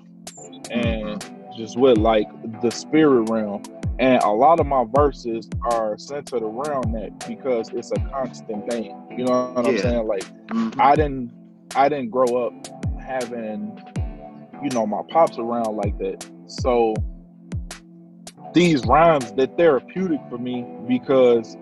and 0.71 1.23
just 1.55 1.77
with 1.77 1.97
like 1.97 2.27
the 2.61 2.71
spirit 2.71 3.29
realm. 3.29 3.61
And 3.99 4.21
a 4.23 4.29
lot 4.29 4.59
of 4.59 4.65
my 4.65 4.85
verses 4.93 5.49
are 5.71 5.97
centered 5.97 6.43
around 6.43 6.93
that 6.93 7.27
because 7.27 7.69
it's 7.73 7.91
a 7.91 7.99
constant 8.11 8.69
thing. 8.69 8.93
You 9.17 9.25
know 9.25 9.51
what 9.53 9.65
I'm 9.65 9.77
saying? 9.77 10.07
Like 10.07 10.23
Mhm. 10.47 10.79
I 10.79 10.95
didn't 10.95 11.31
I 11.75 11.89
didn't 11.89 12.09
grow 12.11 12.45
up 12.45 12.53
having 13.01 13.77
you 14.63 14.69
know 14.69 14.85
my 14.85 15.01
pops 15.09 15.37
around 15.37 15.75
like 15.77 15.97
that. 15.99 16.29
So 16.47 16.93
these 18.53 18.85
rhymes 18.85 19.31
they're 19.33 19.47
therapeutic 19.47 20.19
for 20.29 20.37
me 20.37 20.65
because 20.87 21.57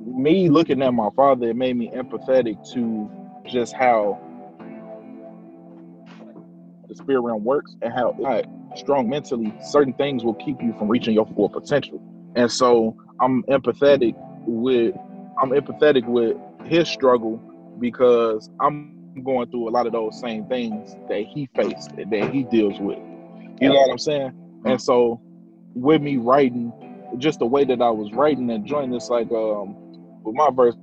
me 0.00 0.48
looking 0.50 0.82
at 0.82 0.92
my 0.92 1.08
father 1.16 1.48
it 1.50 1.56
made 1.56 1.76
me 1.76 1.90
empathetic 1.90 2.56
to 2.72 3.10
just 3.46 3.74
how 3.74 4.18
the 6.88 6.94
spirit 6.94 7.20
realm 7.20 7.44
works 7.44 7.74
and 7.82 7.92
how 7.92 8.14
like, 8.18 8.46
strong 8.76 9.08
mentally 9.08 9.54
certain 9.62 9.92
things 9.94 10.24
will 10.24 10.34
keep 10.34 10.60
you 10.62 10.74
from 10.78 10.88
reaching 10.88 11.14
your 11.14 11.26
full 11.26 11.48
potential. 11.48 12.02
And 12.36 12.50
so 12.50 12.96
I'm 13.20 13.42
empathetic 13.44 14.14
with 14.46 14.94
I'm 15.40 15.50
empathetic 15.50 16.06
with 16.06 16.36
his 16.64 16.88
struggle 16.88 17.42
because 17.78 18.50
I'm 18.60 18.94
going 19.24 19.48
through 19.50 19.68
a 19.68 19.70
lot 19.70 19.86
of 19.86 19.92
those 19.92 20.18
same 20.20 20.46
things 20.46 20.96
that 21.08 21.22
he 21.22 21.48
faced 21.54 21.92
and 21.92 22.10
that 22.10 22.32
he 22.32 22.44
deals 22.44 22.78
with. 22.80 22.98
You 23.60 23.68
know 23.68 23.74
what 23.74 23.90
I'm 23.90 23.98
saying? 23.98 24.32
And 24.64 24.80
so 24.80 25.20
with 25.74 26.02
me 26.02 26.16
writing, 26.16 26.72
just 27.18 27.38
the 27.38 27.46
way 27.46 27.64
that 27.64 27.80
I 27.80 27.90
was 27.90 28.12
writing 28.12 28.50
and 28.50 28.66
joining 28.66 28.90
this 28.90 29.08
like 29.08 29.30
um 29.30 29.76
with 30.24 30.34
my 30.34 30.50
verse 30.50 30.74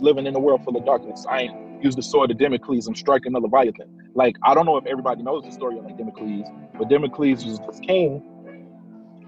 living 0.00 0.26
in 0.26 0.34
a 0.34 0.38
world 0.38 0.64
full 0.64 0.76
of 0.76 0.84
darkness. 0.84 1.24
I 1.28 1.42
ain't 1.42 1.65
use 1.86 1.96
the 1.96 2.02
sword 2.02 2.30
of 2.30 2.38
Damocles, 2.38 2.86
I'm 2.86 2.94
striking 2.94 3.32
another 3.32 3.48
Leviathan. 3.48 4.10
Like 4.14 4.36
I 4.42 4.54
don't 4.54 4.66
know 4.66 4.76
if 4.76 4.86
everybody 4.86 5.22
knows 5.22 5.44
the 5.44 5.52
story 5.52 5.78
of 5.78 5.84
like 5.84 5.96
Damocles, 5.96 6.48
but 6.78 6.88
Damocles 6.88 7.44
was 7.44 7.60
this 7.60 7.80
king. 7.80 8.22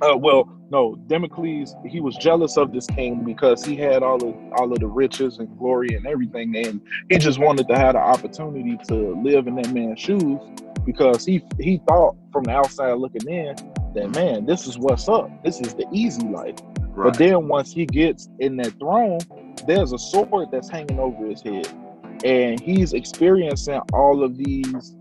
Uh, 0.01 0.17
well, 0.17 0.49
no, 0.71 0.97
Damocles 1.07 1.75
he 1.87 2.01
was 2.01 2.17
jealous 2.17 2.57
of 2.57 2.73
this 2.73 2.87
king 2.87 3.25
because 3.25 3.65
he 3.65 3.77
had 3.77 4.03
all 4.03 4.23
of 4.23 4.35
all 4.53 4.73
of 4.73 4.79
the 4.79 4.87
riches 4.87 5.39
and 5.39 5.59
glory 5.59 5.89
and 5.95 6.07
everything, 6.07 6.57
and 6.57 6.81
he 7.09 7.19
just 7.19 7.39
wanted 7.39 7.69
to 7.69 7.77
have 7.77 7.95
the 7.95 8.01
opportunity 8.01 8.77
to 8.89 9.21
live 9.23 9.47
in 9.47 9.55
that 9.57 9.73
man's 9.73 10.01
shoes 10.01 10.41
because 10.85 11.25
he 11.25 11.43
he 11.61 11.81
thought 11.89 12.17
from 12.33 12.45
the 12.45 12.53
outside 12.53 12.93
looking 12.95 13.29
in 13.29 13.55
that 13.95 14.11
man, 14.11 14.47
this 14.47 14.67
is 14.67 14.79
what's 14.79 15.09
up. 15.09 15.31
This 15.43 15.61
is 15.61 15.75
the 15.75 15.87
easy 15.93 16.27
life. 16.27 16.57
Right. 16.81 17.13
But 17.13 17.19
then 17.19 17.49
once 17.49 17.73
he 17.73 17.87
gets 17.87 18.29
in 18.39 18.57
that 18.57 18.79
throne, 18.79 19.19
there's 19.67 19.93
a 19.93 19.99
sword 19.99 20.49
that's 20.51 20.69
hanging 20.69 20.99
over 20.99 21.27
his 21.27 21.43
head. 21.43 21.69
And 22.25 22.61
he's 22.61 22.93
experiencing 22.93 23.81
all 23.93 24.23
of 24.23 24.37
these 24.37 24.95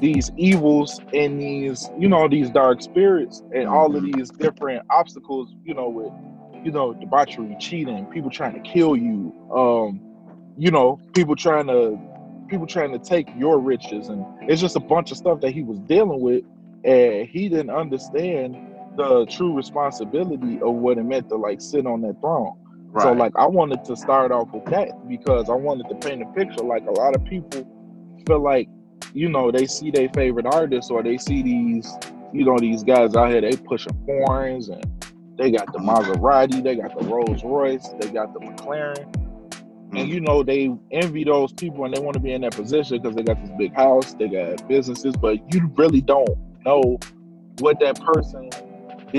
these 0.00 0.30
evils 0.36 1.00
and 1.14 1.40
these, 1.40 1.88
you 1.98 2.06
know, 2.06 2.28
these 2.28 2.50
dark 2.50 2.82
spirits 2.82 3.42
and 3.54 3.66
all 3.66 3.96
of 3.96 4.04
these 4.04 4.28
different 4.30 4.84
obstacles, 4.90 5.54
you 5.64 5.72
know, 5.72 5.88
with 5.88 6.12
you 6.64 6.72
know, 6.72 6.92
debauchery, 6.94 7.56
cheating, 7.60 8.04
people 8.06 8.28
trying 8.28 8.52
to 8.52 8.60
kill 8.60 8.96
you, 8.96 9.32
um, 9.54 10.00
you 10.58 10.70
know, 10.70 11.00
people 11.14 11.36
trying 11.36 11.66
to 11.68 11.98
people 12.48 12.66
trying 12.66 12.92
to 12.92 12.98
take 12.98 13.28
your 13.36 13.58
riches 13.58 14.08
and 14.08 14.24
it's 14.42 14.60
just 14.60 14.76
a 14.76 14.80
bunch 14.80 15.10
of 15.10 15.16
stuff 15.16 15.40
that 15.40 15.50
he 15.50 15.62
was 15.62 15.78
dealing 15.80 16.20
with 16.20 16.44
and 16.84 17.28
he 17.28 17.48
didn't 17.48 17.70
understand 17.70 18.56
the 18.96 19.26
true 19.26 19.54
responsibility 19.54 20.60
of 20.60 20.74
what 20.74 20.96
it 20.98 21.04
meant 21.04 21.28
to 21.28 21.36
like 21.36 21.60
sit 21.60 21.86
on 21.86 22.00
that 22.02 22.20
throne. 22.20 22.56
Right. 22.96 23.02
So 23.04 23.12
like 23.12 23.32
I 23.36 23.46
wanted 23.46 23.84
to 23.84 23.96
start 23.96 24.32
off 24.32 24.48
with 24.52 24.64
that 24.66 25.08
because 25.08 25.48
I 25.48 25.54
wanted 25.54 25.88
to 25.88 25.94
paint 25.96 26.22
a 26.22 26.26
picture. 26.26 26.64
Like 26.64 26.86
a 26.86 26.90
lot 26.90 27.14
of 27.14 27.24
people 27.24 27.66
feel 28.26 28.40
like, 28.40 28.68
you 29.12 29.28
know, 29.28 29.50
they 29.50 29.66
see 29.66 29.90
their 29.90 30.08
favorite 30.10 30.46
artists 30.46 30.90
or 30.90 31.02
they 31.02 31.18
see 31.18 31.42
these, 31.42 31.92
you 32.32 32.44
know, 32.44 32.56
these 32.58 32.82
guys 32.82 33.14
out 33.14 33.30
here, 33.30 33.40
they 33.40 33.56
pushing 33.56 33.92
foreigns 34.06 34.68
and 34.68 34.84
they 35.36 35.50
got 35.50 35.72
the 35.72 35.78
Maserati, 35.78 36.62
they 36.62 36.76
got 36.76 36.98
the 36.98 37.04
Rolls 37.04 37.44
Royce, 37.44 37.88
they 38.00 38.08
got 38.08 38.32
the 38.32 38.40
McLaren. 38.40 39.14
And 39.92 40.08
you 40.08 40.16
mm-hmm. 40.16 40.24
know, 40.24 40.42
they 40.42 40.74
envy 40.90 41.24
those 41.24 41.52
people 41.52 41.84
and 41.84 41.94
they 41.94 42.00
want 42.00 42.14
to 42.14 42.20
be 42.20 42.32
in 42.32 42.40
that 42.42 42.56
position 42.56 43.00
because 43.00 43.14
they 43.14 43.22
got 43.22 43.40
this 43.40 43.52
big 43.56 43.74
house, 43.74 44.14
they 44.14 44.28
got 44.28 44.66
businesses, 44.68 45.14
but 45.16 45.38
you 45.52 45.70
really 45.76 46.00
don't 46.00 46.28
know 46.64 46.98
what 47.58 47.78
that 47.80 48.00
person 48.00 48.50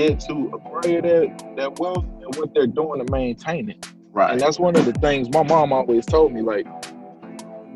acquire 0.03 1.01
that, 1.01 1.53
that 1.57 1.79
wealth 1.79 2.05
and 2.05 2.35
what 2.35 2.53
they're 2.53 2.67
doing 2.67 3.05
to 3.05 3.11
maintain 3.11 3.69
it. 3.69 3.85
right. 4.11 4.31
And 4.31 4.39
that's 4.39 4.59
one 4.59 4.75
of 4.75 4.85
the 4.85 4.93
things 4.93 5.29
my 5.29 5.43
mom 5.43 5.73
always 5.73 6.05
told 6.05 6.33
me, 6.33 6.41
like, 6.41 6.65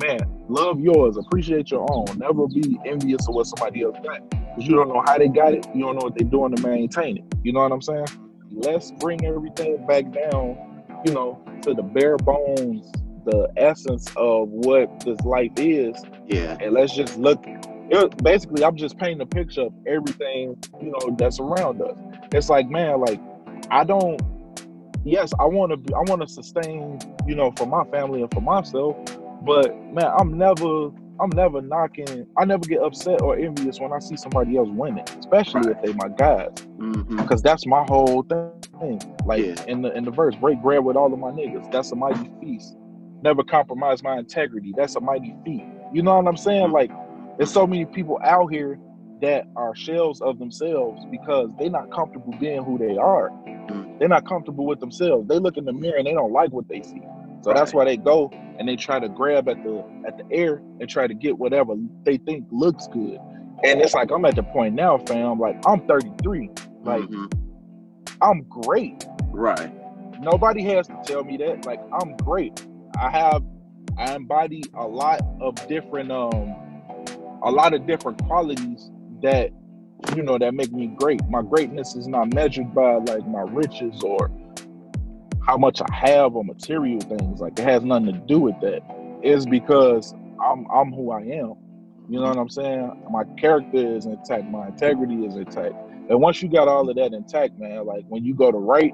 man, 0.01 0.19
love 0.49 0.79
yours, 0.79 1.17
appreciate 1.17 1.71
your 1.71 1.85
own. 1.91 2.05
Never 2.17 2.47
be 2.47 2.79
envious 2.85 3.27
of 3.27 3.35
what 3.35 3.47
somebody 3.47 3.83
else 3.83 3.97
got. 4.03 4.29
Because 4.29 4.67
you 4.67 4.75
don't 4.75 4.89
know 4.89 5.03
how 5.05 5.17
they 5.17 5.27
got 5.27 5.53
it, 5.53 5.65
you 5.73 5.81
don't 5.81 5.95
know 5.95 6.03
what 6.03 6.17
they're 6.17 6.27
doing 6.27 6.55
to 6.55 6.67
maintain 6.67 7.17
it. 7.17 7.23
You 7.43 7.53
know 7.53 7.61
what 7.61 7.71
I'm 7.71 7.81
saying? 7.81 8.07
Let's 8.51 8.91
bring 8.91 9.25
everything 9.25 9.85
back 9.87 10.11
down, 10.11 10.83
you 11.05 11.13
know, 11.13 11.41
to 11.61 11.73
the 11.73 11.83
bare 11.83 12.17
bones, 12.17 12.91
the 13.25 13.49
essence 13.55 14.07
of 14.15 14.49
what 14.49 14.99
this 15.05 15.19
life 15.21 15.51
is, 15.57 15.95
yeah. 16.27 16.57
and 16.59 16.73
let's 16.73 16.93
just 16.93 17.17
look. 17.17 17.43
It, 17.45 18.23
basically, 18.23 18.63
I'm 18.63 18.75
just 18.75 18.97
painting 18.97 19.21
a 19.21 19.25
picture 19.25 19.61
of 19.61 19.73
everything 19.85 20.57
you 20.81 20.91
know 20.91 21.15
that's 21.17 21.39
around 21.39 21.81
us. 21.81 21.97
It's 22.33 22.49
like, 22.49 22.69
man, 22.69 22.99
like 23.01 23.21
I 23.71 23.83
don't. 23.83 24.21
Yes, 25.05 25.31
I 25.39 25.45
want 25.45 25.71
to. 25.71 25.77
be 25.77 25.93
I 25.93 25.99
want 26.01 26.21
to 26.21 26.27
sustain, 26.27 26.99
you 27.27 27.35
know, 27.35 27.51
for 27.57 27.65
my 27.67 27.83
family 27.85 28.21
and 28.21 28.31
for 28.33 28.41
myself. 28.41 28.97
But 29.43 29.75
man, 29.93 30.11
I'm 30.17 30.37
never. 30.37 30.89
I'm 31.21 31.29
never 31.35 31.61
knocking. 31.61 32.25
I 32.37 32.45
never 32.45 32.65
get 32.65 32.81
upset 32.81 33.21
or 33.21 33.37
envious 33.37 33.79
when 33.79 33.93
I 33.93 33.99
see 33.99 34.17
somebody 34.17 34.57
else 34.57 34.69
winning, 34.71 35.05
especially 35.19 35.69
if 35.71 35.77
they 35.81 35.93
my 35.93 36.09
guys, 36.17 36.49
hmm 36.79 37.23
because 37.23 37.41
that's 37.43 37.65
my 37.67 37.83
whole 37.87 38.23
thing. 38.23 39.01
Like 39.25 39.45
Yeah. 39.45 39.55
in 39.67 39.81
the 39.83 39.91
in 39.95 40.05
the 40.05 40.11
verse, 40.11 40.35
break 40.35 40.61
bread 40.61 40.83
with 40.83 40.97
all 40.97 41.13
of 41.13 41.19
my 41.19 41.31
niggas. 41.31 41.71
That's 41.71 41.91
a 41.91 41.95
mighty 41.95 42.29
feast. 42.41 42.75
never 43.23 43.43
compromise 43.43 44.03
my 44.03 44.17
integrity. 44.19 44.73
That's 44.75 44.95
a 44.95 45.01
mighty 45.01 45.35
feat. 45.45 45.65
You 45.93 46.03
know 46.03 46.15
what 46.17 46.27
I'm 46.27 46.37
saying? 46.37 46.71
Like, 46.71 46.91
there's 47.37 47.51
so 47.53 47.67
many 47.67 47.85
people 47.85 48.19
out 48.23 48.47
here 48.51 48.79
that 49.21 49.45
are 49.55 49.75
shells 49.75 50.21
of 50.21 50.39
themselves 50.39 51.05
because 51.11 51.49
they're 51.59 51.69
not 51.69 51.91
comfortable 51.91 52.33
being 52.39 52.63
who 52.63 52.77
they 52.77 52.97
are. 52.97 53.31
They're 53.99 54.09
not 54.09 54.27
comfortable 54.27 54.65
with 54.65 54.79
themselves. 54.79 55.27
They 55.27 55.37
look 55.37 55.57
in 55.57 55.65
the 55.65 55.73
mirror 55.73 55.97
and 55.97 56.07
they 56.07 56.13
don't 56.13 56.31
like 56.31 56.51
what 56.51 56.67
they 56.67 56.81
see. 56.81 57.01
So 57.43 57.51
right. 57.51 57.55
that's 57.55 57.73
why 57.73 57.85
they 57.85 57.97
go 57.97 58.31
and 58.59 58.67
they 58.67 58.75
try 58.75 58.99
to 58.99 59.09
grab 59.09 59.47
at 59.47 59.63
the 59.63 59.83
at 60.07 60.17
the 60.17 60.35
air 60.35 60.61
and 60.79 60.89
try 60.89 61.07
to 61.07 61.13
get 61.13 61.37
whatever 61.37 61.75
they 62.03 62.17
think 62.17 62.45
looks 62.51 62.87
good. 62.87 63.19
And 63.63 63.79
it's 63.79 63.93
like 63.93 64.11
I'm 64.11 64.25
at 64.25 64.35
the 64.35 64.43
point 64.43 64.75
now, 64.75 64.97
fam. 64.97 65.39
Like 65.39 65.57
I'm 65.67 65.85
33. 65.87 66.49
Like 66.83 67.01
mm-hmm. 67.01 67.25
I'm 68.21 68.43
great. 68.43 69.05
Right. 69.27 69.71
Nobody 70.19 70.63
has 70.63 70.87
to 70.87 70.99
tell 71.05 71.23
me 71.23 71.37
that. 71.37 71.65
Like 71.65 71.79
I'm 71.99 72.15
great. 72.17 72.65
I 72.99 73.09
have 73.09 73.43
I 73.97 74.15
embody 74.15 74.63
a 74.75 74.85
lot 74.85 75.21
of 75.39 75.55
different 75.67 76.11
um 76.11 76.55
a 77.43 77.51
lot 77.51 77.73
of 77.73 77.87
different 77.87 78.23
qualities 78.25 78.91
that 79.21 79.51
you 80.15 80.23
know 80.23 80.37
that 80.37 80.53
make 80.53 80.71
me 80.71 80.87
great. 80.87 81.21
My 81.29 81.41
greatness 81.41 81.95
is 81.95 82.07
not 82.07 82.33
measured 82.33 82.73
by 82.73 82.95
like 82.95 83.27
my 83.27 83.41
riches 83.41 84.01
or 84.03 84.31
how 85.45 85.57
much 85.57 85.81
I 85.81 85.93
have 85.93 86.35
or 86.35 86.43
material 86.43 86.99
things. 86.99 87.39
Like 87.39 87.57
it 87.59 87.65
has 87.65 87.83
nothing 87.83 88.07
to 88.07 88.19
do 88.27 88.39
with 88.39 88.59
that. 88.61 88.81
It's 89.23 89.45
because 89.45 90.13
I'm 90.43 90.65
I'm 90.71 90.91
who 90.91 91.11
I 91.11 91.21
am. 91.21 91.55
You 92.09 92.19
know 92.19 92.27
what 92.27 92.37
I'm 92.37 92.49
saying? 92.49 93.05
My 93.09 93.23
character 93.39 93.95
is 93.95 94.05
intact, 94.05 94.45
my 94.45 94.67
integrity 94.67 95.25
is 95.25 95.35
intact. 95.35 95.75
And 96.09 96.19
once 96.19 96.41
you 96.41 96.49
got 96.49 96.67
all 96.67 96.89
of 96.89 96.95
that 96.95 97.13
intact, 97.13 97.57
man, 97.57 97.85
like 97.85 98.03
when 98.09 98.25
you 98.25 98.33
go 98.33 98.51
to 98.51 98.57
write, 98.57 98.93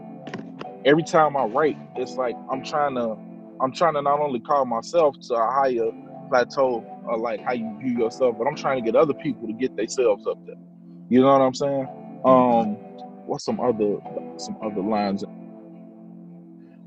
every 0.86 1.04
time 1.04 1.36
I 1.36 1.46
write, 1.46 1.78
it's 1.96 2.16
like 2.16 2.36
I'm 2.52 2.64
trying 2.64 2.96
to 2.96 3.18
I'm 3.60 3.72
trying 3.72 3.96
to 3.96 4.02
not 4.02 4.20
only 4.20 4.40
call 4.40 4.66
myself 4.66 5.16
to 5.30 5.36
a 5.36 5.52
higher 5.52 5.90
plateau 6.28 6.86
of 7.08 7.20
like 7.20 7.42
how 7.42 7.54
you 7.54 7.78
view 7.80 7.98
yourself, 7.98 8.38
but 8.38 8.48
I'm 8.48 8.56
trying 8.56 8.84
to 8.84 8.86
get 8.86 8.96
other 8.96 9.14
people 9.14 9.48
to 9.48 9.54
get 9.54 9.76
themselves 9.76 10.28
up 10.28 10.38
there. 10.46 10.56
You 11.10 11.22
know 11.22 11.28
what 11.28 11.42
I'm 11.42 11.54
saying? 11.54 11.88
Um, 12.26 12.76
what's 13.26 13.46
some 13.46 13.60
other 13.60 13.98
some 14.38 14.58
other 14.64 14.82
lines? 14.82 15.24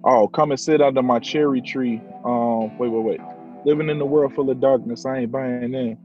Oh, 0.05 0.29
come 0.29 0.51
and 0.51 0.61
sit 0.61 0.81
under 0.81 1.03
my 1.03 1.19
cherry 1.19 1.61
tree. 1.61 2.01
Um, 2.25 2.77
wait, 2.79 2.89
wait, 2.89 3.05
wait. 3.05 3.21
Living 3.65 3.91
in 3.91 3.99
the 3.99 4.07
world 4.07 4.35
full 4.35 4.49
of 4.51 4.61
darkness, 4.61 5.05
I 5.05 5.19
ain't 5.19 5.33
buying 5.33 5.75
in. 5.75 5.99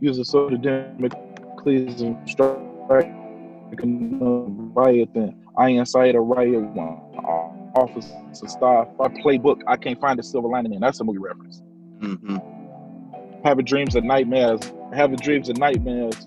Use 0.00 0.18
a 0.18 0.24
sort 0.24 0.52
soda 0.52 0.62
Damocles 0.98 2.00
and 2.02 2.28
strike 2.28 2.58
riot 4.76 5.08
then. 5.14 5.34
I 5.58 5.70
incite 5.70 6.14
a 6.14 6.20
riot 6.20 6.62
one. 6.62 7.00
Officer 7.74 8.14
staff. 8.46 8.88
I 9.00 9.08
playbook. 9.08 9.62
I 9.66 9.76
can't 9.76 10.00
find 10.00 10.18
a 10.18 10.22
silver 10.22 10.48
lining 10.48 10.72
in. 10.72 10.80
That's 10.80 11.00
a 11.00 11.04
movie 11.04 11.18
reference. 11.18 11.62
Mm-hmm. 11.98 12.55
Having 13.46 13.66
dreams 13.66 13.94
of 13.94 14.02
nightmares. 14.02 14.72
Having 14.92 15.18
dreams 15.18 15.48
of 15.48 15.56
nightmares. 15.56 16.26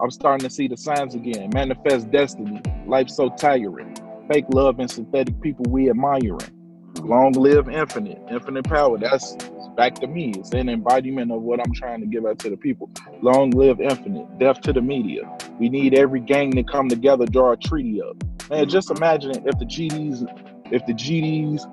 I'm 0.00 0.10
starting 0.10 0.48
to 0.48 0.48
see 0.48 0.66
the 0.66 0.76
signs 0.78 1.14
again. 1.14 1.50
Manifest 1.52 2.10
destiny. 2.10 2.62
Life 2.86 3.10
so 3.10 3.28
tiring. 3.28 3.94
Fake 4.32 4.46
love 4.48 4.80
and 4.80 4.90
synthetic 4.90 5.38
people 5.42 5.66
we 5.68 5.90
admiring. 5.90 6.50
Long 7.02 7.32
live 7.32 7.68
infinite. 7.68 8.22
Infinite 8.30 8.64
power. 8.64 8.96
That's 8.96 9.36
back 9.76 9.96
to 9.96 10.06
me. 10.06 10.32
It's 10.38 10.54
an 10.54 10.70
embodiment 10.70 11.30
of 11.30 11.42
what 11.42 11.60
I'm 11.60 11.74
trying 11.74 12.00
to 12.00 12.06
give 12.06 12.24
out 12.24 12.38
to 12.38 12.48
the 12.48 12.56
people. 12.56 12.88
Long 13.20 13.50
live 13.50 13.82
infinite. 13.82 14.38
Death 14.38 14.62
to 14.62 14.72
the 14.72 14.80
media. 14.80 15.30
We 15.60 15.68
need 15.68 15.92
every 15.92 16.20
gang 16.20 16.52
to 16.52 16.64
come 16.64 16.88
together, 16.88 17.26
draw 17.26 17.52
a 17.52 17.56
treaty 17.58 18.00
up. 18.00 18.16
Man, 18.48 18.66
just 18.66 18.90
imagine 18.90 19.46
if 19.46 19.58
the 19.58 19.66
GDs, 19.66 20.24
if 20.72 20.86
the 20.86 20.94
GDs, 20.94 21.64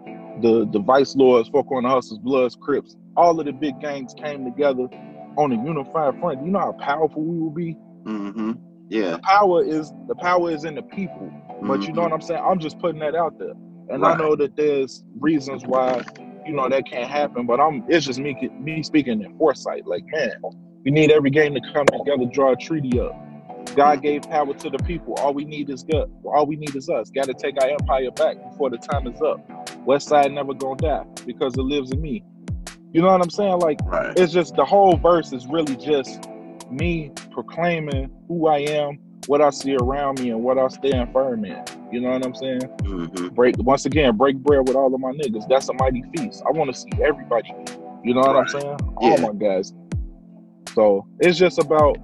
the 0.42 0.68
the 0.74 0.80
Vice 0.80 1.16
Lords, 1.16 1.48
Four 1.48 1.64
Corner 1.64 1.88
Hustlers, 1.88 2.20
Bloods, 2.20 2.58
Crips, 2.60 2.98
all 3.18 3.40
of 3.40 3.46
the 3.46 3.52
big 3.52 3.80
gangs 3.80 4.14
came 4.14 4.46
together 4.46 4.88
on 5.38 5.52
a 5.52 5.64
unified 5.64 6.20
front. 6.20 6.44
You 6.46 6.52
know 6.52 6.60
how 6.60 6.72
powerful 6.74 7.24
we 7.24 7.38
will 7.38 7.52
be. 7.52 7.78
Mm-hmm. 8.04 8.52
Yeah. 8.90 9.12
The 9.12 9.20
power 9.20 9.64
is 9.64 9.92
the 10.08 10.16
power 10.16 10.52
is 10.52 10.66
in 10.66 10.76
the 10.76 10.82
people. 10.82 11.32
But 11.62 11.80
mm-hmm. 11.80 11.82
you 11.84 11.94
know 11.94 12.02
what 12.02 12.14
I'm 12.14 12.22
saying? 12.22 12.44
I'm 12.44 12.60
just 12.60 12.80
putting 12.80 13.00
that 13.00 13.16
out 13.16 13.38
there. 13.40 13.54
And 13.90 14.02
right. 14.02 14.16
I 14.16 14.18
know 14.18 14.36
that 14.36 14.56
there's 14.56 15.04
reasons 15.20 15.64
why, 15.66 16.04
you 16.46 16.54
know, 16.54 16.68
that 16.70 16.90
can't 16.90 17.10
happen. 17.10 17.46
But 17.46 17.60
I'm 17.60 17.84
it's 17.88 18.06
just 18.06 18.20
me 18.20 18.36
me 18.60 18.84
speaking 18.84 19.22
in 19.22 19.38
foresight. 19.38 19.86
Like, 19.86 20.04
man, 20.12 20.34
we 20.84 20.92
need 20.92 21.12
every 21.12 21.30
game 21.30 21.54
to 21.54 21.62
come 21.74 21.86
together, 21.86 22.26
draw 22.32 22.54
a 22.54 22.56
treaty 22.56 23.00
up. 23.00 23.16
God 23.76 24.02
gave 24.02 24.24
power 24.24 24.54
to 24.54 24.70
the 24.70 24.80
people. 24.80 25.14
All 25.20 25.34
we 25.34 25.46
need 25.46 25.70
is 25.70 25.84
God. 25.84 26.12
All 26.26 26.46
we 26.46 26.56
need 26.56 26.76
is 26.76 26.90
us. 26.90 27.10
Got 27.12 27.26
to 27.26 27.34
take 27.34 27.62
our 27.62 27.70
empire 27.70 28.12
back 28.12 28.38
before 28.50 28.70
the 28.70 28.78
time 28.78 29.08
is 29.08 29.22
up. 29.22 29.40
West 29.86 30.10
Side 30.10 30.32
never 30.32 30.54
gonna 30.54 30.76
die 30.78 31.06
because 31.26 31.54
it 31.56 31.62
lives 31.62 31.92
in 31.92 32.02
me. 32.02 32.24
You 32.94 33.02
know 33.02 33.08
what 33.08 33.22
I'm 33.22 33.30
saying? 33.30 33.60
Like, 33.60 33.80
right. 33.86 34.18
it's 34.18 34.34
just 34.34 34.56
the 34.56 34.66
whole 34.66 34.98
verse 34.98 35.32
is 35.32 35.48
really 35.48 35.76
just 35.78 36.28
me 36.70 37.12
proclaiming 37.32 38.12
who 38.28 38.48
I 38.48 38.60
am, 38.60 39.00
what 39.28 39.42
I 39.42 39.50
see 39.50 39.76
around 39.76 40.20
me, 40.20 40.32
and 40.32 40.44
what 40.44 40.58
I 40.58 40.68
stand 40.68 41.14
firm 41.14 41.46
in. 41.46 41.64
You 41.92 42.02
know 42.02 42.12
what 42.12 42.26
I'm 42.26 42.36
saying? 42.36 42.62
Mm-hmm. 42.62 43.28
Break 43.30 43.58
once 43.60 43.86
again, 43.86 44.18
break 44.18 44.38
bread 44.38 44.68
with 44.68 44.76
all 44.76 44.94
of 44.94 45.00
my 45.00 45.12
niggas. 45.12 45.48
That's 45.48 45.70
a 45.70 45.74
mighty 45.74 46.04
feast. 46.16 46.44
I 46.48 46.52
want 46.52 46.74
to 46.74 46.80
see 46.80 46.90
everybody. 47.04 47.54
You 48.04 48.14
know 48.14 48.22
what 48.22 48.36
right. 48.36 48.42
I'm 48.42 48.62
saying? 48.62 48.78
All 48.98 49.18
my 49.18 49.34
guys. 49.34 49.74
So 50.74 51.06
it's 51.20 51.38
just 51.38 51.60
about 51.60 51.98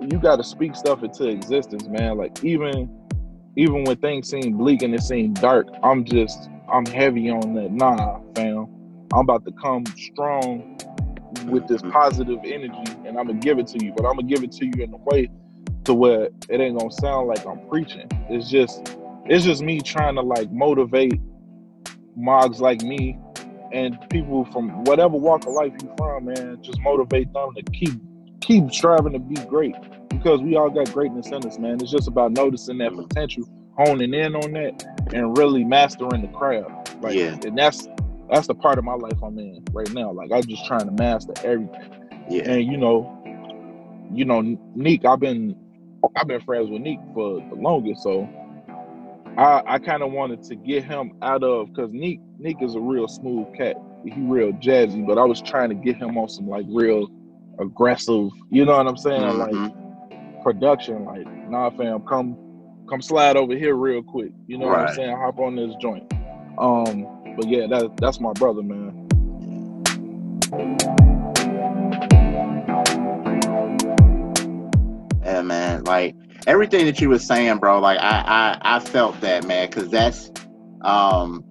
you 0.00 0.18
got 0.18 0.36
to 0.36 0.44
speak 0.44 0.74
stuff 0.74 1.02
into 1.02 1.28
existence, 1.28 1.88
man. 1.88 2.16
Like 2.16 2.44
even 2.44 2.88
even 3.56 3.84
when 3.84 3.96
things 3.96 4.28
seem 4.28 4.56
bleak 4.56 4.82
and 4.82 4.94
it 4.94 5.02
seem 5.02 5.34
dark, 5.34 5.68
I'm 5.82 6.04
just 6.04 6.48
I'm 6.72 6.86
heavy 6.86 7.30
on 7.30 7.54
that. 7.54 7.72
Nah, 7.72 8.20
fam. 8.34 8.68
I'm 9.12 9.20
about 9.20 9.44
to 9.44 9.52
come 9.52 9.84
strong 9.96 10.78
with 11.46 11.66
this 11.68 11.82
positive 11.82 12.38
energy 12.44 12.92
and 13.06 13.18
I'm 13.18 13.26
gonna 13.26 13.34
give 13.34 13.58
it 13.58 13.66
to 13.68 13.84
you, 13.84 13.92
but 13.96 14.04
I'm 14.06 14.16
gonna 14.16 14.28
give 14.28 14.42
it 14.42 14.52
to 14.52 14.66
you 14.66 14.84
in 14.84 14.92
a 14.92 14.96
way 14.96 15.28
to 15.84 15.94
where 15.94 16.28
it 16.48 16.60
ain't 16.60 16.78
gonna 16.78 16.92
sound 16.92 17.28
like 17.28 17.46
I'm 17.46 17.60
preaching. 17.68 18.08
It's 18.28 18.48
just 18.48 18.96
it's 19.26 19.44
just 19.44 19.62
me 19.62 19.80
trying 19.80 20.14
to 20.16 20.22
like 20.22 20.50
motivate 20.52 21.20
mogs 22.16 22.60
like 22.60 22.82
me 22.82 23.18
and 23.72 23.98
people 24.10 24.44
from 24.46 24.84
whatever 24.84 25.16
walk 25.16 25.46
of 25.46 25.52
life 25.52 25.72
you 25.82 25.92
from, 25.96 26.26
man, 26.26 26.58
just 26.62 26.80
motivate 26.80 27.32
them 27.32 27.54
to 27.54 27.62
keep 27.72 28.00
keep 28.40 28.72
striving 28.72 29.12
to 29.12 29.18
be 29.18 29.36
great 29.46 29.74
because 30.08 30.40
we 30.40 30.56
all 30.56 30.70
got 30.70 30.92
greatness 30.92 31.28
in 31.28 31.44
us, 31.46 31.58
man. 31.58 31.80
It's 31.80 31.90
just 31.90 32.08
about 32.08 32.32
noticing 32.32 32.78
that 32.78 32.92
potential, 32.94 33.44
honing 33.76 34.12
in 34.14 34.34
on 34.34 34.52
that, 34.52 34.84
and 35.14 35.36
really 35.36 35.64
mastering 35.64 36.22
the 36.22 36.28
craft. 36.28 36.96
Like, 37.00 37.14
yeah. 37.14 37.38
and 37.44 37.56
that's 37.56 37.86
that's 38.30 38.46
the 38.46 38.54
part 38.54 38.78
of 38.78 38.84
my 38.84 38.94
life 38.94 39.22
I'm 39.22 39.38
in 39.38 39.64
right 39.72 39.92
now. 39.92 40.12
Like 40.12 40.30
I'm 40.32 40.42
just 40.42 40.66
trying 40.66 40.86
to 40.86 40.92
master 40.92 41.32
everything. 41.44 42.08
Yeah. 42.28 42.50
And 42.50 42.64
you 42.64 42.76
know, 42.76 43.16
you 44.12 44.24
know, 44.24 44.40
Neek, 44.74 45.04
I've 45.04 45.20
been 45.20 45.56
I've 46.16 46.26
been 46.26 46.40
friends 46.40 46.70
with 46.70 46.82
Neek 46.82 47.00
for 47.14 47.40
the 47.48 47.56
longest, 47.56 48.02
so 48.02 48.28
I 49.36 49.62
I 49.66 49.78
kind 49.78 50.02
of 50.02 50.12
wanted 50.12 50.42
to 50.44 50.54
get 50.54 50.84
him 50.84 51.12
out 51.22 51.42
of 51.42 51.68
because 51.68 51.92
Neek 51.92 52.20
Neek 52.38 52.62
is 52.62 52.74
a 52.74 52.80
real 52.80 53.08
smooth 53.08 53.54
cat. 53.56 53.76
He 54.04 54.20
real 54.20 54.52
jazzy, 54.52 55.06
but 55.06 55.18
I 55.18 55.24
was 55.24 55.42
trying 55.42 55.68
to 55.68 55.74
get 55.74 55.96
him 55.96 56.16
on 56.16 56.28
some 56.28 56.48
like 56.48 56.64
real 56.68 57.08
aggressive, 57.60 58.30
you 58.50 58.64
know 58.64 58.76
what 58.76 58.86
I'm 58.86 58.96
saying? 58.96 59.20
Mm-hmm. 59.20 59.62
Like 59.62 60.42
production, 60.42 61.04
like, 61.04 61.26
nah 61.50 61.70
fam, 61.70 62.00
come 62.02 62.36
come 62.88 63.02
slide 63.02 63.36
over 63.36 63.54
here 63.54 63.74
real 63.74 64.02
quick. 64.02 64.32
You 64.46 64.58
know 64.58 64.68
right. 64.68 64.80
what 64.80 64.88
I'm 64.90 64.94
saying? 64.94 65.16
Hop 65.16 65.38
on 65.38 65.56
this 65.56 65.74
joint. 65.80 66.10
Um, 66.60 67.06
but 67.36 67.48
yeah, 67.48 67.66
that 67.68 67.96
that's 67.96 68.20
my 68.20 68.32
brother, 68.34 68.62
man. 68.62 69.08
Yeah, 75.24 75.40
man. 75.40 75.84
Like 75.84 76.14
everything 76.46 76.84
that 76.84 77.00
you 77.00 77.08
were 77.08 77.18
saying, 77.18 77.58
bro. 77.58 77.80
Like 77.80 77.98
I 77.98 78.58
I, 78.60 78.76
I 78.76 78.80
felt 78.80 79.18
that, 79.22 79.46
man, 79.46 79.70
because 79.70 79.88
that's 79.88 80.30
um 80.82 81.42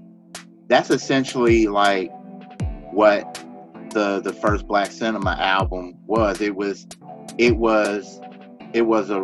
that's 0.68 0.92
essentially 0.92 1.66
like 1.66 2.12
what 2.92 3.44
the 3.90 4.22
the 4.22 4.32
first 4.32 4.68
Black 4.68 4.92
Cinema 4.92 5.32
album 5.40 5.96
was. 6.06 6.40
It 6.40 6.56
was 6.56 6.86
it 7.40 7.58
was 7.58 8.22
it 8.74 8.84
was 8.84 9.10
a 9.10 9.18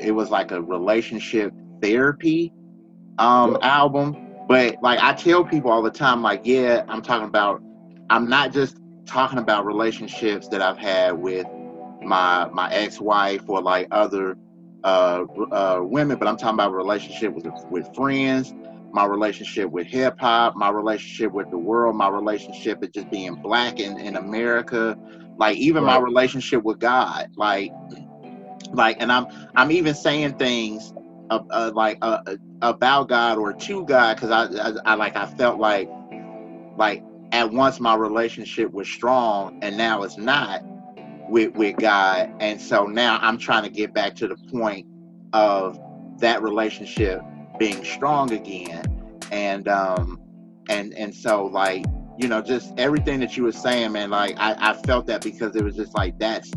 it 0.00 0.12
was 0.12 0.30
like 0.30 0.50
a 0.50 0.62
relationship 0.62 1.52
therapy 1.82 2.54
um 3.18 3.52
yep. 3.52 3.60
album. 3.64 4.25
But 4.48 4.76
like 4.82 5.00
I 5.02 5.12
tell 5.12 5.44
people 5.44 5.70
all 5.70 5.82
the 5.82 5.90
time, 5.90 6.22
like, 6.22 6.42
yeah, 6.44 6.84
I'm 6.88 7.02
talking 7.02 7.26
about 7.26 7.62
I'm 8.10 8.28
not 8.28 8.52
just 8.52 8.78
talking 9.06 9.38
about 9.38 9.66
relationships 9.66 10.48
that 10.48 10.62
I've 10.62 10.78
had 10.78 11.12
with 11.12 11.46
my 12.02 12.48
my 12.52 12.72
ex-wife 12.72 13.48
or 13.48 13.60
like 13.60 13.88
other 13.90 14.36
uh, 14.84 15.24
uh, 15.50 15.80
women, 15.82 16.16
but 16.18 16.28
I'm 16.28 16.36
talking 16.36 16.54
about 16.54 16.72
relationship 16.72 17.34
with 17.34 17.46
with 17.70 17.92
friends, 17.94 18.54
my 18.92 19.04
relationship 19.04 19.70
with 19.70 19.86
hip 19.88 20.20
hop, 20.20 20.54
my 20.56 20.70
relationship 20.70 21.32
with 21.32 21.50
the 21.50 21.58
world, 21.58 21.96
my 21.96 22.08
relationship 22.08 22.80
with 22.80 22.92
just 22.92 23.10
being 23.10 23.34
black 23.36 23.80
in, 23.80 23.98
in 23.98 24.16
America, 24.16 24.96
like 25.38 25.56
even 25.56 25.84
right. 25.84 25.94
my 25.94 25.98
relationship 25.98 26.62
with 26.62 26.78
God, 26.78 27.28
like 27.36 27.72
like, 28.72 28.96
and 29.00 29.10
I'm 29.10 29.26
I'm 29.54 29.70
even 29.70 29.94
saying 29.94 30.34
things 30.34 30.92
uh, 31.30 31.40
uh, 31.50 31.72
like 31.74 31.98
uh, 32.02 32.20
about 32.62 33.08
God 33.08 33.38
or 33.38 33.52
to 33.52 33.84
God 33.84 34.16
because 34.16 34.30
I, 34.30 34.70
I, 34.70 34.92
I 34.92 34.94
like 34.94 35.16
I 35.16 35.26
felt 35.26 35.58
like 35.58 35.88
like 36.76 37.02
at 37.32 37.50
once 37.52 37.80
my 37.80 37.94
relationship 37.94 38.72
was 38.72 38.88
strong 38.88 39.58
and 39.62 39.76
now 39.76 40.02
it's 40.02 40.16
not 40.16 40.62
with 41.28 41.54
with 41.56 41.76
God. 41.76 42.32
And 42.40 42.60
so 42.60 42.86
now 42.86 43.18
I'm 43.20 43.38
trying 43.38 43.64
to 43.64 43.70
get 43.70 43.92
back 43.92 44.14
to 44.16 44.28
the 44.28 44.36
point 44.36 44.86
of 45.32 45.78
that 46.18 46.42
relationship 46.42 47.20
being 47.58 47.84
strong 47.84 48.32
again. 48.32 48.84
And 49.32 49.68
um 49.68 50.20
and 50.68 50.94
and 50.94 51.14
so 51.14 51.46
like, 51.46 51.84
you 52.18 52.28
know, 52.28 52.40
just 52.40 52.72
everything 52.78 53.20
that 53.20 53.36
you 53.36 53.44
were 53.44 53.52
saying, 53.52 53.92
man, 53.92 54.10
like 54.10 54.36
I, 54.38 54.70
I 54.70 54.72
felt 54.74 55.06
that 55.06 55.22
because 55.22 55.54
it 55.56 55.64
was 55.64 55.76
just 55.76 55.94
like 55.94 56.18
that's 56.18 56.50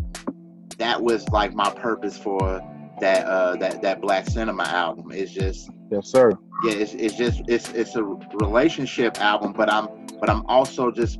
that 0.77 1.01
was 1.01 1.27
like 1.29 1.53
my 1.53 1.69
purpose 1.71 2.17
for 2.17 2.61
that 3.01 3.25
uh 3.25 3.55
that 3.57 3.81
that 3.81 4.01
black 4.01 4.27
cinema 4.27 4.63
album. 4.63 5.11
It's 5.11 5.31
just 5.31 5.69
Yes, 5.91 6.07
sir. 6.07 6.31
yeah, 6.63 6.73
it's, 6.73 6.93
it's 6.93 7.15
just 7.15 7.41
it's 7.47 7.69
it's 7.73 7.95
a 7.95 8.03
relationship 8.03 9.19
album, 9.19 9.53
but 9.53 9.71
I'm 9.71 9.87
but 10.19 10.29
I'm 10.29 10.45
also 10.45 10.91
just 10.91 11.19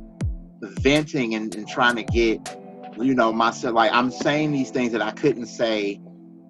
venting 0.60 1.34
and, 1.34 1.54
and 1.54 1.66
trying 1.66 1.96
to 1.96 2.04
get 2.04 2.56
you 3.00 3.14
know 3.14 3.32
myself 3.32 3.74
like 3.74 3.92
I'm 3.92 4.10
saying 4.10 4.52
these 4.52 4.70
things 4.70 4.92
that 4.92 5.02
I 5.02 5.10
couldn't 5.10 5.46
say 5.46 6.00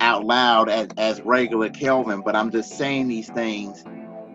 out 0.01 0.25
loud 0.25 0.69
as, 0.69 0.89
as 0.97 1.21
regular 1.23 1.69
Kelvin, 1.69 2.23
but 2.25 2.35
I'm 2.35 2.51
just 2.51 2.77
saying 2.77 3.09
these 3.09 3.29
things 3.29 3.85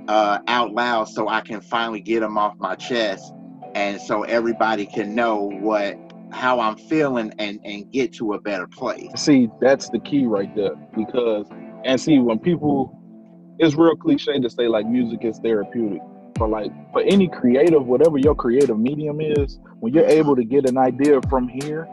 uh, 0.08 0.40
out 0.48 0.74
loud 0.74 1.10
so 1.10 1.28
I 1.28 1.42
can 1.42 1.60
finally 1.62 2.02
get 2.02 2.22
them 2.22 2.38
off 2.38 2.56
my 2.58 2.76
chest, 2.76 3.34
and 3.74 4.00
so 4.00 4.24
everybody 4.24 4.86
can 4.86 5.14
know 5.14 5.50
what 5.60 5.98
how 6.32 6.60
I'm 6.60 6.76
feeling 6.76 7.34
and 7.40 7.60
and 7.64 7.92
get 7.92 8.14
to 8.14 8.34
a 8.34 8.42
better 8.42 8.68
place. 8.68 9.10
See, 9.16 9.50
that's 9.62 9.90
the 9.90 10.00
key 10.00 10.26
right 10.26 10.54
there. 10.56 10.76
Because 10.96 11.48
and 11.84 12.00
see 12.00 12.20
when 12.20 12.40
people 12.40 12.95
it's 13.60 13.76
real 13.76 13.96
cliche 13.96 14.40
to 14.40 14.50
say 14.50 14.68
like 14.68 14.86
music 14.88 15.24
is 15.24 15.40
therapeutic. 15.40 16.02
But 16.38 16.50
like 16.50 16.72
for 16.92 17.02
any 17.02 17.28
creative, 17.30 17.86
whatever 17.86 18.18
your 18.18 18.36
creative 18.36 18.78
medium 18.78 19.22
is, 19.22 19.60
when 19.80 19.94
you're 19.94 20.06
able 20.08 20.36
to 20.36 20.44
get 20.44 20.70
an 20.70 20.78
idea 20.78 21.22
from 21.30 21.48
here, 21.48 21.88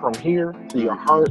from 0.00 0.14
here 0.14 0.52
to 0.70 0.78
your 0.80 0.94
heart, 0.96 1.30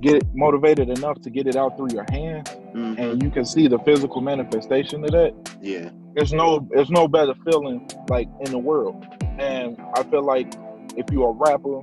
get 0.00 0.16
it 0.16 0.24
motivated 0.34 0.88
enough 0.88 1.20
to 1.20 1.30
get 1.30 1.46
it 1.46 1.56
out 1.56 1.76
through 1.76 1.88
your 1.92 2.06
hands, 2.10 2.48
Mhm. 2.74 2.98
and 2.98 3.22
you 3.22 3.30
can 3.30 3.44
see 3.44 3.68
the 3.68 3.78
physical 3.80 4.22
manifestation 4.22 5.04
of 5.04 5.10
that. 5.10 5.34
Yeah, 5.60 5.90
There's 6.14 6.32
no 6.32 6.66
there's 6.70 6.90
no 6.90 7.06
better 7.06 7.34
feeling 7.44 7.86
like 8.08 8.28
in 8.40 8.50
the 8.50 8.58
world. 8.58 9.04
And 9.38 9.76
I 9.96 10.02
feel 10.04 10.22
like 10.24 10.52
if 10.96 11.06
you're 11.12 11.30
a 11.30 11.32
rapper, 11.32 11.80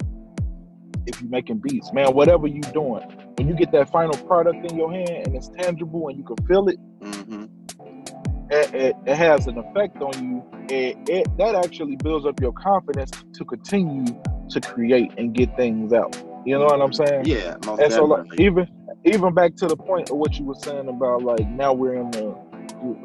if 1.08 1.22
you're 1.22 1.30
making 1.30 1.60
beats, 1.60 1.92
man, 1.94 2.14
whatever 2.14 2.48
you're 2.48 2.72
doing, 2.74 3.04
when 3.38 3.48
you 3.48 3.56
get 3.56 3.72
that 3.72 3.90
final 3.92 4.18
product 4.28 4.70
in 4.72 4.78
your 4.78 4.92
hand 4.92 5.28
and 5.28 5.36
it's 5.36 5.50
tangible 5.50 6.10
and 6.10 6.18
you 6.18 6.24
can 6.24 6.38
feel 6.48 6.68
it, 6.70 6.78
hmm 7.02 7.46
it, 8.50 8.74
it, 8.74 8.96
it 9.06 9.16
has 9.16 9.48
an 9.48 9.58
effect 9.58 10.02
on 10.02 10.14
you. 10.24 10.44
It, 10.70 10.98
it 11.08 11.38
that 11.38 11.56
actually 11.56 11.98
builds 11.98 12.26
up 12.26 12.40
your 12.42 12.54
confidence 12.54 13.12
to 13.34 13.46
continue 13.46 14.06
to 14.50 14.62
create 14.62 15.12
and 15.18 15.34
get 15.34 15.56
things 15.56 15.94
out. 15.94 16.16
You 16.46 16.58
know 16.58 16.66
what 16.66 16.82
I'm 16.82 16.94
saying? 16.94 17.26
yeah, 17.26 17.58
And 17.80 17.92
so 17.92 18.06
like 18.06 18.26
even 18.40 18.68
even 19.06 19.34
back 19.34 19.56
to 19.58 19.68
the 19.68 19.76
point 19.78 20.10
of 20.10 20.18
what 20.18 20.38
you 20.40 20.46
were 20.46 20.56
saying 20.56 20.88
about 20.88 21.24
like 21.24 21.48
now 21.50 21.74
we're 21.74 21.96
in 21.96 22.12
the 22.12 22.36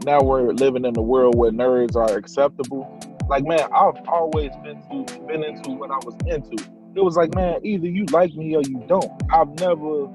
now 0.05 0.20
we're 0.22 0.53
living 0.53 0.84
in 0.84 0.96
a 0.96 1.03
world 1.03 1.36
where 1.36 1.50
nerds 1.50 1.96
are 1.96 2.16
acceptable. 2.16 2.88
Like 3.28 3.44
man, 3.44 3.61
I've 3.74 4.00
always 4.09 4.50
been 4.62 4.80
to 4.90 5.26
been 5.26 5.44
into 5.44 5.70
what 5.72 5.90
I 5.90 5.98
was 6.05 6.16
into. 6.26 6.64
It 6.95 7.03
was 7.03 7.16
like 7.16 7.34
man, 7.34 7.61
either 7.64 7.86
you 7.86 8.05
like 8.07 8.34
me 8.34 8.55
or 8.57 8.62
you 8.62 8.82
don't. 8.86 9.11
I've 9.32 9.49
never 9.61 10.09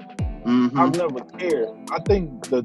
Mhm. 0.44 0.78
I've 0.78 0.94
never 0.96 1.20
cared. 1.38 1.68
I 1.92 1.98
think 2.06 2.48
that 2.50 2.64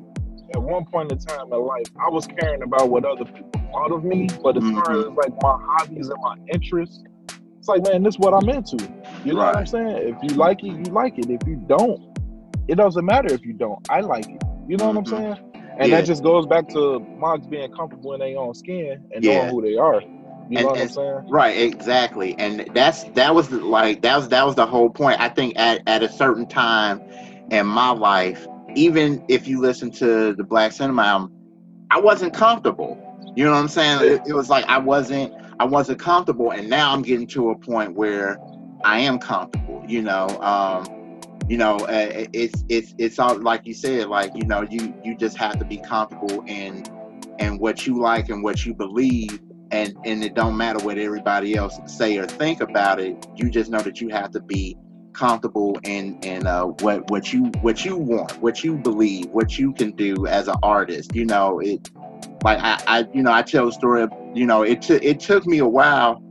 at 0.55 0.61
one 0.61 0.86
point 0.86 1.11
in 1.11 1.18
time 1.18 1.51
in 1.51 1.59
life, 1.59 1.88
I 1.99 2.09
was 2.09 2.28
caring 2.28 2.61
about 2.61 2.89
what 2.89 3.03
other 3.05 3.26
people 3.26 3.49
thought 3.72 3.91
of 3.91 4.03
me. 4.03 4.28
But 4.43 4.55
as 4.57 4.64
far 4.72 4.84
Mhm. 4.93 5.07
as 5.07 5.14
like 5.18 5.34
my 5.41 5.57
hobbies 5.68 6.09
and 6.09 6.22
my 6.22 6.36
interests, 6.53 7.03
it's 7.57 7.68
like 7.68 7.84
man, 7.88 8.03
this 8.03 8.16
is 8.16 8.20
what 8.20 8.34
I'm 8.34 8.47
into. 8.49 8.78
You 9.26 9.34
know 9.34 9.39
what 9.39 9.55
I'm 9.57 9.66
saying? 9.66 10.16
If 10.16 10.18
you 10.22 10.38
like 10.38 10.64
it, 10.64 10.68
you 10.86 10.93
like 10.93 11.18
it. 11.18 11.30
If 11.30 11.47
you 11.47 11.55
don't, 11.68 11.99
it 12.68 12.76
doesn't 12.76 13.03
matter 13.05 13.34
if 13.34 13.43
you 13.45 13.53
don't. 13.53 13.80
I 13.89 14.01
like 14.01 14.30
it. 14.30 14.41
You 14.68 14.78
know 14.78 14.88
what 14.88 14.97
I'm 14.97 15.03
Mhm. 15.05 15.09
saying? 15.09 15.38
And 15.80 15.89
Yeah. 15.89 15.97
that 15.97 16.05
just 16.05 16.24
goes 16.24 16.45
back 16.45 16.68
to 16.70 16.99
moms 17.18 17.47
being 17.47 17.72
comfortable 17.72 18.14
in 18.14 18.20
their 18.20 18.38
own 18.38 18.53
skin 18.53 19.03
and 19.14 19.24
Yeah. 19.26 19.39
knowing 19.39 19.49
who 19.49 19.61
they 19.64 19.76
are. 19.76 20.01
You 20.49 20.57
And- 20.57 20.65
know 20.65 20.71
what 20.71 20.81
I'm 20.81 20.87
saying? 20.89 21.25
Right, 21.29 21.57
exactly, 21.57 22.35
and 22.37 22.67
that's 22.73 23.03
that 23.15 23.33
was 23.33 23.51
like 23.51 24.01
that 24.01 24.17
was 24.17 24.27
that 24.29 24.45
was 24.45 24.55
the 24.55 24.65
whole 24.65 24.89
point. 24.89 25.19
I 25.19 25.29
think 25.29 25.53
at 25.57 25.81
at 25.87 26.03
a 26.03 26.09
certain 26.09 26.45
time 26.45 27.01
in 27.49 27.65
my 27.65 27.91
life, 27.91 28.47
even 28.75 29.23
if 29.29 29.47
you 29.47 29.61
listen 29.61 29.89
to 29.91 30.33
the 30.33 30.43
Black 30.43 30.71
Cinema 30.71 31.03
album, 31.03 31.31
I 31.91 31.99
wasn't 31.99 32.33
comfortable. 32.33 32.97
You 33.35 33.45
know 33.45 33.51
what 33.51 33.57
I'm 33.57 33.67
saying? 33.67 33.99
It, 34.01 34.21
it 34.27 34.33
was 34.33 34.49
like 34.49 34.65
I 34.67 34.77
wasn't 34.77 35.33
I 35.59 35.65
wasn't 35.65 35.99
comfortable, 35.99 36.51
and 36.51 36.69
now 36.69 36.91
I'm 36.91 37.01
getting 37.01 37.27
to 37.27 37.51
a 37.51 37.57
point 37.57 37.95
where 37.95 38.37
I 38.83 38.99
am 38.99 39.19
comfortable. 39.19 39.83
You 39.87 40.01
know, 40.01 40.27
um, 40.41 41.19
you 41.47 41.57
know, 41.57 41.77
uh, 41.77 42.25
it's 42.33 42.63
it's 42.69 42.93
it's 42.97 43.17
all 43.19 43.39
like 43.39 43.65
you 43.65 43.73
said, 43.73 44.07
like 44.07 44.31
you 44.35 44.45
know, 44.45 44.61
you 44.69 44.93
you 45.03 45.15
just 45.15 45.37
have 45.37 45.57
to 45.59 45.65
be 45.65 45.77
comfortable 45.77 46.43
in 46.47 46.83
in 47.39 47.57
what 47.57 47.87
you 47.87 47.99
like 47.99 48.29
and 48.29 48.43
what 48.43 48.65
you 48.65 48.73
believe 48.73 49.39
and 49.74 49.97
and 50.05 50.24
it 50.24 50.36
don't 50.36 50.55
matter 50.55 50.80
what 50.86 50.99
everybody 50.99 51.55
else 51.55 51.80
say 51.88 52.17
or 52.17 52.28
think 52.28 52.61
about 52.61 52.99
it. 52.99 53.28
You 53.36 53.49
just 53.49 53.71
know 53.71 53.80
that 53.80 53.99
you 53.99 54.09
have 54.09 54.32
to 54.32 54.39
be 54.39 54.78
comfortable 55.13 55.78
in 55.84 56.19
in 56.19 56.45
uh, 56.45 56.65
what 56.65 57.09
what 57.09 57.34
you 57.34 57.45
what 57.61 57.84
you 57.84 57.97
want, 57.97 58.39
what 58.39 58.63
you 58.63 58.78
believe, 58.78 59.26
what 59.32 59.57
you 59.57 59.74
can 59.74 59.91
do 59.91 60.28
as 60.28 60.47
an 60.47 60.55
artist. 60.61 61.15
You 61.15 61.26
know, 61.26 61.59
it 61.59 61.89
like 62.43 62.59
I, 62.59 62.82
I 62.88 63.07
you 63.13 63.24
know 63.24 63.34
I 63.34 63.41
tell 63.41 63.67
a 63.67 63.71
story. 63.71 64.03
Of, 64.03 64.11
you 64.36 64.45
know, 64.45 64.61
it 64.61 64.84
took 64.84 65.03
it 65.03 65.19
took 65.19 65.47
me 65.47 65.57
a 65.57 65.67
while 65.67 66.21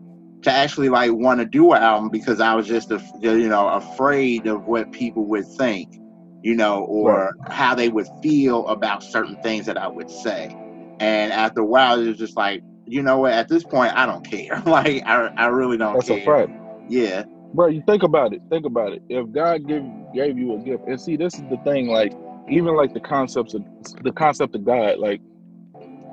to 0.42 0.52
actually 0.52 0.88
like 0.88 1.10
want 1.12 1.40
to 1.40 1.46
do 1.46 1.72
an 1.72 1.82
album 1.82 2.10
because 2.10 2.40
I 2.40 2.54
was 2.54 2.68
just 2.68 2.92
a, 2.92 3.02
you 3.20 3.48
know 3.48 3.68
afraid 3.68 4.46
of 4.46 4.66
what 4.66 4.92
people 4.92 5.26
would 5.26 5.46
think, 5.58 5.96
you 6.42 6.54
know, 6.54 6.84
or 6.84 7.32
how 7.48 7.74
they 7.74 7.88
would 7.88 8.06
feel 8.22 8.68
about 8.68 9.02
certain 9.02 9.34
things 9.42 9.66
that 9.66 9.76
I 9.76 9.88
would 9.88 10.10
say. 10.10 10.56
And 11.00 11.32
after 11.32 11.62
a 11.62 11.64
while, 11.64 12.00
it 12.00 12.06
was 12.06 12.18
just 12.18 12.36
like, 12.36 12.62
you 12.92 13.02
know 13.02 13.20
what? 13.20 13.32
At 13.32 13.48
this 13.48 13.64
point, 13.64 13.96
I 13.96 14.04
don't 14.04 14.22
care. 14.22 14.62
like, 14.66 15.02
I, 15.06 15.28
I 15.36 15.46
really 15.46 15.78
don't 15.78 15.94
That's 15.94 16.08
care. 16.08 16.18
a 16.18 16.46
fact. 16.46 16.58
Yeah. 16.88 17.24
Bro, 17.54 17.68
you 17.68 17.82
think 17.86 18.02
about 18.02 18.34
it. 18.34 18.42
Think 18.50 18.66
about 18.66 18.92
it. 18.92 19.02
If 19.08 19.32
God 19.32 19.66
gave 19.66 19.82
gave 20.14 20.36
you 20.36 20.54
a 20.54 20.58
gift, 20.58 20.84
and 20.86 21.00
see, 21.00 21.16
this 21.16 21.34
is 21.34 21.42
the 21.48 21.56
thing. 21.64 21.88
Like, 21.88 22.12
even 22.48 22.76
like 22.76 22.92
the 22.92 23.00
concepts 23.00 23.54
of 23.54 23.64
the 24.02 24.12
concept 24.12 24.54
of 24.54 24.64
God, 24.64 24.98
like 24.98 25.22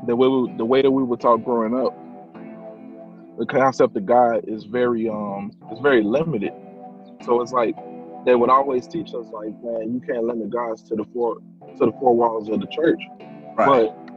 the 0.08 0.16
way 0.16 0.28
we, 0.28 0.58
the 0.58 0.66
way 0.66 0.82
that 0.82 0.92
we 0.92 1.04
were 1.04 1.18
taught 1.18 1.44
growing 1.44 1.76
up, 1.76 1.94
the 3.38 3.46
concept 3.46 3.98
of 3.98 4.06
God 4.06 4.46
is 4.48 4.64
very 4.66 5.10
um 5.10 5.52
is 5.74 5.80
very 5.80 6.04
limited. 6.04 6.54
So 7.24 7.42
it's 7.42 7.52
like 7.52 7.76
they 8.26 8.36
would 8.36 8.50
always 8.50 8.88
teach 8.88 9.10
us 9.10 9.28
like, 9.34 9.54
man, 9.64 9.94
you 9.94 10.02
can't 10.08 10.24
limit 10.24 10.50
God 10.50 10.78
to 10.88 10.96
the 10.96 11.06
four 11.14 11.36
to 11.78 11.86
the 11.86 11.92
four 12.00 12.16
walls 12.16 12.48
of 12.48 12.62
the 12.62 12.68
church. 12.68 13.02
Right. 13.58 13.68
But 13.68 14.09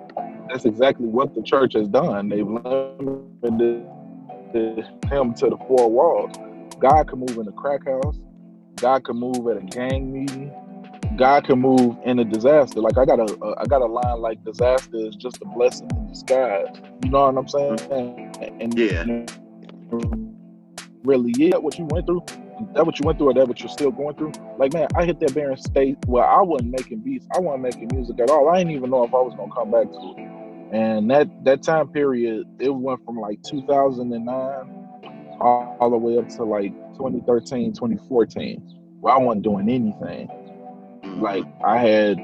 that's 0.52 0.66
exactly 0.66 1.06
what 1.06 1.34
the 1.34 1.42
church 1.42 1.74
has 1.74 1.88
done. 1.88 2.28
They've 2.28 2.46
limited 2.46 3.86
him 5.10 5.34
to 5.34 5.50
the 5.50 5.56
four 5.68 5.90
walls. 5.90 6.32
God 6.80 7.08
can 7.08 7.20
move 7.20 7.38
in 7.38 7.48
a 7.48 7.52
crack 7.52 7.86
house. 7.86 8.18
God 8.76 9.04
can 9.04 9.16
move 9.18 9.48
at 9.48 9.58
a 9.58 9.66
gang 9.66 10.12
meeting. 10.12 10.52
God 11.16 11.44
can 11.44 11.60
move 11.60 11.96
in 12.04 12.18
a 12.18 12.24
disaster. 12.24 12.80
Like 12.80 12.98
I 12.98 13.04
got 13.06 13.20
a, 13.20 13.36
a 13.42 13.62
I 13.62 13.66
got 13.66 13.82
a 13.82 13.86
line 13.86 14.20
like 14.20 14.44
disaster 14.44 14.96
is 14.96 15.16
just 15.16 15.38
a 15.42 15.46
blessing 15.46 15.88
in 15.96 16.08
disguise. 16.08 16.68
You 17.04 17.10
know 17.10 17.30
what 17.30 17.38
I'm 17.38 17.48
saying? 17.48 17.80
And 18.60 18.78
Yeah. 18.78 19.04
really, 21.04 21.32
yeah, 21.36 21.56
what 21.58 21.78
you 21.78 21.86
went 21.90 22.06
through, 22.06 22.22
that 22.74 22.86
what 22.86 22.98
you 23.00 23.06
went 23.06 23.18
through, 23.18 23.30
or 23.30 23.34
that 23.34 23.48
what 23.48 23.60
you're 23.60 23.70
still 23.70 23.92
going 23.92 24.16
through. 24.16 24.32
Like 24.58 24.74
man, 24.74 24.88
I 24.96 25.04
hit 25.06 25.20
that 25.20 25.34
barren 25.34 25.58
state 25.58 25.98
where 26.06 26.24
I 26.26 26.42
wasn't 26.42 26.72
making 26.72 27.00
beats. 27.00 27.26
I 27.36 27.40
wasn't 27.40 27.62
making 27.64 27.90
music 27.94 28.20
at 28.20 28.30
all. 28.30 28.48
I 28.50 28.58
didn't 28.58 28.72
even 28.72 28.90
know 28.90 29.04
if 29.04 29.14
I 29.14 29.18
was 29.20 29.34
gonna 29.36 29.52
come 29.54 29.70
back 29.70 29.86
to 29.90 30.14
it. 30.22 30.31
And 30.72 31.10
that 31.10 31.28
that 31.44 31.62
time 31.62 31.88
period, 31.88 32.46
it 32.58 32.70
went 32.70 33.04
from 33.04 33.18
like 33.18 33.42
2009 33.42 34.28
all, 35.40 35.76
all 35.80 35.90
the 35.90 35.98
way 35.98 36.16
up 36.16 36.28
to 36.30 36.44
like 36.44 36.72
2013, 36.96 37.74
2014, 37.74 38.62
where 39.00 39.14
I 39.14 39.18
wasn't 39.18 39.44
doing 39.44 39.68
anything. 39.68 40.28
Like 41.20 41.44
I 41.64 41.78
had 41.78 42.18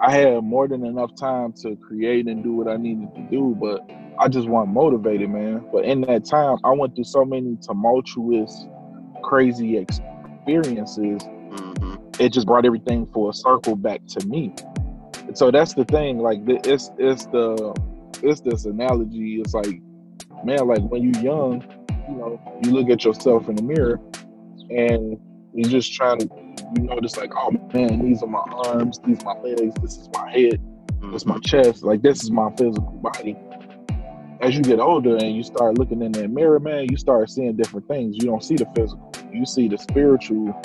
I 0.00 0.12
had 0.12 0.44
more 0.44 0.68
than 0.68 0.84
enough 0.84 1.16
time 1.16 1.52
to 1.62 1.74
create 1.76 2.28
and 2.28 2.44
do 2.44 2.52
what 2.52 2.68
I 2.68 2.76
needed 2.76 3.12
to 3.16 3.22
do, 3.22 3.56
but 3.60 3.80
I 4.20 4.28
just 4.28 4.48
wasn't 4.48 4.74
motivated, 4.74 5.30
man. 5.30 5.66
But 5.72 5.84
in 5.84 6.02
that 6.02 6.24
time, 6.24 6.58
I 6.62 6.70
went 6.70 6.94
through 6.94 7.04
so 7.04 7.24
many 7.24 7.56
tumultuous, 7.60 8.66
crazy 9.24 9.76
experiences. 9.76 11.22
hmm 11.22 11.96
It 12.20 12.32
just 12.32 12.46
brought 12.46 12.64
everything 12.64 13.06
full 13.06 13.32
circle 13.32 13.74
back 13.74 14.06
to 14.08 14.26
me. 14.26 14.54
So 15.34 15.50
that's 15.50 15.74
the 15.74 15.84
thing. 15.84 16.18
Like 16.18 16.44
the, 16.44 16.60
it's 16.64 16.90
it's 16.98 17.26
the 17.26 17.74
it's 18.22 18.40
this 18.40 18.64
analogy. 18.64 19.40
It's 19.40 19.54
like, 19.54 19.80
man, 20.44 20.66
like 20.66 20.82
when 20.82 21.02
you're 21.02 21.22
young, 21.22 21.62
you 22.08 22.16
know, 22.16 22.60
you 22.62 22.72
look 22.72 22.90
at 22.90 23.04
yourself 23.04 23.48
in 23.48 23.56
the 23.56 23.62
mirror, 23.62 24.00
and 24.70 25.18
you're 25.54 25.70
just 25.70 25.92
trying 25.92 26.18
to, 26.18 26.28
you 26.76 26.82
notice 26.82 27.16
like, 27.16 27.32
oh 27.34 27.50
man, 27.72 28.04
these 28.04 28.22
are 28.22 28.28
my 28.28 28.42
arms, 28.66 29.00
these 29.06 29.22
are 29.22 29.34
my 29.34 29.40
legs, 29.40 29.74
this 29.82 29.96
is 29.96 30.08
my 30.14 30.30
head, 30.30 30.60
this 31.02 31.22
is 31.22 31.26
my 31.26 31.34
mm-hmm. 31.34 31.40
chest, 31.42 31.82
like 31.82 32.02
this 32.02 32.22
is 32.22 32.30
my 32.30 32.50
physical 32.56 32.98
body. 33.02 33.36
as 34.40 34.54
you 34.54 34.62
get 34.62 34.78
older 34.78 35.16
and 35.16 35.34
you 35.34 35.42
start 35.42 35.78
looking 35.78 36.02
in 36.02 36.12
that 36.12 36.28
mirror, 36.28 36.60
man, 36.60 36.86
you 36.90 36.96
start 36.96 37.28
seeing 37.30 37.56
different 37.56 37.86
things. 37.88 38.16
You 38.16 38.26
don't 38.26 38.42
see 38.42 38.56
the 38.56 38.66
physical, 38.74 39.12
you 39.32 39.44
see 39.44 39.68
the 39.68 39.78
spiritual 39.78 40.60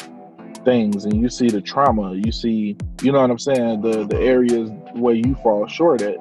things, 0.66 1.06
and 1.06 1.20
you 1.22 1.30
see 1.30 1.50
the 1.50 1.62
trauma. 1.62 2.14
You 2.14 2.32
see, 2.32 2.78
you 3.02 3.12
know 3.12 3.22
what 3.22 3.32
I'm 3.32 3.40
saying, 3.40 3.82
the 3.82 4.06
the 4.06 4.20
areas 4.20 4.70
where 4.94 5.16
you 5.16 5.36
fall 5.44 5.68
short 5.68 6.02
at. 6.02 6.18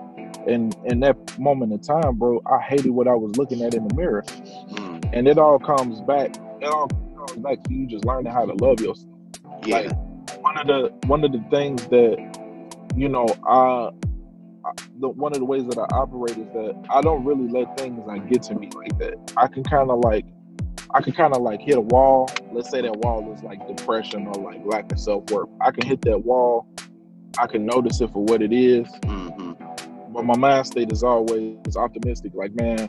And 0.46 0.76
in 0.86 0.98
that 1.00 1.38
moment 1.38 1.72
in 1.72 1.78
time, 1.80 2.16
bro, 2.16 2.42
I 2.46 2.60
hated 2.60 2.90
what 2.90 3.06
I 3.06 3.14
was 3.14 3.36
looking 3.36 3.62
at 3.62 3.74
in 3.74 3.86
the 3.86 3.94
mirror, 3.94 4.22
Mm. 4.22 5.10
and 5.12 5.28
it 5.28 5.38
all 5.38 5.58
comes 5.58 6.00
back. 6.00 6.34
It 6.60 6.64
all 6.66 6.88
comes 6.88 7.38
back 7.42 7.62
to 7.64 7.72
you 7.72 7.86
just 7.86 8.04
learning 8.04 8.32
how 8.32 8.44
to 8.46 8.54
love 8.54 8.80
yourself. 8.80 9.08
Yeah. 9.64 9.76
Like, 9.78 10.42
one 10.42 10.58
of 10.58 10.66
the 10.66 10.92
one 11.06 11.24
of 11.24 11.32
the 11.32 11.44
things 11.50 11.84
that 11.86 12.16
you 12.96 13.08
know 13.08 13.26
I 13.46 13.90
the 15.00 15.08
one 15.08 15.32
of 15.32 15.38
the 15.38 15.44
ways 15.44 15.64
that 15.66 15.78
I 15.78 15.84
operate 15.94 16.36
is 16.38 16.46
that 16.54 16.86
I 16.90 17.00
don't 17.00 17.24
really 17.24 17.48
let 17.48 17.76
things 17.78 18.00
like 18.06 18.28
get 18.28 18.42
to 18.44 18.54
me 18.54 18.70
like 18.74 18.96
that. 18.98 19.14
I 19.36 19.46
can 19.46 19.62
kind 19.64 19.90
of 19.90 19.98
like 20.00 20.24
I 20.94 21.00
can 21.02 21.12
kind 21.14 21.34
of 21.34 21.42
like 21.42 21.60
hit 21.62 21.76
a 21.78 21.80
wall. 21.80 22.28
Let's 22.52 22.70
say 22.70 22.82
that 22.82 22.96
wall 22.98 23.32
is 23.32 23.42
like 23.42 23.66
depression 23.66 24.26
or 24.26 24.34
like 24.34 24.60
lack 24.64 24.92
of 24.92 24.98
self 24.98 25.30
worth. 25.30 25.48
I 25.60 25.70
can 25.70 25.86
hit 25.86 26.02
that 26.02 26.18
wall. 26.18 26.66
I 27.38 27.46
can 27.46 27.64
notice 27.64 28.00
it 28.00 28.12
for 28.12 28.22
what 28.24 28.42
it 28.42 28.52
is, 28.52 28.86
hmm 29.04 29.52
but 30.12 30.24
my 30.26 30.36
mind 30.36 30.66
state 30.66 30.92
is 30.92 31.02
always 31.02 31.76
optimistic. 31.76 32.32
Like 32.34 32.54
man, 32.54 32.88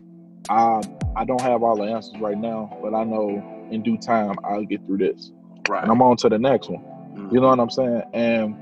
I 0.50 0.82
I 1.16 1.24
don't 1.24 1.42
have 1.42 1.64
all 1.64 1.78
the 1.78 1.84
answers 1.84 2.20
right 2.20 2.38
now, 2.38 2.78
but 2.84 2.94
I 2.94 3.06
know 3.06 3.42
in 3.72 3.82
due 3.84 3.98
time 3.98 4.36
I'll 4.44 4.66
get 4.66 4.86
through 4.86 4.98
this, 4.98 5.32
Right. 5.70 5.84
and 5.84 5.92
I'm 5.92 6.02
on 6.02 6.18
to 6.18 6.30
the 6.30 6.38
next 6.38 6.70
one. 6.70 6.84
Mhm. 7.16 7.32
You 7.32 7.40
know 7.40 7.48
what 7.48 7.60
I'm 7.62 7.70
saying? 7.70 8.02
And 8.14 8.56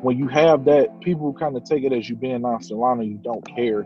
when 0.00 0.16
you 0.16 0.28
have 0.28 0.64
that, 0.64 0.88
people 1.02 1.34
kind 1.34 1.56
of 1.56 1.64
take 1.64 1.84
it 1.84 1.92
as 1.92 2.08
you 2.08 2.16
being 2.16 2.40
nonchalant 2.40 3.02
and 3.02 3.10
you 3.10 3.18
don't 3.18 3.44
care. 3.54 3.84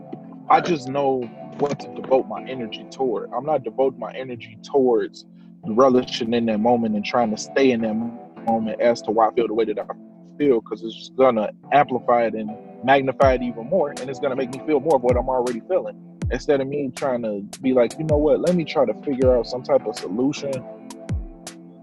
I 0.49 0.61
just 0.61 0.87
know 0.87 1.23
what 1.61 1.79
to 1.79 1.87
devote 1.93 2.27
my 2.27 2.43
energy 2.43 2.85
toward. 2.89 3.29
I'm 3.31 3.45
not 3.45 3.63
devoting 3.63 3.99
my 3.99 4.11
energy 4.13 4.57
towards 4.63 5.25
relishing 5.63 6.33
in 6.33 6.47
that 6.47 6.59
moment 6.59 6.95
and 6.95 7.05
trying 7.05 7.29
to 7.29 7.37
stay 7.37 7.71
in 7.71 7.81
that 7.81 7.93
moment 8.47 8.81
as 8.81 9.01
to 9.03 9.11
why 9.11 9.27
I 9.27 9.33
feel 9.33 9.47
the 9.47 9.53
way 9.53 9.65
that 9.65 9.77
I 9.79 9.85
feel, 10.37 10.59
because 10.59 10.81
it's 10.81 10.95
just 10.95 11.15
gonna 11.15 11.51
amplify 11.71 12.23
it 12.25 12.33
and 12.33 12.49
magnify 12.83 13.33
it 13.33 13.43
even 13.43 13.67
more, 13.69 13.91
and 13.91 14.09
it's 14.09 14.19
gonna 14.19 14.35
make 14.35 14.51
me 14.51 14.59
feel 14.65 14.79
more 14.79 14.95
of 14.95 15.03
what 15.03 15.15
I'm 15.15 15.29
already 15.29 15.61
feeling. 15.67 15.95
Instead 16.31 16.61
of 16.61 16.67
me 16.67 16.91
trying 16.95 17.21
to 17.21 17.41
be 17.61 17.73
like, 17.73 17.97
you 17.99 18.05
know 18.05 18.17
what, 18.17 18.39
let 18.39 18.55
me 18.55 18.65
try 18.65 18.85
to 18.85 18.93
figure 19.03 19.37
out 19.37 19.45
some 19.45 19.61
type 19.61 19.85
of 19.85 19.95
solution, 19.95 20.51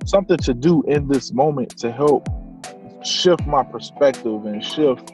something 0.04 0.38
to 0.38 0.54
do 0.54 0.82
in 0.88 1.06
this 1.06 1.32
moment 1.32 1.78
to 1.78 1.92
help 1.92 2.28
shift 3.04 3.46
my 3.46 3.62
perspective 3.62 4.44
and 4.44 4.64
shift, 4.64 5.12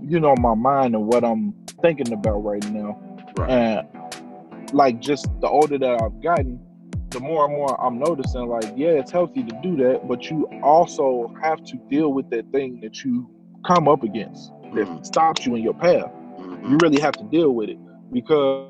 you 0.00 0.18
know, 0.18 0.34
my 0.36 0.54
mind 0.54 0.94
and 0.94 1.06
what 1.06 1.24
I'm 1.24 1.52
thinking 1.82 2.12
about 2.14 2.38
right 2.38 2.64
now. 2.70 2.98
Right. 3.36 3.50
And 3.50 4.72
like 4.72 5.00
just 5.00 5.28
the 5.40 5.48
older 5.48 5.78
that 5.78 6.02
I've 6.02 6.20
gotten, 6.22 6.60
the 7.10 7.20
more 7.20 7.44
and 7.46 7.54
more 7.54 7.80
I'm 7.80 7.98
noticing, 7.98 8.46
like, 8.48 8.72
yeah, 8.76 8.88
it's 8.88 9.10
healthy 9.12 9.42
to 9.44 9.60
do 9.62 9.76
that, 9.76 10.08
but 10.08 10.30
you 10.30 10.46
also 10.62 11.32
have 11.42 11.62
to 11.64 11.76
deal 11.88 12.12
with 12.12 12.28
that 12.30 12.50
thing 12.52 12.80
that 12.82 13.04
you 13.04 13.30
come 13.66 13.88
up 13.88 14.02
against 14.02 14.52
that 14.74 14.86
Mhm. 14.86 15.06
stops 15.06 15.46
you 15.46 15.54
in 15.54 15.62
your 15.62 15.74
path. 15.74 16.10
Mhm. 16.38 16.70
You 16.70 16.78
really 16.82 17.00
have 17.00 17.12
to 17.14 17.24
deal 17.24 17.52
with 17.52 17.68
it 17.70 17.78
because 18.12 18.68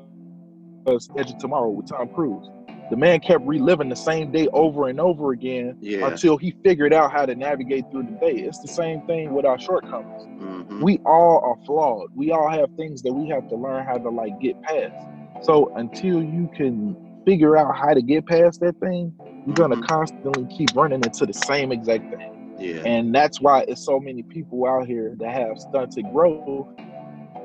Edge 1.17 1.31
of 1.31 1.37
Tomorrow 1.37 1.69
with 1.69 1.87
Tom 1.87 2.07
Cruise. 2.09 2.49
The 2.89 2.95
man 2.95 3.19
kept 3.19 3.45
reliving 3.45 3.89
the 3.89 3.95
same 3.97 4.31
day 4.31 4.47
over 4.53 4.87
and 4.87 5.01
over 5.01 5.31
again 5.31 5.75
Yeah. 5.81 6.07
until 6.07 6.37
he 6.37 6.51
figured 6.63 6.93
out 6.93 7.11
how 7.11 7.25
to 7.25 7.35
navigate 7.35 7.91
through 7.91 8.03
the 8.03 8.11
day. 8.13 8.35
It's 8.35 8.59
the 8.59 8.69
same 8.69 9.01
thing 9.01 9.33
with 9.33 9.45
our 9.45 9.59
shortcomings. 9.59 10.25
Mhm. 10.69 10.81
We 10.81 10.99
all 11.05 11.39
are 11.43 11.57
flawed. 11.65 12.09
We 12.15 12.31
all 12.31 12.49
have 12.49 12.69
things 12.77 13.01
that 13.03 13.13
we 13.13 13.27
have 13.29 13.47
to 13.49 13.55
learn 13.55 13.85
how 13.85 13.97
to 13.97 14.09
like 14.09 14.39
get 14.39 14.61
past. 14.61 14.95
So 15.41 15.71
until 15.75 16.23
you 16.23 16.49
can 16.55 16.95
figure 17.25 17.57
out 17.57 17.75
how 17.75 17.93
to 17.93 18.01
get 18.01 18.25
past 18.25 18.59
that 18.61 18.79
thing, 18.79 19.13
you're 19.45 19.55
gonna 19.55 19.77
Mhm. 19.77 19.83
constantly 19.87 20.45
keep 20.45 20.75
running 20.75 21.01
into 21.03 21.25
the 21.25 21.33
same 21.33 21.71
exact 21.71 22.09
thing. 22.09 22.55
Yeah. 22.57 22.81
And 22.85 23.13
that's 23.13 23.39
why 23.39 23.65
it's 23.67 23.81
so 23.81 23.99
many 23.99 24.23
people 24.23 24.65
out 24.65 24.87
here 24.87 25.15
that 25.19 25.31
have 25.31 25.59
stunted 25.59 26.05
growth 26.11 26.67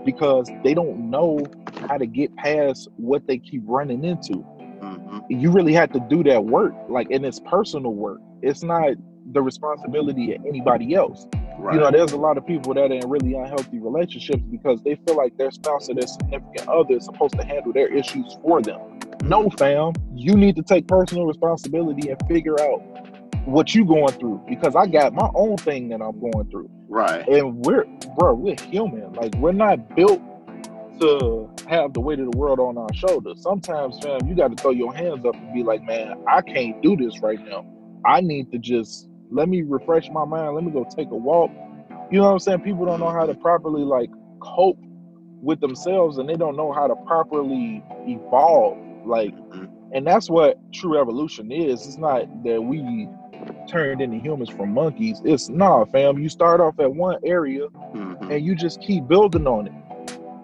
because 0.05 0.51
they 0.64 0.75
don't 0.75 1.11
know 1.11 1.39
how 1.89 1.97
to 1.97 2.07
get 2.07 2.35
past 2.37 2.89
what 2.97 3.27
they 3.27 3.39
keep 3.39 3.62
running 3.66 4.05
into 4.05 4.45
Mhm. 4.81 5.23
you 5.29 5.51
really 5.51 5.73
have 5.73 5.93
to 5.93 6.01
do 6.01 6.25
that 6.25 6.45
work 6.45 6.75
like 6.89 7.09
and 7.11 7.25
it's 7.25 7.39
personal 7.41 7.93
work 7.95 8.20
it's 8.43 8.64
not 8.64 8.95
the 9.33 9.41
responsibility 9.41 10.35
of 10.35 10.45
anybody 10.45 10.95
else 10.95 11.27
Right. 11.59 11.74
you 11.74 11.80
know 11.80 11.90
there's 11.90 12.12
a 12.12 12.16
lot 12.16 12.38
of 12.38 12.46
people 12.46 12.74
that 12.74 12.90
are 12.90 12.94
in 12.94 13.09
really 13.09 13.34
unhealthy 13.34 13.78
relationships 13.78 14.42
because 14.50 14.82
they 14.82 14.96
feel 15.07 15.16
like 15.16 15.36
their 15.36 15.50
spouse 15.50 15.88
or 15.88 15.94
their 15.94 16.07
significant 16.07 16.68
other 16.68 16.94
is 16.96 17.05
supposed 17.05 17.34
to 17.34 17.44
handle 17.44 17.72
their 17.72 17.88
issues 17.88 18.36
for 18.42 18.61
them. 18.62 18.98
No 19.22 19.48
fam 19.50 19.92
you 20.14 20.36
need 20.36 20.57
to 20.57 20.62
take 20.62 20.86
personal 20.88 21.26
responsibility 21.26 22.09
and 22.11 22.20
figure 22.28 22.61
out 22.61 22.80
what 23.46 23.74
you 23.74 23.84
going 23.84 24.12
through 24.12 24.40
because 24.48 24.76
i 24.76 24.86
got 24.86 25.12
my 25.12 25.28
own 25.34 25.57
thing 25.57 25.88
that 25.88 26.00
i'm 26.00 26.18
going 26.20 26.48
through. 26.50 26.70
Right. 26.88 27.26
and 27.28 27.64
we're 27.64 27.84
bro 28.16 28.34
we're 28.34 28.57
human. 28.61 29.12
Like 29.14 29.34
we're 29.36 29.53
not 29.53 29.94
built 29.96 30.20
to 31.00 31.50
have 31.68 31.94
the 31.94 32.00
weight 32.00 32.20
of 32.20 32.30
the 32.30 32.38
world 32.38 32.61
on 32.61 32.78
our 32.78 32.92
shoulders. 32.94 33.42
Sometimes 33.42 33.98
fam 34.00 34.26
you 34.26 34.34
got 34.34 34.57
to 34.57 34.62
throw 34.62 34.70
your 34.70 34.94
hands 34.94 35.24
up 35.24 35.34
and 35.34 35.53
be 35.55 35.62
like 35.62 35.82
man 35.82 36.22
i 36.28 36.40
can't 36.42 36.80
do 36.82 36.96
this 36.96 37.20
right 37.20 37.40
now. 37.44 37.64
I 38.05 38.20
need 38.20 38.50
to 38.53 38.59
just 38.59 39.09
let 39.33 39.49
me 39.49 39.62
refresh 39.62 40.11
my 40.11 40.24
mind 40.26 40.55
let 40.55 40.64
me 40.64 40.72
go 40.72 40.85
take 40.97 41.11
a 41.11 41.16
walk 41.16 41.51
you 42.11 42.18
know 42.18 42.26
what 42.26 42.33
i'm 42.33 42.41
saying 42.41 42.61
people 42.61 42.87
don't 42.87 43.01
know 43.01 43.12
how 43.12 43.26
to 43.26 43.35
properly 43.35 43.83
like 43.83 44.11
cope 44.41 44.78
with 45.43 45.61
themselves 45.61 46.18
and 46.18 46.28
they 46.28 46.37
don't 46.37 46.57
know 46.57 46.72
how 46.72 46.87
to 46.89 46.97
properly 47.07 47.83
evolve 48.07 48.78
like 49.07 49.35
Mhm. 49.35 49.68
and 49.93 50.07
that's 50.07 50.30
what 50.30 50.59
true 50.72 51.01
evolution 51.01 51.53
is 51.53 51.87
it's 51.87 51.99
not 51.99 52.22
that 52.45 52.62
we 52.62 53.09
turned 53.68 54.01
into 54.03 54.18
humans 54.18 54.51
from 54.51 54.74
monkeys 54.74 55.22
it's 55.24 55.49
nah 55.51 55.85
fam 55.87 56.18
you 56.18 56.28
start 56.28 56.61
off 56.61 56.78
at 56.80 56.93
one 56.95 57.18
area 57.24 57.68
Mhm. 57.95 58.30
and 58.33 58.45
you 58.45 58.55
just 58.57 58.80
keep 58.80 59.07
building 59.09 59.47
on 59.47 59.68
it. 59.68 59.74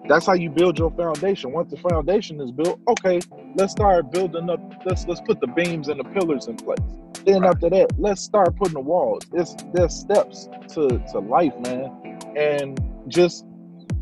That's 0.09 0.27
how 0.27 0.35
you 0.35 0.51
build 0.51 0.79
your 0.79 0.91
foundation. 0.93 1.53
Once 1.53 1.71
the 1.71 1.77
foundation 1.79 2.41
is 2.41 2.51
built, 2.53 2.81
okay, 2.89 3.21
let's 3.55 3.73
start 3.73 4.11
building 4.11 4.49
up. 4.51 4.61
Let's 4.85 5.07
let's 5.07 5.21
put 5.21 5.41
the 5.41 5.47
beams 5.47 5.89
and 5.89 5.99
the 5.99 6.05
pillars 6.05 6.47
in 6.49 6.59
place. 6.59 6.79
Then 7.25 7.45
Right. 7.45 7.51
after 7.51 7.71
that, 7.71 7.89
let's 7.97 8.21
start 8.23 8.57
putting 8.57 8.75
the 8.75 8.81
walls. 8.81 9.23
It's 9.33 9.57
there's 9.73 9.95
steps 9.95 10.49
to 10.75 11.01
to 11.13 11.19
life, 11.19 11.55
man. 11.59 11.91
And 12.37 12.81
just 13.09 13.45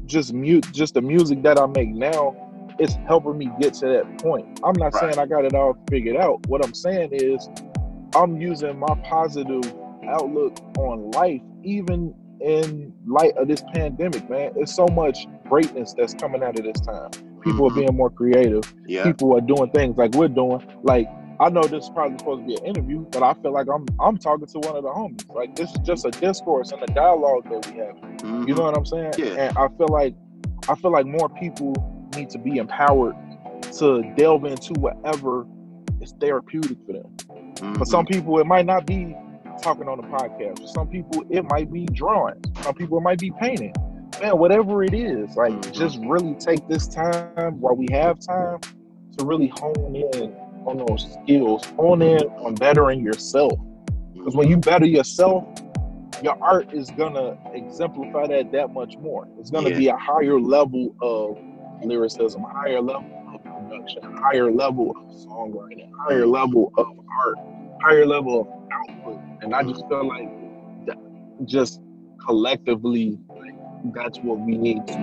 just 0.06 0.34
mute 0.34 0.66
just 0.72 0.96
the 0.96 1.02
music 1.02 1.44
that 1.44 1.60
I 1.60 1.68
make 1.68 1.90
now 1.90 2.36
is 2.80 2.98
helping 3.08 3.38
me 3.38 3.52
get 3.60 3.76
to 3.76 3.88
that 3.88 4.08
point. 4.22 4.48
I'm 4.64 4.78
not 4.80 4.94
Right. 4.94 4.96
saying 4.96 5.20
I 5.20 5.28
got 5.28 5.46
it 5.46 5.56
all 5.56 5.78
figured 5.90 6.18
out. 6.18 6.40
What 6.48 6.64
I'm 6.64 6.76
saying 6.76 7.12
is 7.14 7.50
I'm 8.16 8.38
using 8.38 8.78
my 8.80 8.96
positive 9.04 9.74
outlook 10.10 10.54
on 10.78 11.12
life, 11.12 11.44
even 11.64 12.16
in 12.48 12.94
light 13.06 13.36
of 13.38 13.48
this 13.50 13.62
pandemic, 13.74 14.30
man. 14.30 14.54
It's 14.56 14.74
so 14.74 14.88
much 14.88 15.28
greatness 15.50 15.94
that's 15.98 16.14
coming 16.14 16.42
out 16.44 16.58
of 16.58 16.64
this 16.66 16.80
time. 16.82 17.12
People 17.42 17.70
Mhm. 17.70 17.72
are 17.72 17.76
being 17.76 17.96
more 17.96 18.10
creative. 18.10 18.64
Yeah. 18.88 19.04
People 19.04 19.36
are 19.36 19.42
doing 19.42 19.70
things 19.72 19.98
like 19.98 20.16
we're 20.16 20.30
doing. 20.30 20.62
Like 20.84 21.08
I 21.40 21.50
know 21.50 21.62
this 21.62 21.84
is 21.84 21.90
probably 21.92 22.18
supposed 22.18 22.42
to 22.42 22.48
be 22.48 22.56
an 22.56 22.66
interview, 22.66 23.06
but 23.12 23.22
I 23.22 23.34
feel 23.36 23.52
like 23.52 23.68
I'm 23.68 23.86
I'm 24.00 24.18
talking 24.18 24.48
to 24.48 24.60
one 24.60 24.76
of 24.78 24.84
the 24.84 24.90
homies. 24.90 25.30
Like 25.34 25.56
this 25.56 25.70
is 25.72 25.78
just 25.80 26.06
a 26.06 26.12
discourse 26.12 26.72
and 26.72 26.82
a 26.82 26.88
dialogue 26.94 27.44
that 27.50 27.70
we 27.72 27.78
have. 27.80 27.96
Mhm. 28.22 28.48
You 28.48 28.56
know 28.56 28.64
what 28.64 28.78
I'm 28.78 28.86
saying? 28.86 29.14
Yeah. 29.18 29.48
And 29.50 29.58
I 29.58 29.68
feel 29.78 29.88
like 29.90 30.16
I 30.70 30.76
feel 30.76 30.92
like 30.92 31.06
more 31.06 31.30
people 31.30 31.74
need 32.16 32.30
to 32.32 32.38
be 32.40 32.58
empowered 32.58 33.16
to 33.80 34.02
delve 34.16 34.46
into 34.46 34.74
whatever 34.80 35.46
is 36.02 36.14
therapeutic 36.20 36.78
for 36.86 36.94
them. 36.94 37.76
For 37.76 37.86
some 37.86 38.06
Mhm. 38.06 38.10
people, 38.14 38.40
it 38.40 38.46
might 38.48 38.66
not 38.66 38.86
be 38.86 39.16
talking 39.62 39.88
on 39.88 39.98
the 39.98 40.08
podcast. 40.08 40.60
For 40.62 40.68
some 40.68 40.88
people, 40.88 41.24
it 41.30 41.44
might 41.50 41.72
be 41.72 41.86
drawing. 41.86 42.42
Some 42.62 42.76
people, 42.76 42.98
it 42.98 43.02
might 43.02 43.20
be 43.20 43.32
painting. 43.32 43.74
Man, 44.22 44.38
whatever 44.38 44.84
it 44.84 44.94
is, 44.94 45.36
like 45.36 45.72
just 45.72 46.00
really 46.06 46.34
take 46.36 46.68
this 46.68 46.88
time 46.88 47.60
while 47.60 47.76
we 47.76 47.88
have 47.92 48.20
time 48.20 48.60
to 49.18 49.26
really 49.26 49.52
hone 49.60 49.96
in 49.96 50.34
on 50.66 50.84
those 50.88 51.18
skills, 51.24 51.64
hone 51.78 52.02
in 52.02 52.24
on 52.24 52.56
bettering 52.56 53.02
yourself. 53.04 53.54
Because 54.14 54.36
when 54.36 54.48
you 54.50 54.58
better 54.58 54.86
yourself, 54.86 55.44
your 56.24 56.36
art 56.42 56.74
is 56.74 56.90
gonna 56.92 57.38
exemplify 57.54 58.26
that 58.28 58.52
that 58.52 58.74
much 58.74 58.98
more. 58.98 59.28
It's 59.40 59.52
gonna 59.52 59.70
Yeah. 59.70 59.78
be 59.78 59.88
a 59.90 59.98
higher 59.98 60.40
level 60.40 60.96
of 61.02 61.38
lyricism, 61.84 62.42
higher 62.42 62.82
level 62.82 63.06
of 63.34 63.44
production, 63.44 64.02
higher 64.18 64.52
level 64.52 64.92
of 64.92 65.16
songwriting, 65.16 65.92
higher 65.96 66.26
level 66.26 66.72
of 66.78 66.88
art, 67.24 67.38
higher 67.82 68.06
level 68.06 68.42
of 68.42 68.48
output. 68.72 69.20
And 69.42 69.54
I 69.54 69.64
just 69.64 69.88
feel 69.88 70.08
like 70.08 70.30
that 70.86 70.98
just 71.46 71.82
collectively, 72.26 73.20
like, 73.30 73.54
that's 73.94 74.20
what 74.20 74.40
we 74.40 74.58
need 74.58 74.86
to. 74.88 74.94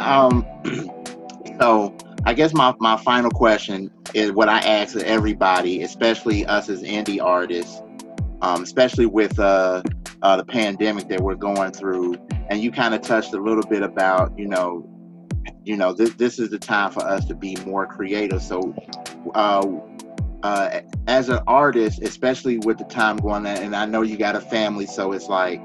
Um, 0.00 0.46
so 1.60 1.96
I 2.24 2.34
guess 2.34 2.54
my, 2.54 2.74
my 2.80 2.96
final 2.96 3.30
question 3.30 3.90
is 4.14 4.32
what 4.32 4.48
I 4.48 4.58
ask 4.58 4.96
of 4.96 5.02
everybody, 5.02 5.82
especially 5.82 6.44
us 6.46 6.68
as 6.68 6.82
indie 6.82 7.22
artists, 7.22 7.80
um, 8.42 8.62
especially 8.62 9.06
with 9.06 9.38
uh, 9.38 9.82
uh, 10.22 10.36
the 10.36 10.44
pandemic 10.44 11.08
that 11.08 11.20
we're 11.20 11.34
going 11.34 11.72
through, 11.72 12.16
and 12.48 12.60
you 12.60 12.70
kind 12.70 12.94
of 12.94 13.02
touched 13.02 13.32
a 13.34 13.40
little 13.40 13.62
bit 13.62 13.82
about 13.82 14.36
you 14.38 14.46
know 14.46 14.88
you 15.64 15.76
know 15.76 15.92
this 15.92 16.14
this 16.14 16.38
is 16.38 16.50
the 16.50 16.58
time 16.58 16.90
for 16.90 17.02
us 17.02 17.24
to 17.24 17.34
be 17.34 17.56
more 17.66 17.86
creative 17.86 18.42
so 18.42 18.74
uh 19.34 19.66
uh, 20.42 20.80
as 21.06 21.28
an 21.28 21.40
artist, 21.46 22.00
especially 22.02 22.58
with 22.58 22.78
the 22.78 22.84
time 22.84 23.16
going 23.18 23.46
on, 23.46 23.58
and 23.58 23.76
I 23.76 23.84
know 23.84 24.02
you 24.02 24.16
got 24.16 24.36
a 24.36 24.40
family, 24.40 24.86
so 24.86 25.12
it's 25.12 25.28
like 25.28 25.60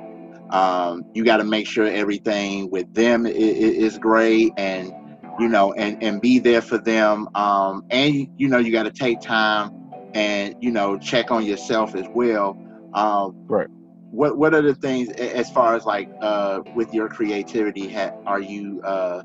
um, 0.50 1.06
you 1.14 1.24
got 1.24 1.38
to 1.38 1.44
make 1.44 1.68
sure 1.68 1.86
everything 1.86 2.70
with 2.70 2.94
them 2.94 3.26
is, 3.26 3.36
is, 3.38 3.98
great, 3.98 4.52
and 4.58 4.94
you 5.40 5.48
know, 5.48 5.74
and 5.74 6.02
and 6.04 6.22
be 6.22 6.40
there 6.40 6.62
for 6.62 6.78
them, 6.78 7.28
um, 7.36 7.86
and 7.90 8.28
you 8.38 8.48
know, 8.48 8.58
you 8.58 8.72
got 8.72 8.84
to 8.84 8.92
take 8.92 9.22
time 9.22 9.72
and 10.14 10.56
you 10.60 10.72
know 10.72 10.98
check 10.98 11.32
on 11.32 11.46
yourself 11.46 11.96
as 11.96 12.06
well. 12.14 12.58
Um, 12.94 13.36
right. 13.48 13.68
What 14.12 14.38
What 14.38 14.54
are 14.54 14.62
the 14.62 14.76
things 14.76 15.10
as 15.12 15.50
far 15.50 15.76
as 15.76 15.86
like 15.86 16.10
uh, 16.22 16.62
with 16.76 16.94
your 16.94 17.10
creativity? 17.10 17.92
Ha- 17.94 18.14
are 18.26 18.40
you 18.40 18.82
uh, 18.84 19.24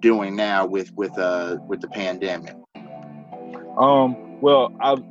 doing 0.00 0.36
now 0.36 0.66
with 0.66 0.92
with 0.94 1.16
uh, 1.18 1.58
with 1.66 1.80
the 1.80 1.88
pandemic? 1.88 2.54
Um, 3.76 4.40
well, 4.40 4.74
I've 4.80 5.02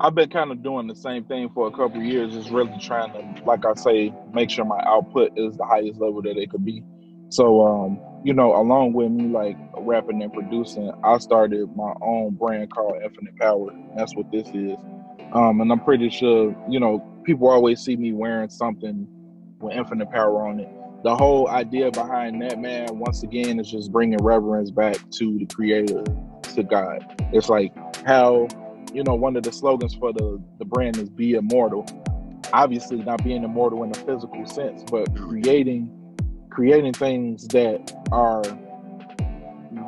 I've 0.00 0.14
been 0.14 0.30
kind 0.30 0.52
of 0.52 0.62
doing 0.62 0.86
the 0.86 0.94
same 0.94 1.24
thing 1.24 1.50
for 1.52 1.66
a 1.66 1.70
couple 1.72 2.00
years, 2.02 2.32
just 2.32 2.50
really 2.50 2.78
trying 2.78 3.12
to, 3.12 3.44
like 3.44 3.66
I 3.66 3.74
say, 3.74 4.14
make 4.32 4.48
sure 4.48 4.64
my 4.64 4.80
output 4.86 5.32
is 5.36 5.56
the 5.56 5.64
highest 5.64 6.00
level 6.00 6.22
that 6.22 6.36
it 6.36 6.50
could 6.50 6.64
be. 6.64 6.84
So, 7.30 7.66
um, 7.66 8.00
you 8.24 8.32
know, 8.32 8.54
along 8.54 8.92
with 8.92 9.10
me 9.10 9.24
like 9.24 9.56
rapping 9.76 10.22
and 10.22 10.32
producing, 10.32 10.92
I 11.02 11.18
started 11.18 11.74
my 11.76 11.92
own 12.00 12.34
brand 12.34 12.72
called 12.72 13.02
Infinite 13.02 13.36
Power. 13.38 13.70
That's 13.96 14.14
what 14.14 14.30
this 14.30 14.46
is. 14.48 14.76
Um, 15.32 15.60
and 15.60 15.70
I'm 15.70 15.80
pretty 15.80 16.10
sure, 16.10 16.56
you 16.68 16.80
know, 16.80 17.00
people 17.24 17.48
always 17.48 17.80
see 17.80 17.96
me 17.96 18.12
wearing 18.12 18.48
something 18.48 19.06
with 19.60 19.74
Infinite 19.74 20.10
Power 20.10 20.46
on 20.46 20.60
it. 20.60 20.70
The 21.04 21.14
whole 21.14 21.48
idea 21.48 21.90
behind 21.90 22.42
that, 22.42 22.58
man, 22.58 22.98
once 22.98 23.22
again, 23.22 23.60
is 23.60 23.70
just 23.70 23.92
bringing 23.92 24.18
reverence 24.20 24.70
back 24.70 24.96
to 25.12 25.38
the 25.38 25.46
Creator, 25.46 26.04
to 26.54 26.62
God. 26.62 27.04
It's 27.32 27.48
like 27.48 27.72
how 28.04 28.48
you 28.92 29.02
know, 29.02 29.14
one 29.14 29.36
of 29.36 29.42
the 29.42 29.52
slogans 29.52 29.94
for 29.94 30.12
the, 30.12 30.42
the 30.58 30.64
brand 30.64 30.96
is 30.96 31.08
be 31.10 31.34
immortal. 31.34 31.86
Obviously 32.52 32.98
not 32.98 33.22
being 33.22 33.44
immortal 33.44 33.82
in 33.84 33.90
a 33.90 33.94
physical 33.94 34.46
sense, 34.46 34.82
but 34.90 35.14
creating 35.14 35.94
creating 36.50 36.92
things 36.92 37.46
that 37.48 37.92
are 38.10 38.42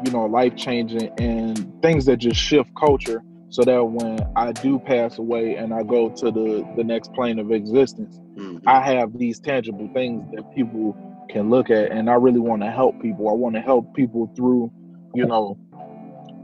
you 0.04 0.12
know 0.12 0.26
life 0.26 0.54
changing 0.56 1.10
and 1.18 1.82
things 1.82 2.04
that 2.04 2.18
just 2.18 2.38
shift 2.38 2.70
culture 2.78 3.22
so 3.50 3.64
that 3.64 3.84
when 3.84 4.20
I 4.36 4.52
do 4.52 4.78
pass 4.78 5.18
away 5.18 5.56
and 5.56 5.74
I 5.74 5.82
go 5.82 6.08
to 6.08 6.30
the 6.30 6.66
the 6.76 6.84
next 6.84 7.12
plane 7.12 7.38
of 7.38 7.50
existence, 7.50 8.18
mm-hmm. 8.36 8.66
I 8.66 8.80
have 8.80 9.18
these 9.18 9.40
tangible 9.40 9.90
things 9.92 10.24
that 10.34 10.54
people 10.54 10.96
can 11.28 11.50
look 11.50 11.68
at 11.68 11.90
and 11.90 12.08
I 12.08 12.14
really 12.14 12.40
want 12.40 12.62
to 12.62 12.70
help 12.70 13.00
people. 13.02 13.28
I 13.28 13.32
want 13.32 13.56
to 13.56 13.60
help 13.60 13.94
people 13.94 14.32
through, 14.36 14.72
you 15.14 15.26
know, 15.26 15.58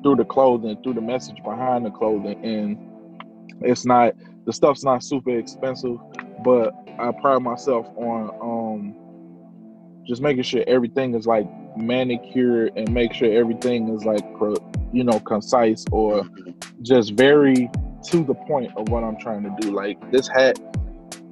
through 0.02 0.16
the 0.16 0.24
clothing, 0.24 0.80
through 0.82 0.94
the 0.94 1.00
message 1.00 1.36
behind 1.44 1.86
the 1.86 1.90
clothing. 1.90 2.44
And 2.44 3.62
it's 3.62 3.86
not 3.86 4.14
the 4.44 4.52
stuff's 4.52 4.84
not 4.84 5.02
super 5.04 5.38
expensive, 5.38 5.96
but 6.44 6.74
I 6.98 7.12
pride 7.12 7.42
myself 7.42 7.86
on 7.96 8.30
um 8.42 8.94
just 10.06 10.22
making 10.22 10.42
sure 10.42 10.64
everything 10.66 11.14
is 11.14 11.26
like 11.26 11.46
manicured 11.76 12.72
and 12.76 12.92
make 12.92 13.12
sure 13.12 13.32
everything 13.32 13.88
is 13.90 14.04
like 14.04 14.24
you 14.92 15.04
know 15.04 15.20
concise 15.20 15.84
or 15.90 16.28
just 16.82 17.14
very 17.14 17.70
to 18.06 18.24
the 18.24 18.34
point 18.34 18.72
of 18.76 18.88
what 18.88 19.02
I'm 19.02 19.18
trying 19.18 19.42
to 19.42 19.54
do. 19.60 19.72
Like 19.72 19.98
this 20.10 20.28
hat, 20.28 20.58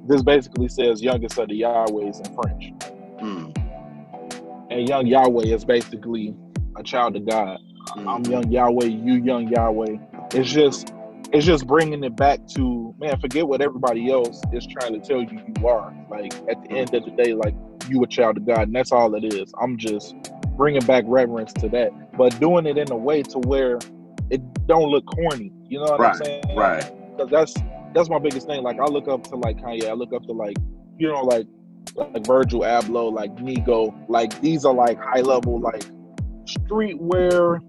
this 0.07 0.23
basically 0.23 0.67
says 0.67 1.01
youngest 1.01 1.37
of 1.37 1.49
the 1.49 1.61
Yahwehs 1.61 2.25
in 2.25 2.35
French. 2.35 2.73
Mm. 3.21 4.71
And 4.71 4.89
young 4.89 5.07
Yahweh 5.07 5.45
is 5.45 5.63
basically 5.63 6.35
a 6.75 6.83
child 6.83 7.15
of 7.15 7.27
God. 7.27 7.59
Mm-hmm. 7.89 8.09
I'm 8.09 8.25
young 8.25 8.51
Yahweh, 8.51 8.85
you 8.85 9.15
young 9.15 9.47
Yahweh. 9.47 9.97
It's 10.33 10.51
just 10.51 10.93
it's 11.31 11.45
just 11.45 11.67
bringing 11.67 12.03
it 12.03 12.15
back 12.15 12.45
to 12.55 12.93
man, 12.99 13.19
forget 13.19 13.47
what 13.47 13.61
everybody 13.61 14.11
else 14.11 14.41
is 14.53 14.65
trying 14.67 14.99
to 14.99 15.05
tell 15.05 15.21
you 15.21 15.41
you 15.55 15.67
are. 15.67 15.93
Like 16.09 16.33
at 16.49 16.61
the 16.63 16.71
end 16.71 16.93
of 16.93 17.05
the 17.05 17.11
day, 17.11 17.33
like 17.33 17.55
you 17.89 18.03
a 18.03 18.07
child 18.07 18.37
of 18.37 18.45
God, 18.45 18.67
and 18.67 18.75
that's 18.75 18.91
all 18.91 19.13
it 19.15 19.33
is. 19.33 19.53
I'm 19.61 19.77
just 19.77 20.15
bringing 20.57 20.85
back 20.85 21.03
reverence 21.07 21.53
to 21.53 21.69
that, 21.69 22.17
but 22.17 22.39
doing 22.39 22.65
it 22.65 22.77
in 22.77 22.91
a 22.91 22.97
way 22.97 23.21
to 23.23 23.39
where 23.39 23.79
it 24.29 24.67
don't 24.67 24.89
look 24.89 25.05
corny. 25.05 25.51
You 25.67 25.79
know 25.79 25.85
what 25.85 25.99
right, 25.99 26.15
I'm 26.15 26.23
saying? 26.23 26.55
Right. 26.55 26.91
Because 27.11 27.31
that's 27.31 27.53
that's 27.93 28.09
my 28.09 28.19
biggest 28.19 28.47
thing. 28.47 28.63
Like 28.63 28.79
I 28.79 28.85
look 28.85 29.07
up 29.07 29.23
to 29.25 29.35
like 29.35 29.57
Kanye. 29.57 29.89
I 29.89 29.93
look 29.93 30.13
up 30.13 30.23
to 30.23 30.31
like 30.31 30.57
you 30.97 31.07
know 31.07 31.21
like 31.21 31.47
like 31.95 32.25
Virgil 32.25 32.61
Abloh, 32.61 33.13
like 33.13 33.35
Nigo. 33.35 33.93
Like 34.09 34.39
these 34.41 34.65
are 34.65 34.73
like 34.73 34.99
high 34.99 35.21
level 35.21 35.59
like 35.59 35.85
streetwear 36.45 37.61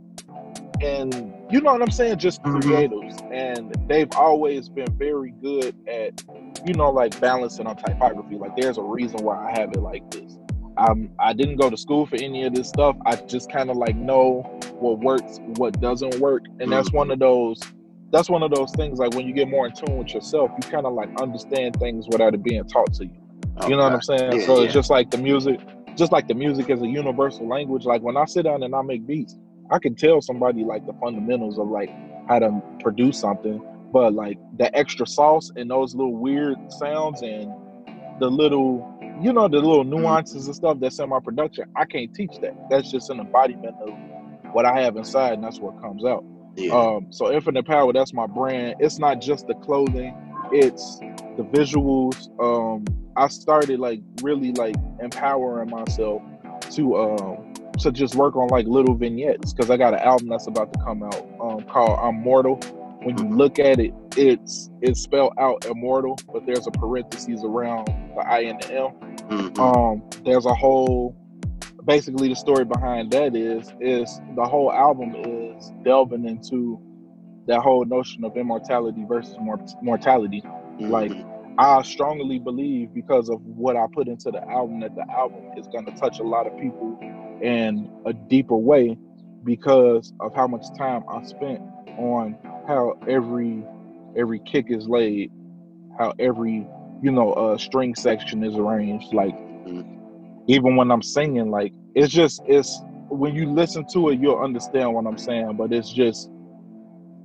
and 0.82 1.32
you 1.50 1.61
know 1.61 1.72
what 1.72 1.82
I'm 1.82 1.90
saying, 1.90 2.18
just 2.18 2.42
mm-hmm. 2.42 2.59
creatives, 2.59 3.32
and 3.32 3.74
they've 3.88 4.11
always 4.16 4.68
been 4.68 4.92
very 4.98 5.30
good 5.42 5.76
at, 5.88 6.22
you 6.66 6.74
know, 6.74 6.90
like 6.90 7.18
balancing 7.20 7.66
on 7.66 7.76
typography. 7.76 8.36
Like, 8.36 8.57
there's 8.57 8.78
a 8.78 8.82
reason 8.82 9.22
why 9.22 9.52
I 9.52 9.59
have 9.59 9.70
it 9.70 9.80
like 9.80 10.11
this. 10.11 10.36
Um, 10.79 11.11
I 11.18 11.33
didn't 11.33 11.57
go 11.57 11.70
to 11.70 11.77
school 11.77 12.07
for 12.07 12.16
any 12.16 12.45
of 12.45 12.55
this 12.55 12.68
stuff. 12.68 12.97
I 13.07 13.16
just 13.16 13.51
kind 13.51 13.70
of 13.70 13.77
like 13.77 13.97
know 13.97 14.43
what 14.79 15.01
works, 15.01 15.39
what 15.57 15.81
doesn't 15.81 16.16
work, 16.16 16.45
and 16.61 16.70
that's 16.70 16.93
one 16.93 17.11
of 17.11 17.18
those. 17.18 17.61
That's 18.12 18.31
one 18.31 18.43
of 18.43 18.51
those 18.51 18.70
things. 18.72 18.99
Like 18.99 19.14
when 19.14 19.27
you 19.27 19.35
get 19.35 19.49
more 19.49 19.66
in 19.66 19.72
tune 19.72 19.99
with 19.99 20.14
yourself, 20.14 20.51
you 20.62 20.70
kind 20.70 20.87
of 20.87 20.93
like 20.93 21.09
understand 21.20 21.77
things 21.77 22.07
without 22.09 22.35
it 22.35 22.43
being 22.43 22.64
taught 22.64 22.93
to 22.95 23.05
you. 23.05 23.11
Okay. 23.59 23.70
You 23.70 23.77
know 23.77 23.83
what 23.83 23.95
I'm 23.95 24.03
saying? 24.03 24.41
Yeah, 24.41 24.47
so 24.47 24.59
yeah. 24.59 24.64
it's 24.64 24.74
just 24.74 24.91
like 24.91 25.11
the 25.11 25.18
music, 25.18 25.61
just 25.97 26.12
like 26.12 26.29
the 26.29 26.35
music 26.35 26.70
is 26.70 26.83
a 26.83 26.87
universal 26.87 27.49
language. 27.49 27.85
Like 27.85 28.03
when 28.03 28.16
I 28.16 28.27
sit 28.27 28.45
down 28.45 28.62
and 28.62 28.74
I 28.74 28.83
make 28.83 29.07
beats, 29.07 29.37
I 29.70 29.79
can 29.79 29.95
tell 29.95 30.20
somebody 30.20 30.62
like 30.62 30.87
the 30.87 30.93
fundamentals 30.95 31.59
of 31.59 31.68
like 31.68 31.91
how 32.29 32.39
to 32.39 32.62
produce 32.81 33.18
something, 33.18 33.62
but 33.93 34.12
like 34.12 34.39
the 34.59 34.74
extra 34.77 35.07
sauce 35.07 35.51
and 35.57 35.70
those 35.70 35.95
little 35.95 36.16
weird 36.16 36.57
sounds 36.72 37.22
and 37.22 37.51
the 38.20 38.31
little, 38.31 38.95
you 39.21 39.33
know, 39.33 39.49
the 39.49 39.57
little 39.57 39.85
mm-hmm. 39.85 40.03
nuances 40.03 40.47
and 40.47 40.55
stuff 40.55 40.79
that's 40.81 40.99
in 40.99 41.09
my 41.09 41.21
production, 41.21 41.64
I 41.75 41.85
can't 41.85 42.12
teach 42.14 42.39
that. 42.43 42.55
That's 42.71 42.91
just 42.91 43.11
an 43.11 43.21
embodiment 43.21 43.77
of 43.81 43.95
what 44.53 44.64
I 44.64 44.81
have 44.83 44.97
inside, 44.97 45.35
and 45.35 45.45
that's 45.45 45.59
what 45.59 45.81
comes 45.81 46.05
out. 46.05 46.25
Yeah. 46.57 46.73
Um, 46.73 47.09
so 47.11 47.33
Infinite 47.33 47.67
Power, 47.67 47.93
that's 47.93 48.12
my 48.12 48.27
brand. 48.27 48.77
It's 48.81 48.99
not 48.99 49.21
just 49.21 49.47
the 49.47 49.55
clothing; 49.55 50.14
it's 50.53 50.99
the 51.37 51.45
visuals. 51.45 52.29
Um, 52.41 52.85
I 53.17 53.29
started 53.29 53.81
like 53.81 54.01
really 54.23 54.53
like 54.53 54.77
empowering 55.01 55.71
myself 55.71 56.23
to 56.71 56.97
um, 56.97 57.55
to 57.81 57.93
just 57.93 58.14
work 58.14 58.37
on 58.37 58.49
like 58.49 58.67
little 58.67 58.95
vignettes 58.95 59.53
because 59.53 59.71
I 59.71 59.77
got 59.77 59.95
an 59.95 60.01
album 60.01 60.29
that's 60.29 60.47
about 60.47 60.73
to 60.73 60.79
come 60.81 61.03
out 61.03 61.27
um, 61.41 61.62
called 61.64 61.99
I'm 62.01 62.23
Mortal. 62.23 62.57
When 63.03 63.17
you 63.19 63.25
mm-hmm. 63.25 63.37
look 63.37 63.59
at 63.59 63.79
it, 63.79 63.95
it's 64.17 64.71
it's 64.83 65.01
spelled 65.01 65.35
out 65.39 65.64
immortal, 65.67 66.19
but 66.33 66.47
there's 66.47 66.67
a 66.67 66.71
parentheses 66.71 67.43
around 67.45 67.87
the 67.87 68.21
I 68.21 68.41
and 68.41 68.61
the 68.62 68.73
M. 68.73 68.93
Mm-hmm. 69.29 69.61
Um, 69.61 70.03
there's 70.25 70.47
a 70.47 70.55
whole 70.55 71.17
basically 71.87 72.29
the 72.29 72.35
story 72.35 72.64
behind 72.64 73.12
that 73.12 73.37
is 73.37 73.73
is 73.81 74.21
the 74.35 74.45
whole 74.45 74.73
album 74.73 75.14
is 75.14 75.73
delving 75.85 76.27
into 76.27 76.81
that 77.47 77.61
whole 77.61 77.85
notion 77.85 78.25
of 78.25 78.37
immortality 78.37 79.05
versus 79.09 79.37
mortality. 79.83 80.43
Mm-hmm. 80.43 80.91
Like 80.91 81.12
I 81.59 81.83
strongly 81.83 82.39
believe 82.39 82.93
because 82.93 83.31
of 83.31 83.41
what 83.43 83.77
I 83.77 83.87
put 83.93 84.09
into 84.09 84.31
the 84.31 84.43
album 84.49 84.81
that 84.81 84.95
the 84.95 85.09
album 85.11 85.53
is 85.57 85.67
going 85.69 85.87
to 85.87 85.93
touch 85.93 86.19
a 86.19 86.23
lot 86.23 86.47
of 86.47 86.59
people 86.59 86.99
in 87.41 87.91
a 88.05 88.12
deeper 88.12 88.57
way 88.57 88.99
because 89.45 90.12
of 90.21 90.35
how 90.35 90.47
much 90.47 90.67
time 90.77 91.05
I 91.09 91.23
spent 91.25 91.61
on 91.99 92.37
how 92.67 92.99
every 93.09 93.64
every 94.17 94.41
kick 94.41 94.67
is 94.69 94.89
laid, 94.89 95.31
how 95.99 96.14
every 96.19 96.67
you 97.03 97.11
know 97.11 97.33
uh 97.33 97.59
string 97.59 97.95
section 97.95 98.43
is 98.43 98.57
arranged. 98.57 99.12
Like 99.12 99.35
mm-hmm. 99.35 100.43
even 100.47 100.77
when 100.77 100.91
I'm 100.91 101.03
singing, 101.03 101.51
like 101.51 101.73
it's 101.95 102.12
just 102.12 102.43
it's 102.47 102.81
when 103.09 103.35
you 103.35 103.51
listen 103.51 103.87
to 103.93 104.11
it, 104.11 104.21
you'll 104.21 104.39
understand 104.39 104.93
what 104.93 105.07
I'm 105.07 105.19
saying. 105.19 105.57
But 105.57 105.73
it's 105.73 105.93
just 105.93 106.31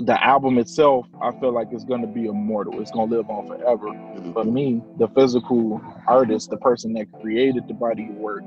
the 0.05 0.23
album 0.23 0.57
itself, 0.57 1.07
I 1.21 1.31
feel 1.39 1.51
like 1.51 1.67
it's 1.71 1.83
gonna 1.83 2.07
be 2.07 2.25
immortal. 2.25 2.81
It's 2.81 2.91
gonna 2.91 3.11
live 3.11 3.29
on 3.29 3.47
forever. 3.47 3.87
Mm-hmm. 3.87 4.31
But 4.31 4.47
me, 4.47 4.81
the 4.97 5.07
physical 5.09 5.81
artist, 6.07 6.49
the 6.49 6.57
person 6.57 6.93
that 6.93 7.11
created 7.21 7.67
the 7.67 7.73
body 7.73 8.07
of 8.09 8.15
work, 8.15 8.43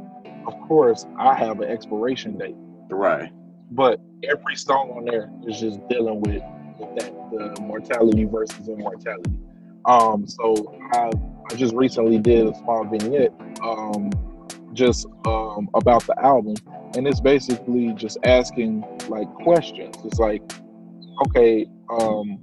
of 0.46 0.54
course, 0.66 1.06
I 1.18 1.34
have 1.34 1.60
an 1.60 1.70
expiration 1.70 2.38
date. 2.38 2.56
Right. 2.90 3.30
But 3.70 4.00
every 4.28 4.56
song 4.56 4.90
on 4.90 5.04
there 5.04 5.30
is 5.46 5.60
just 5.60 5.86
dealing 5.88 6.20
with, 6.20 6.42
with 6.78 6.94
that 6.98 7.12
the 7.30 7.60
mortality 7.62 8.24
versus 8.24 8.68
immortality. 8.68 9.32
Um, 9.86 10.26
so 10.26 10.74
I 10.92 11.10
I 11.50 11.54
just 11.56 11.74
recently 11.74 12.18
did 12.18 12.46
a 12.46 12.54
small 12.56 12.84
vignette 12.84 13.32
um, 13.62 14.10
just 14.72 15.06
um, 15.26 15.68
about 15.74 16.06
the 16.06 16.18
album, 16.24 16.54
and 16.96 17.06
it's 17.06 17.20
basically 17.20 17.92
just 17.92 18.18
asking 18.24 18.84
like 19.08 19.32
questions. 19.34 19.96
It's 20.04 20.18
like, 20.18 20.42
okay, 21.26 21.66
um, 21.90 22.38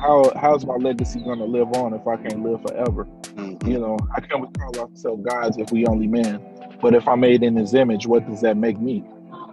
how 0.00 0.32
how's 0.36 0.66
my 0.66 0.76
legacy 0.76 1.20
gonna 1.20 1.44
live 1.44 1.72
on 1.74 1.94
if 1.94 2.06
I 2.06 2.16
can't 2.16 2.42
live 2.42 2.62
forever? 2.62 3.06
Mm-hmm. 3.36 3.68
You 3.68 3.78
know, 3.78 3.96
I 4.14 4.20
can 4.20 4.40
not 4.40 4.58
call 4.58 4.78
ourselves 4.80 5.24
gods 5.24 5.58
if 5.58 5.70
we 5.70 5.86
only 5.86 6.06
man. 6.06 6.42
But 6.80 6.94
if 6.94 7.08
I'm 7.08 7.20
made 7.20 7.42
in 7.42 7.56
His 7.56 7.74
image, 7.74 8.06
what 8.06 8.28
does 8.28 8.40
that 8.42 8.56
make 8.56 8.78
me? 8.80 9.04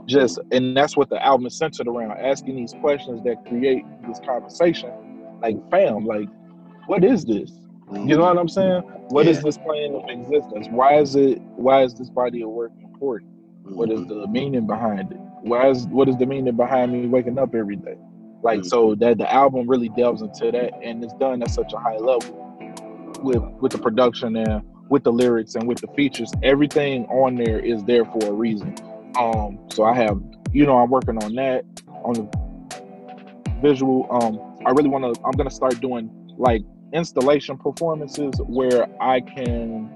Just 0.05 0.39
and 0.51 0.75
that's 0.77 0.95
what 0.95 1.09
the 1.09 1.23
album 1.25 1.47
is 1.47 1.57
centered 1.57 1.87
around: 1.87 2.11
asking 2.19 2.55
these 2.55 2.73
questions 2.81 3.21
that 3.23 3.45
create 3.47 3.83
this 4.07 4.19
conversation. 4.25 4.91
Like, 5.41 5.57
fam, 5.71 6.05
like, 6.05 6.29
what 6.87 7.03
is 7.03 7.25
this? 7.25 7.51
Mm-hmm. 7.89 8.07
You 8.09 8.17
know 8.17 8.23
what 8.23 8.37
I'm 8.37 8.49
saying? 8.49 8.81
What 9.09 9.27
is 9.27 9.37
Yeah. 9.37 9.43
this 9.43 9.57
plane 9.57 9.95
of 9.95 10.09
existence? 10.09 10.67
Why 10.69 10.99
is 10.99 11.15
it? 11.15 11.41
Why 11.55 11.83
is 11.83 11.93
this 11.93 12.09
body 12.09 12.41
of 12.43 12.49
work 12.49 12.71
important? 12.83 13.31
What 13.63 13.91
is 13.91 14.01
Mhm. 14.01 14.07
the 14.09 14.27
meaning 14.27 14.67
behind 14.67 15.11
it? 15.11 15.19
Why 15.41 15.69
is 15.69 15.87
what 15.87 16.07
is 16.09 16.17
the 16.17 16.25
meaning 16.25 16.55
behind 16.55 16.91
me 16.93 17.07
waking 17.07 17.37
up 17.37 17.53
every 17.55 17.75
day? 17.75 17.95
Like 18.43 18.63
so 18.65 18.93
that 18.95 19.17
the 19.17 19.31
album 19.31 19.67
really 19.67 19.89
delves 19.89 20.21
into 20.21 20.51
that 20.51 20.71
and 20.83 21.03
it's 21.03 21.13
done 21.13 21.41
at 21.41 21.49
such 21.49 21.73
a 21.73 21.77
high 21.77 21.97
level 21.97 22.35
with 23.23 23.41
with 23.59 23.71
the 23.71 23.77
production 23.79 24.35
and 24.35 24.61
with 24.89 25.03
the 25.03 25.11
lyrics 25.11 25.55
and 25.55 25.67
with 25.67 25.79
the 25.79 25.87
features. 25.95 26.31
Everything 26.43 27.05
on 27.07 27.35
there 27.35 27.59
is 27.59 27.83
there 27.85 28.05
for 28.05 28.19
a 28.27 28.31
reason. 28.31 28.75
Um 29.18 29.59
so 29.72 29.84
I 29.84 29.93
have 29.95 30.22
you 30.51 30.66
know 30.66 30.78
I'm 30.78 30.89
working 30.89 31.22
on 31.24 31.36
that 31.36 31.66
on 32.03 32.13
the 32.13 33.59
visual. 33.61 34.07
Um 34.11 34.39
I 34.66 34.72
really 34.72 34.89
wanna 34.89 35.13
I'm 35.26 35.34
gonna 35.34 35.51
start 35.51 35.80
doing 35.82 36.09
like 36.38 36.63
installation 36.93 37.57
performances 37.57 38.34
where 38.47 38.88
I 39.01 39.22
can 39.22 39.95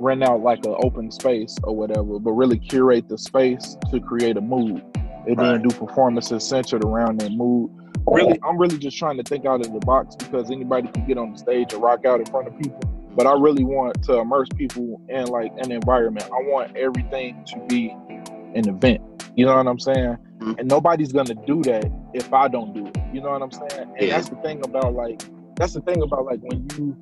rent 0.00 0.22
out 0.22 0.40
like 0.40 0.64
an 0.64 0.74
open 0.78 1.10
space 1.10 1.56
or 1.62 1.74
whatever, 1.74 2.18
but 2.18 2.32
really 2.32 2.58
curate 2.58 3.08
the 3.08 3.18
space 3.18 3.76
to 3.90 4.00
create 4.00 4.36
a 4.36 4.40
mood. 4.40 4.82
And 5.26 5.38
then 5.38 5.62
do 5.62 5.74
performances 5.74 6.46
centered 6.46 6.84
around 6.84 7.20
that 7.20 7.32
mood. 7.32 7.70
Really, 8.06 8.38
I'm 8.46 8.58
really 8.58 8.76
just 8.76 8.98
trying 8.98 9.16
to 9.16 9.22
think 9.22 9.46
out 9.46 9.62
of 9.62 9.72
the 9.72 9.78
box 9.80 10.14
because 10.16 10.50
anybody 10.50 10.88
can 10.88 11.06
get 11.06 11.16
on 11.16 11.32
the 11.32 11.38
stage 11.38 11.72
and 11.72 11.82
rock 11.82 12.04
out 12.04 12.20
in 12.20 12.26
front 12.26 12.46
of 12.46 12.58
people. 12.58 12.80
But 13.16 13.26
I 13.26 13.32
really 13.32 13.64
want 13.64 14.02
to 14.04 14.18
immerse 14.18 14.48
people 14.54 15.00
in 15.08 15.26
like 15.28 15.52
an 15.56 15.72
environment. 15.72 16.26
I 16.26 16.42
want 16.42 16.76
everything 16.76 17.42
to 17.46 17.58
be 17.68 17.96
an 18.54 18.68
event. 18.68 19.00
You 19.36 19.46
know 19.46 19.56
what 19.56 19.66
I'm 19.66 19.78
saying? 19.78 20.16
Mhm. 20.38 20.58
And 20.60 20.68
nobody's 20.68 21.12
gonna 21.12 21.34
do 21.46 21.62
that 21.62 21.90
if 22.12 22.32
I 22.32 22.48
don't 22.48 22.72
do 22.74 22.86
it. 22.86 22.96
You 23.12 23.20
know 23.20 23.30
what 23.30 23.42
I'm 23.42 23.50
saying? 23.50 23.88
And 23.98 24.08
Yeah. 24.08 24.16
that's 24.16 24.28
the 24.28 24.36
thing 24.36 24.64
about 24.64 24.94
like 24.94 25.22
that's 25.56 25.72
the 25.74 25.80
thing 25.82 26.02
about 26.02 26.24
like 26.26 26.40
when 26.42 26.66
you 26.76 26.96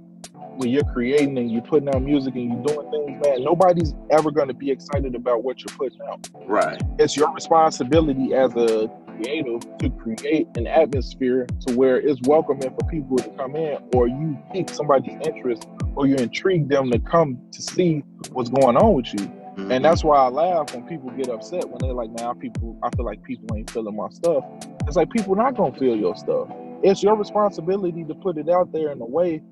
when 0.57 0.69
you're 0.69 0.85
creating 0.85 1.39
and 1.39 1.51
you're 1.51 1.63
putting 1.63 1.89
out 1.89 2.03
music 2.03 2.35
and 2.35 2.53
you're 2.53 2.63
doing 2.75 2.91
things, 2.91 3.27
man, 3.27 3.43
nobody's 3.43 3.95
ever 4.11 4.31
gonna 4.31 4.53
be 4.53 4.71
excited 4.71 5.15
about 5.15 5.43
what 5.43 5.61
you're 5.65 5.75
putting 5.79 5.99
out. 6.03 6.29
Right. 6.47 6.81
It's 6.99 7.17
your 7.17 7.33
responsibility 7.33 8.35
as 8.35 8.55
a 8.55 8.91
creative 9.07 9.61
to 9.79 9.89
create 9.91 10.47
an 10.57 10.67
atmosphere 10.67 11.47
to 11.67 11.75
where 11.75 11.99
it's 11.99 12.21
welcoming 12.29 12.69
for 12.71 12.87
people 12.91 13.17
to 13.19 13.31
come 13.31 13.57
in 13.57 13.79
or 13.95 14.09
you 14.09 14.37
pique 14.53 14.69
somebody's 14.71 15.19
interest 15.27 15.67
or 15.97 16.07
you 16.07 16.17
intrigue 16.17 16.69
them 16.69 16.91
to 16.91 16.99
come 16.99 17.39
to 17.53 17.63
see 17.63 18.03
what's 18.33 18.51
going 18.51 18.77
on 18.77 18.95
with 18.95 19.13
you. 19.15 19.31
Mhm. 19.57 19.71
And 19.71 19.85
that's 19.85 20.03
why 20.03 20.17
I 20.17 20.29
laugh 20.29 20.75
when 20.75 20.85
people 20.85 21.11
get 21.11 21.29
upset 21.29 21.69
when 21.69 21.79
they're 21.81 21.93
like, 21.93 22.11
"Man, 22.19 22.35
people, 22.37 22.77
I 22.83 22.91
feel 22.97 23.05
like 23.05 23.23
people 23.23 23.55
ain't 23.57 23.71
feeling 23.71 23.97
my 23.97 24.09
stuff." 24.11 24.45
It's 24.87 24.97
like 24.97 25.11
people 25.11 25.35
not 25.35 25.57
gonna 25.57 25.73
feel 25.73 25.97
your 25.97 26.17
stuff. 26.17 26.49
It's 26.83 27.03
your 27.03 27.17
responsibility 27.17 28.05
to 28.05 28.15
put 28.15 28.39
it 28.39 28.49
out 28.49 28.73
there 28.73 28.91
in 28.91 29.01
a 29.01 29.07
way, 29.07 29.43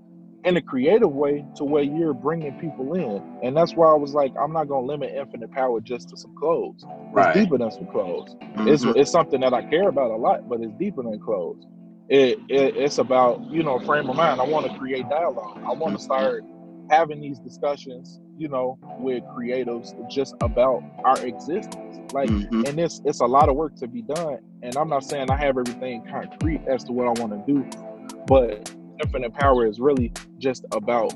in 0.45 0.57
a 0.57 0.63
creative 0.63 1.13
way, 1.13 1.45
to 1.57 1.65
where 1.65 1.83
you're 1.83 2.15
bringing 2.15 2.55
people 2.55 2.95
in. 2.95 3.23
And 3.43 3.57
that's 3.57 3.77
why 3.77 3.89
I 3.89 3.95
was 3.95 4.15
like, 4.15 4.33
I'm 4.41 4.53
not 4.53 4.69
gonna 4.69 4.87
limit 4.87 5.13
Infinite 5.15 5.51
Power 5.53 5.81
just 5.81 6.09
to 6.09 6.17
some 6.17 6.35
clothes. 6.35 6.85
Right. 7.13 7.37
It's 7.37 7.45
deeper 7.45 7.59
than 7.59 7.71
some 7.71 7.87
clothes. 7.87 8.35
It's 8.67 8.85
Mhm. 8.85 8.97
it's 8.97 9.11
something 9.11 9.41
that 9.43 9.53
I 9.53 9.63
care 9.63 9.89
about 9.89 10.11
a 10.11 10.17
lot, 10.17 10.49
but 10.49 10.61
it's 10.61 10.73
deeper 10.79 11.03
than 11.03 11.19
clothes. 11.21 11.67
It, 12.09 12.39
it 12.49 12.77
it's 12.77 12.99
about 12.99 13.41
you 13.53 13.63
know 13.63 13.79
frame 13.81 14.09
of 14.11 14.17
mind. 14.17 14.41
I 14.41 14.45
want 14.49 14.67
to 14.67 14.77
create 14.79 15.09
dialogue. 15.09 15.59
I 15.65 15.73
want 15.75 15.97
to 15.97 16.03
start 16.03 16.43
having 16.89 17.21
these 17.21 17.39
discussions, 17.39 18.19
you 18.41 18.49
know, 18.49 18.79
with 18.99 19.23
creatives 19.25 19.93
just 20.11 20.35
about 20.41 20.83
our 21.05 21.19
existence. 21.27 22.01
Like, 22.15 22.31
Mhm. 22.31 22.67
and 22.67 22.81
it's 22.81 23.03
it's 23.05 23.21
a 23.21 23.27
lot 23.27 23.51
of 23.51 23.55
work 23.55 23.77
to 23.77 23.87
be 23.87 24.01
done. 24.01 24.39
And 24.63 24.75
I'm 24.79 24.89
not 24.89 25.05
saying 25.05 25.31
I 25.31 25.37
have 25.37 25.59
everything 25.59 26.03
concrete 26.11 26.63
as 26.67 26.83
to 26.85 26.93
what 26.93 27.07
I 27.07 27.23
want 27.23 27.47
to 27.47 27.53
do, 27.53 27.65
but 28.27 28.75
infinite 29.03 29.35
power 29.35 29.67
is 29.67 29.79
really 29.79 30.11
just 30.39 30.65
about 30.73 31.13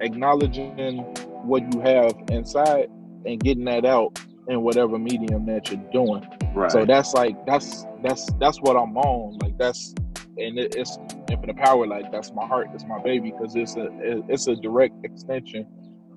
acknowledging 0.00 1.00
what 1.44 1.62
you 1.74 1.80
have 1.80 2.14
inside 2.30 2.88
and 3.26 3.38
getting 3.38 3.64
that 3.66 3.84
out 3.84 4.18
in 4.48 4.62
whatever 4.62 4.98
medium 4.98 5.44
that 5.44 5.70
you're 5.70 5.80
doing. 5.92 6.26
Right. 6.54 6.72
So 6.72 6.86
that's 6.86 7.12
like 7.12 7.36
that's 7.44 7.86
that's 8.02 8.32
that's 8.40 8.62
what 8.62 8.76
I'm 8.78 8.96
on. 8.96 9.36
Like 9.42 9.58
that's 9.58 9.94
and 10.38 10.58
it, 10.58 10.74
it's 10.74 10.96
infinite 11.30 11.56
power. 11.56 11.86
Like 11.86 12.10
that's 12.10 12.32
my 12.32 12.46
heart. 12.46 12.68
That's 12.70 12.86
my 12.86 12.98
baby 13.02 13.30
because 13.30 13.54
it's 13.56 13.76
a 13.76 13.88
it's 14.26 14.46
a 14.48 14.56
direct 14.56 15.04
extension 15.04 15.66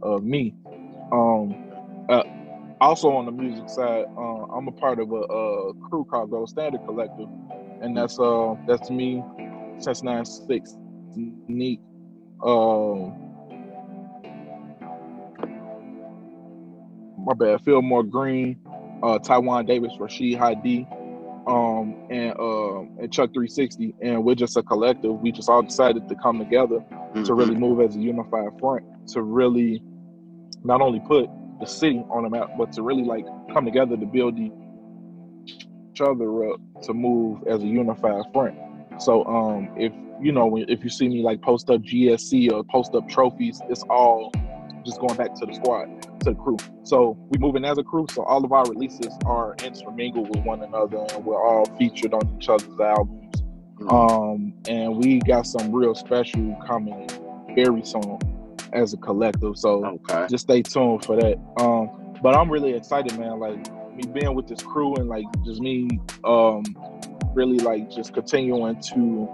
of 0.04 0.24
me. 0.24 0.56
Um, 1.12 1.56
uh, 2.10 2.24
also 2.82 3.10
on 3.12 3.26
the 3.26 3.32
music 3.32 3.70
side, 3.70 4.06
uh, 4.18 4.44
I'm 4.56 4.68
a 4.68 4.72
part 4.74 5.00
of 5.00 5.12
a, 5.12 5.16
a 5.16 5.74
crew 5.90 6.06
called 6.06 6.32
Gold 6.32 6.50
Standard 6.50 6.82
Collective, 6.86 7.30
and 7.82 7.98
that's 7.98 8.20
uh 8.20 8.56
that's 8.68 8.90
me 8.90 9.24
since 9.80 10.04
'96. 10.04 10.78
Neat. 11.48 11.82
Um, 12.44 13.14
my 17.18 17.34
bad. 17.34 17.62
Fillmore 17.64 18.04
Green, 18.04 18.60
uh, 19.04 19.20
Taiwan 19.20 19.66
Davis, 19.66 19.94
Rashid 20.00 20.38
Hadi, 20.38 20.88
um, 21.48 21.96
and 22.10 22.34
uh, 22.40 22.80
and 23.02 23.12
Chuck 23.12 23.32
360, 23.34 23.96
and 24.02 24.24
we're 24.24 24.36
just 24.36 24.58
a 24.58 24.64
collective. 24.64 25.20
We 25.22 25.32
just 25.32 25.50
all 25.50 25.64
decided 25.64 26.08
to 26.10 26.16
come 26.16 26.40
together 26.40 26.80
to 27.26 27.34
Mhm. 27.34 27.38
really 27.38 27.56
move 27.56 27.82
as 27.82 27.96
a 27.96 28.00
unified 28.00 28.50
front 28.60 28.84
to 29.10 29.22
really 29.22 29.84
not 30.64 30.82
only 30.82 31.00
put 31.00 31.30
the 31.60 31.66
city 31.66 32.04
on 32.10 32.24
the 32.24 32.30
map, 32.30 32.50
but 32.58 32.72
to 32.74 32.82
really 32.82 33.04
like 33.04 33.26
come 33.54 33.66
together 33.66 33.98
to 33.98 34.06
build 34.06 34.38
each 34.38 34.52
other 36.02 36.52
up 36.52 36.60
to 36.84 36.94
move 36.94 37.44
as 37.48 37.62
a 37.62 37.66
unified 37.66 38.24
front. 38.34 38.56
So 39.00 39.26
um, 39.26 39.70
if 39.78 39.94
you 40.22 40.32
know 40.32 40.58
if 40.58 40.84
you 40.84 40.90
see 40.90 41.08
me 41.08 41.22
like 41.22 41.42
post 41.42 41.70
up 41.70 41.82
GSC 41.82 42.52
or 42.52 42.64
post 42.64 42.94
up 42.96 43.08
trophies, 43.10 43.62
it's 43.70 43.84
all 43.90 44.32
just 44.86 45.00
going 45.00 45.16
back 45.16 45.34
to 45.36 45.46
the 45.46 45.54
squad, 45.54 45.86
to 46.22 46.32
the 46.32 46.36
crew. 46.36 46.58
So 46.84 47.18
we 47.30 47.38
moving 47.38 47.64
as 47.66 47.78
a 47.78 47.84
crew. 47.84 48.06
So 48.12 48.24
all 48.24 48.44
of 48.44 48.52
our 48.52 48.66
releases 48.66 49.14
are 49.26 49.56
intermingled 49.64 50.30
with 50.30 50.46
one 50.46 50.62
another, 50.62 51.06
and 51.14 51.26
we're 51.26 51.42
all 51.42 51.66
featured 51.78 52.14
on 52.14 52.38
each 52.38 52.50
other's 52.50 52.80
albums. 52.80 53.44
Mhm. 53.80 53.92
Um, 53.92 54.54
and 54.68 54.98
we 54.98 55.20
got 55.20 55.48
some 55.48 55.72
real 55.72 55.96
special 55.96 56.56
coming 56.66 57.10
very 57.56 57.84
soon 57.84 58.20
as 58.74 58.94
a 58.94 58.98
collective. 58.98 59.58
So 59.58 59.86
Okay. 59.86 60.28
just 60.30 60.44
stay 60.44 60.62
tuned 60.62 61.06
for 61.06 61.16
that. 61.16 61.38
Um, 61.60 61.90
but 62.22 62.36
I'm 62.36 62.50
really 62.50 62.74
excited, 62.74 63.18
man. 63.20 63.40
Like 63.40 63.58
me 63.96 64.04
being 64.12 64.34
with 64.36 64.48
this 64.48 64.62
crew 64.62 64.96
and 64.96 65.08
like 65.08 65.26
just 65.46 65.62
me, 65.62 66.00
um, 66.24 66.64
really 67.34 67.60
like 67.60 67.90
just 67.90 68.14
continuing 68.14 68.80
to 68.82 69.30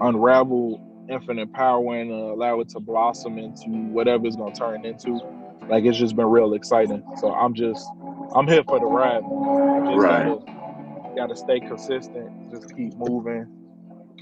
unravel 0.00 0.80
infinite 1.08 1.52
power 1.52 1.96
and 1.96 2.10
uh, 2.10 2.14
allow 2.34 2.60
it 2.60 2.68
to 2.70 2.80
blossom 2.80 3.38
into 3.38 3.68
whatever 3.92 4.26
it's 4.26 4.36
gonna 4.36 4.54
turn 4.54 4.84
into. 4.84 5.20
Like 5.68 5.84
it's 5.84 5.98
just 5.98 6.16
been 6.16 6.26
real 6.26 6.54
exciting. 6.54 7.02
So 7.18 7.32
I'm 7.32 7.54
just, 7.54 7.86
I'm 8.34 8.46
here 8.46 8.62
for 8.64 8.78
the 8.78 8.86
ride. 8.86 9.22
Right. 9.96 10.26
gotta, 10.26 11.14
gotta 11.16 11.36
stay 11.36 11.60
consistent. 11.60 12.30
Just 12.50 12.74
keep 12.76 12.94
moving. 12.96 13.46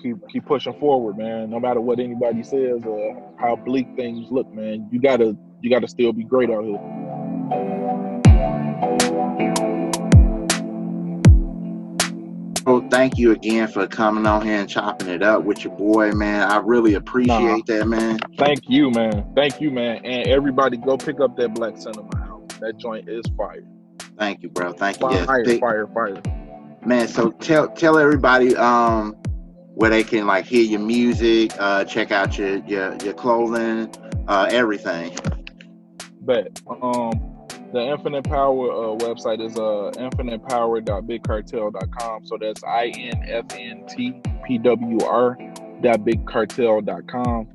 Keep 0.03 0.29
keep 0.29 0.45
pushing 0.45 0.79
forward, 0.79 1.17
man. 1.17 1.51
No 1.51 1.59
matter 1.59 1.81
what 1.81 1.99
anybody 1.99 2.43
says 2.43 2.83
or 2.85 3.35
how 3.39 3.57
bleak 3.57 3.87
things 3.97 4.31
look, 4.31 4.53
man. 4.53 4.89
You 4.93 5.01
gotta 5.01 5.37
you 5.63 5.71
gotta 5.71 5.89
still 5.89 6.13
be 6.13 6.25
great 6.25 6.51
out 6.51 6.65
here. 6.65 7.85
Well, 12.67 12.83
thank 12.91 13.19
you 13.19 13.33
again 13.33 13.69
for 13.69 13.87
coming 13.87 14.25
on 14.27 14.41
here 14.47 14.57
and 14.59 14.69
chopping 14.69 15.09
it 15.09 15.23
up 15.23 15.45
with 15.45 15.65
your 15.65 15.77
boy, 15.77 16.13
man. 16.13 16.51
I 16.51 16.57
really 16.57 16.95
appreciate 16.95 17.67
that, 17.67 17.87
man. 17.87 18.19
Thank 18.39 18.61
you, 18.71 18.91
man. 18.91 19.31
Thank 19.37 19.61
you, 19.61 19.71
man. 19.71 19.99
And 20.03 20.27
everybody 20.29 20.79
go 20.79 20.97
pick 20.97 21.21
up 21.21 21.37
that 21.37 21.53
Black 21.55 21.77
Cinema 21.77 22.09
album. 22.27 22.49
That 22.61 22.79
joint 22.79 23.07
is 23.07 23.23
fire. 23.37 23.65
Thank 24.19 24.43
you, 24.43 24.49
bro. 24.49 24.73
Thank 24.73 24.99
you. 25.01 25.09
Fire, 25.09 25.41
Yes, 25.41 25.47
big- 25.47 25.61
fire, 25.61 25.87
fire. 25.89 26.17
man. 26.87 27.07
So 27.07 27.33
tell 27.33 27.69
tell 27.69 27.99
everybody 27.99 28.57
um 28.57 29.15
where 29.75 29.91
they 29.91 30.05
can 30.05 30.27
like 30.27 30.47
hear 30.47 30.63
your 30.63 30.81
music, 30.81 31.53
uh, 31.59 31.85
check 31.85 32.11
out 32.13 32.39
your 32.39 32.57
your 32.67 32.95
your 32.97 33.15
clothing, 33.15 33.91
uh, 34.29 34.47
everything. 34.51 35.17
But 36.21 36.61
Um 36.69 37.31
the 37.73 37.81
Infinite 37.81 38.25
Power 38.25 38.71
uh, 38.71 38.97
website 38.99 39.41
is 39.45 39.59
uh 39.59 39.91
infinitepower.bigcartel.com. 39.97 42.25
So 42.25 42.39
that's 42.41 42.63
I 42.63 42.93
N 42.97 43.25
F 43.27 43.47
N 43.59 43.85
T 43.89 44.15
P 44.47 44.59
W 44.59 45.05
R 45.05 45.37
dot 45.83 45.99
bigcartel.com. 46.01 47.49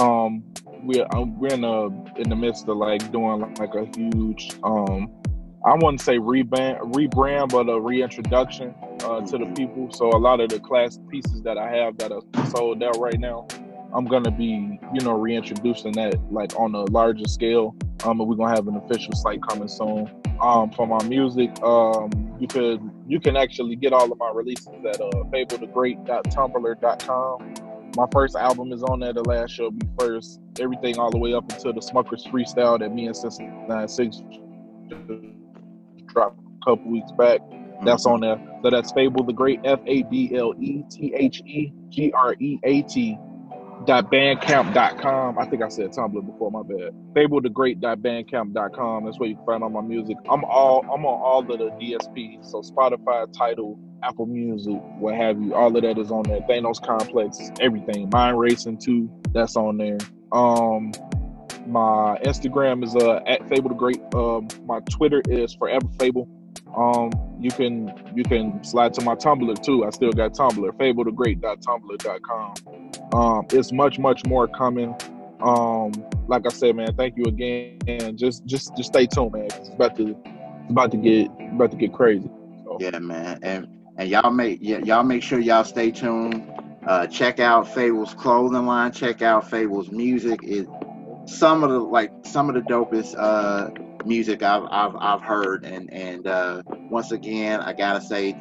Um 0.00 0.44
we're 0.84 1.06
um, 1.12 1.40
we're 1.40 1.54
in 1.54 1.62
the 1.62 1.90
in 2.16 2.28
the 2.28 2.36
midst 2.36 2.68
of 2.68 2.76
like 2.76 3.10
doing 3.10 3.52
like 3.58 3.74
a 3.74 3.86
huge 3.96 4.50
um 4.62 5.10
I 5.64 5.74
wouldn't 5.74 6.02
say 6.02 6.18
rebrand 6.18 6.92
rebrand 6.92 7.48
but 7.50 7.70
a 7.70 7.80
reintroduction 7.80 8.74
uh, 9.02 9.22
to 9.22 9.38
the 9.38 9.46
people. 9.56 9.90
So 9.92 10.10
a 10.10 10.18
lot 10.18 10.40
of 10.40 10.50
the 10.50 10.60
classic 10.60 11.08
pieces 11.08 11.40
that 11.42 11.56
I 11.56 11.70
have 11.70 11.96
that 11.98 12.12
are 12.12 12.20
sold 12.50 12.82
out 12.82 12.98
right 12.98 13.18
now, 13.18 13.46
I'm 13.94 14.04
gonna 14.04 14.30
be, 14.30 14.78
you 14.92 15.00
know, 15.00 15.12
reintroducing 15.12 15.92
that 15.92 16.20
like 16.30 16.54
on 16.58 16.74
a 16.74 16.82
larger 16.90 17.26
scale 17.26 17.74
Um, 18.04 18.20
and 18.20 18.28
we're 18.28 18.36
gonna 18.36 18.54
have 18.54 18.68
an 18.68 18.76
official 18.76 19.14
site 19.14 19.40
coming 19.48 19.68
soon. 19.68 20.10
Um, 20.42 20.70
for 20.70 20.86
my 20.86 21.02
music, 21.04 21.50
um, 21.62 22.10
you 22.38 22.46
could 22.46 22.82
you 23.08 23.18
can 23.18 23.34
actually 23.36 23.76
get 23.76 23.94
all 23.94 24.12
of 24.12 24.18
my 24.18 24.30
releases 24.34 24.66
at 24.66 25.00
uh, 25.00 25.08
fablethegreat.tumblr.com. 25.32 27.54
My 27.96 28.06
first 28.12 28.36
album 28.36 28.70
is 28.72 28.82
on 28.82 29.00
there. 29.00 29.14
The 29.14 29.22
last 29.22 29.52
show 29.52 29.70
be 29.70 29.86
first. 29.98 30.40
Everything 30.60 30.98
all 30.98 31.10
the 31.10 31.16
way 31.16 31.32
up 31.32 31.50
until 31.50 31.72
the 31.72 31.80
Smuckers 31.80 32.26
freestyle 32.26 32.78
that 32.80 32.92
me 32.92 33.06
and 33.06 33.16
Sister 33.16 33.50
Nine 33.66 33.88
Six 33.88 34.20
dropped 36.14 36.40
a 36.40 36.64
couple 36.64 36.90
weeks 36.90 37.12
back. 37.12 37.40
That's 37.84 38.06
on 38.06 38.20
there. 38.20 38.40
So 38.62 38.70
that's 38.70 38.92
Fable 38.92 39.24
the 39.24 39.32
Great, 39.32 39.60
F 39.64 39.80
A 39.86 40.02
B 40.04 40.34
L 40.34 40.54
E 40.58 40.82
T 40.90 41.12
H 41.14 41.42
E 41.44 41.72
G 41.90 42.12
R 42.12 42.34
E 42.38 42.58
A 42.62 42.82
T 42.82 43.18
dot 43.86 44.10
bandcamp.com. 44.10 45.38
I 45.38 45.44
think 45.46 45.62
I 45.62 45.68
said 45.68 45.90
Tumblr 45.90 46.24
before, 46.24 46.50
my 46.50 46.62
bad. 46.62 46.94
Fable 47.14 47.40
the 47.40 47.50
Great 47.50 47.80
dot 47.80 47.98
bandcamp.com. 47.98 49.04
That's 49.04 49.18
where 49.18 49.28
you 49.28 49.36
can 49.36 49.44
find 49.44 49.62
all 49.62 49.70
my 49.70 49.82
music. 49.82 50.16
I'm 50.30 50.44
all 50.44 50.80
I'm 50.82 51.04
on 51.04 51.20
all 51.20 51.40
of 51.40 51.46
the 51.58 51.70
DSPs. 51.72 52.50
So 52.50 52.62
Spotify, 52.62 53.30
Tidal, 53.36 53.78
Apple 54.02 54.26
Music, 54.26 54.80
what 54.98 55.14
have 55.14 55.40
you. 55.40 55.54
All 55.54 55.76
of 55.76 55.82
that 55.82 55.98
is 55.98 56.10
on 56.10 56.22
there. 56.24 56.40
Thanos 56.40 56.82
Complex, 56.82 57.38
everything. 57.60 58.08
Mind 58.10 58.38
Racing 58.38 58.78
too. 58.78 59.10
That's 59.32 59.56
on 59.56 59.76
there. 59.76 59.98
Um 60.32 60.92
my 61.66 62.18
Instagram 62.24 62.84
is 62.84 62.94
uh 62.96 63.20
at 63.26 63.48
Fable 63.48 63.70
the 63.70 63.74
Great. 63.74 64.02
Um 64.14 64.48
my 64.66 64.80
Twitter 64.90 65.22
is 65.28 65.54
Forever 65.54 65.88
Fable. 65.98 66.28
Um, 66.76 67.10
you 67.40 67.50
can 67.50 67.92
you 68.14 68.24
can 68.24 68.62
slide 68.64 68.94
to 68.94 69.02
my 69.02 69.14
Tumblr 69.14 69.62
too. 69.62 69.84
I 69.84 69.90
still 69.90 70.10
got 70.12 70.32
Tumblr, 70.32 70.70
fablethegreat.tumblr.com. 70.72 72.54
Um, 73.12 73.46
it's 73.52 73.70
much 73.72 73.98
much 73.98 74.24
more 74.26 74.48
coming. 74.48 74.94
Um, 75.40 75.92
like 76.26 76.46
I 76.46 76.48
said, 76.48 76.74
man, 76.74 76.94
thank 76.96 77.16
you 77.16 77.24
again, 77.24 77.78
and 77.86 78.18
just 78.18 78.44
just 78.46 78.76
just 78.76 78.88
stay 78.88 79.06
tuned, 79.06 79.32
man. 79.32 79.44
It's 79.44 79.68
about 79.68 79.96
to 79.96 80.10
it's 80.10 80.70
about 80.70 80.90
to 80.92 80.96
get 80.96 81.30
about 81.52 81.70
to 81.70 81.76
get 81.76 81.92
crazy. 81.92 82.30
So. 82.64 82.78
Yeah, 82.80 82.98
man, 82.98 83.38
and 83.42 83.68
and 83.96 84.08
y'all 84.08 84.30
make 84.30 84.58
yeah, 84.60 84.78
y'all 84.78 85.04
make 85.04 85.22
sure 85.22 85.38
y'all 85.38 85.64
stay 85.64 85.90
tuned. 85.90 86.50
Uh, 86.86 87.06
check 87.06 87.40
out 87.40 87.72
Fable's 87.72 88.14
clothing 88.14 88.66
line. 88.66 88.92
Check 88.92 89.22
out 89.22 89.48
Fable's 89.48 89.90
music. 89.90 90.40
It 90.42 90.68
some 91.26 91.64
of 91.64 91.70
the 91.70 91.78
like 91.78 92.12
some 92.24 92.48
of 92.48 92.54
the 92.54 92.60
dopest 92.62 93.14
uh 93.18 93.70
music 94.04 94.42
I've 94.42 94.64
I've, 94.70 94.96
I've 94.96 95.22
heard, 95.22 95.64
and 95.64 95.92
and 95.92 96.26
uh, 96.26 96.62
once 96.90 97.12
again, 97.12 97.60
I 97.60 97.72
gotta 97.72 98.00
say 98.00 98.36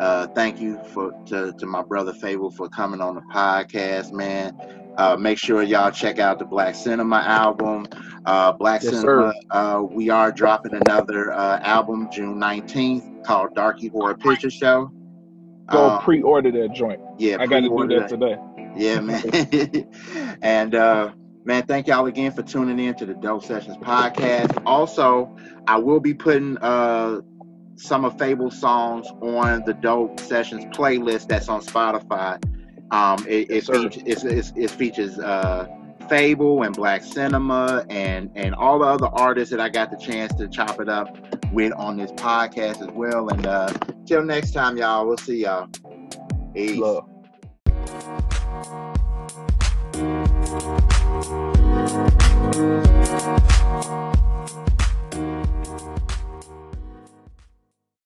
uh, 0.00 0.26
thank 0.28 0.60
you 0.60 0.82
for 0.92 1.12
to, 1.26 1.52
to 1.52 1.66
my 1.66 1.82
brother 1.82 2.12
Fable 2.12 2.50
for 2.50 2.68
coming 2.68 3.00
on 3.00 3.14
the 3.14 3.20
podcast, 3.32 4.12
man. 4.12 4.56
Uh, 4.98 5.16
make 5.16 5.38
sure 5.38 5.62
y'all 5.62 5.90
check 5.90 6.18
out 6.18 6.38
the 6.38 6.44
Black 6.44 6.74
Cinema 6.74 7.16
album. 7.16 7.86
Uh, 8.26 8.52
Black 8.52 8.82
yes, 8.82 8.92
Cinema, 8.94 9.32
uh, 9.50 9.82
we 9.82 10.10
are 10.10 10.30
dropping 10.30 10.74
another 10.74 11.32
uh, 11.32 11.58
album 11.60 12.08
June 12.12 12.38
19th 12.38 13.24
called 13.24 13.54
Darky 13.54 13.88
Horror 13.88 14.16
Picture 14.16 14.50
Show. 14.50 14.90
Go 15.70 15.90
um, 15.90 16.02
pre-order 16.02 16.50
that 16.50 16.74
joint. 16.74 17.00
Yeah, 17.18 17.36
I 17.40 17.46
got 17.46 17.60
to 17.60 17.68
do 17.68 17.88
that, 17.88 18.00
that 18.00 18.08
today. 18.08 18.36
Yeah, 18.76 19.00
man. 19.00 20.38
and 20.42 20.74
uh, 20.74 21.12
Man, 21.44 21.64
thank 21.66 21.88
y'all 21.88 22.06
again 22.06 22.30
for 22.30 22.42
tuning 22.42 22.78
in 22.78 22.94
to 22.94 23.06
the 23.06 23.14
Dope 23.14 23.44
Sessions 23.44 23.76
podcast. 23.78 24.62
Also, 24.64 25.36
I 25.66 25.76
will 25.76 25.98
be 25.98 26.14
putting 26.14 26.56
uh, 26.58 27.20
some 27.74 28.04
of 28.04 28.16
Fable's 28.16 28.60
songs 28.60 29.08
on 29.20 29.64
the 29.66 29.74
Dope 29.74 30.20
Sessions 30.20 30.64
playlist 30.76 31.26
that's 31.26 31.48
on 31.48 31.60
Spotify. 31.60 32.40
Um, 32.92 33.26
it, 33.28 33.50
it, 33.50 33.66
features, 33.66 34.22
it, 34.24 34.52
it 34.56 34.70
features 34.70 35.18
uh, 35.18 35.66
Fable 36.08 36.62
and 36.62 36.76
Black 36.76 37.02
Cinema 37.02 37.84
and 37.90 38.30
and 38.36 38.54
all 38.54 38.78
the 38.78 38.86
other 38.86 39.08
artists 39.08 39.50
that 39.50 39.60
I 39.60 39.68
got 39.68 39.90
the 39.90 39.96
chance 39.96 40.32
to 40.34 40.46
chop 40.46 40.80
it 40.80 40.88
up 40.88 41.16
with 41.52 41.72
on 41.72 41.96
this 41.96 42.12
podcast 42.12 42.86
as 42.86 42.94
well. 42.94 43.28
And 43.30 43.46
uh, 43.46 43.72
till 44.06 44.22
next 44.22 44.52
time, 44.52 44.76
y'all, 44.76 45.06
we'll 45.08 45.16
see 45.16 45.42
y'all. 45.42 45.68
Peace. 46.54 46.78
Love. 46.78 47.08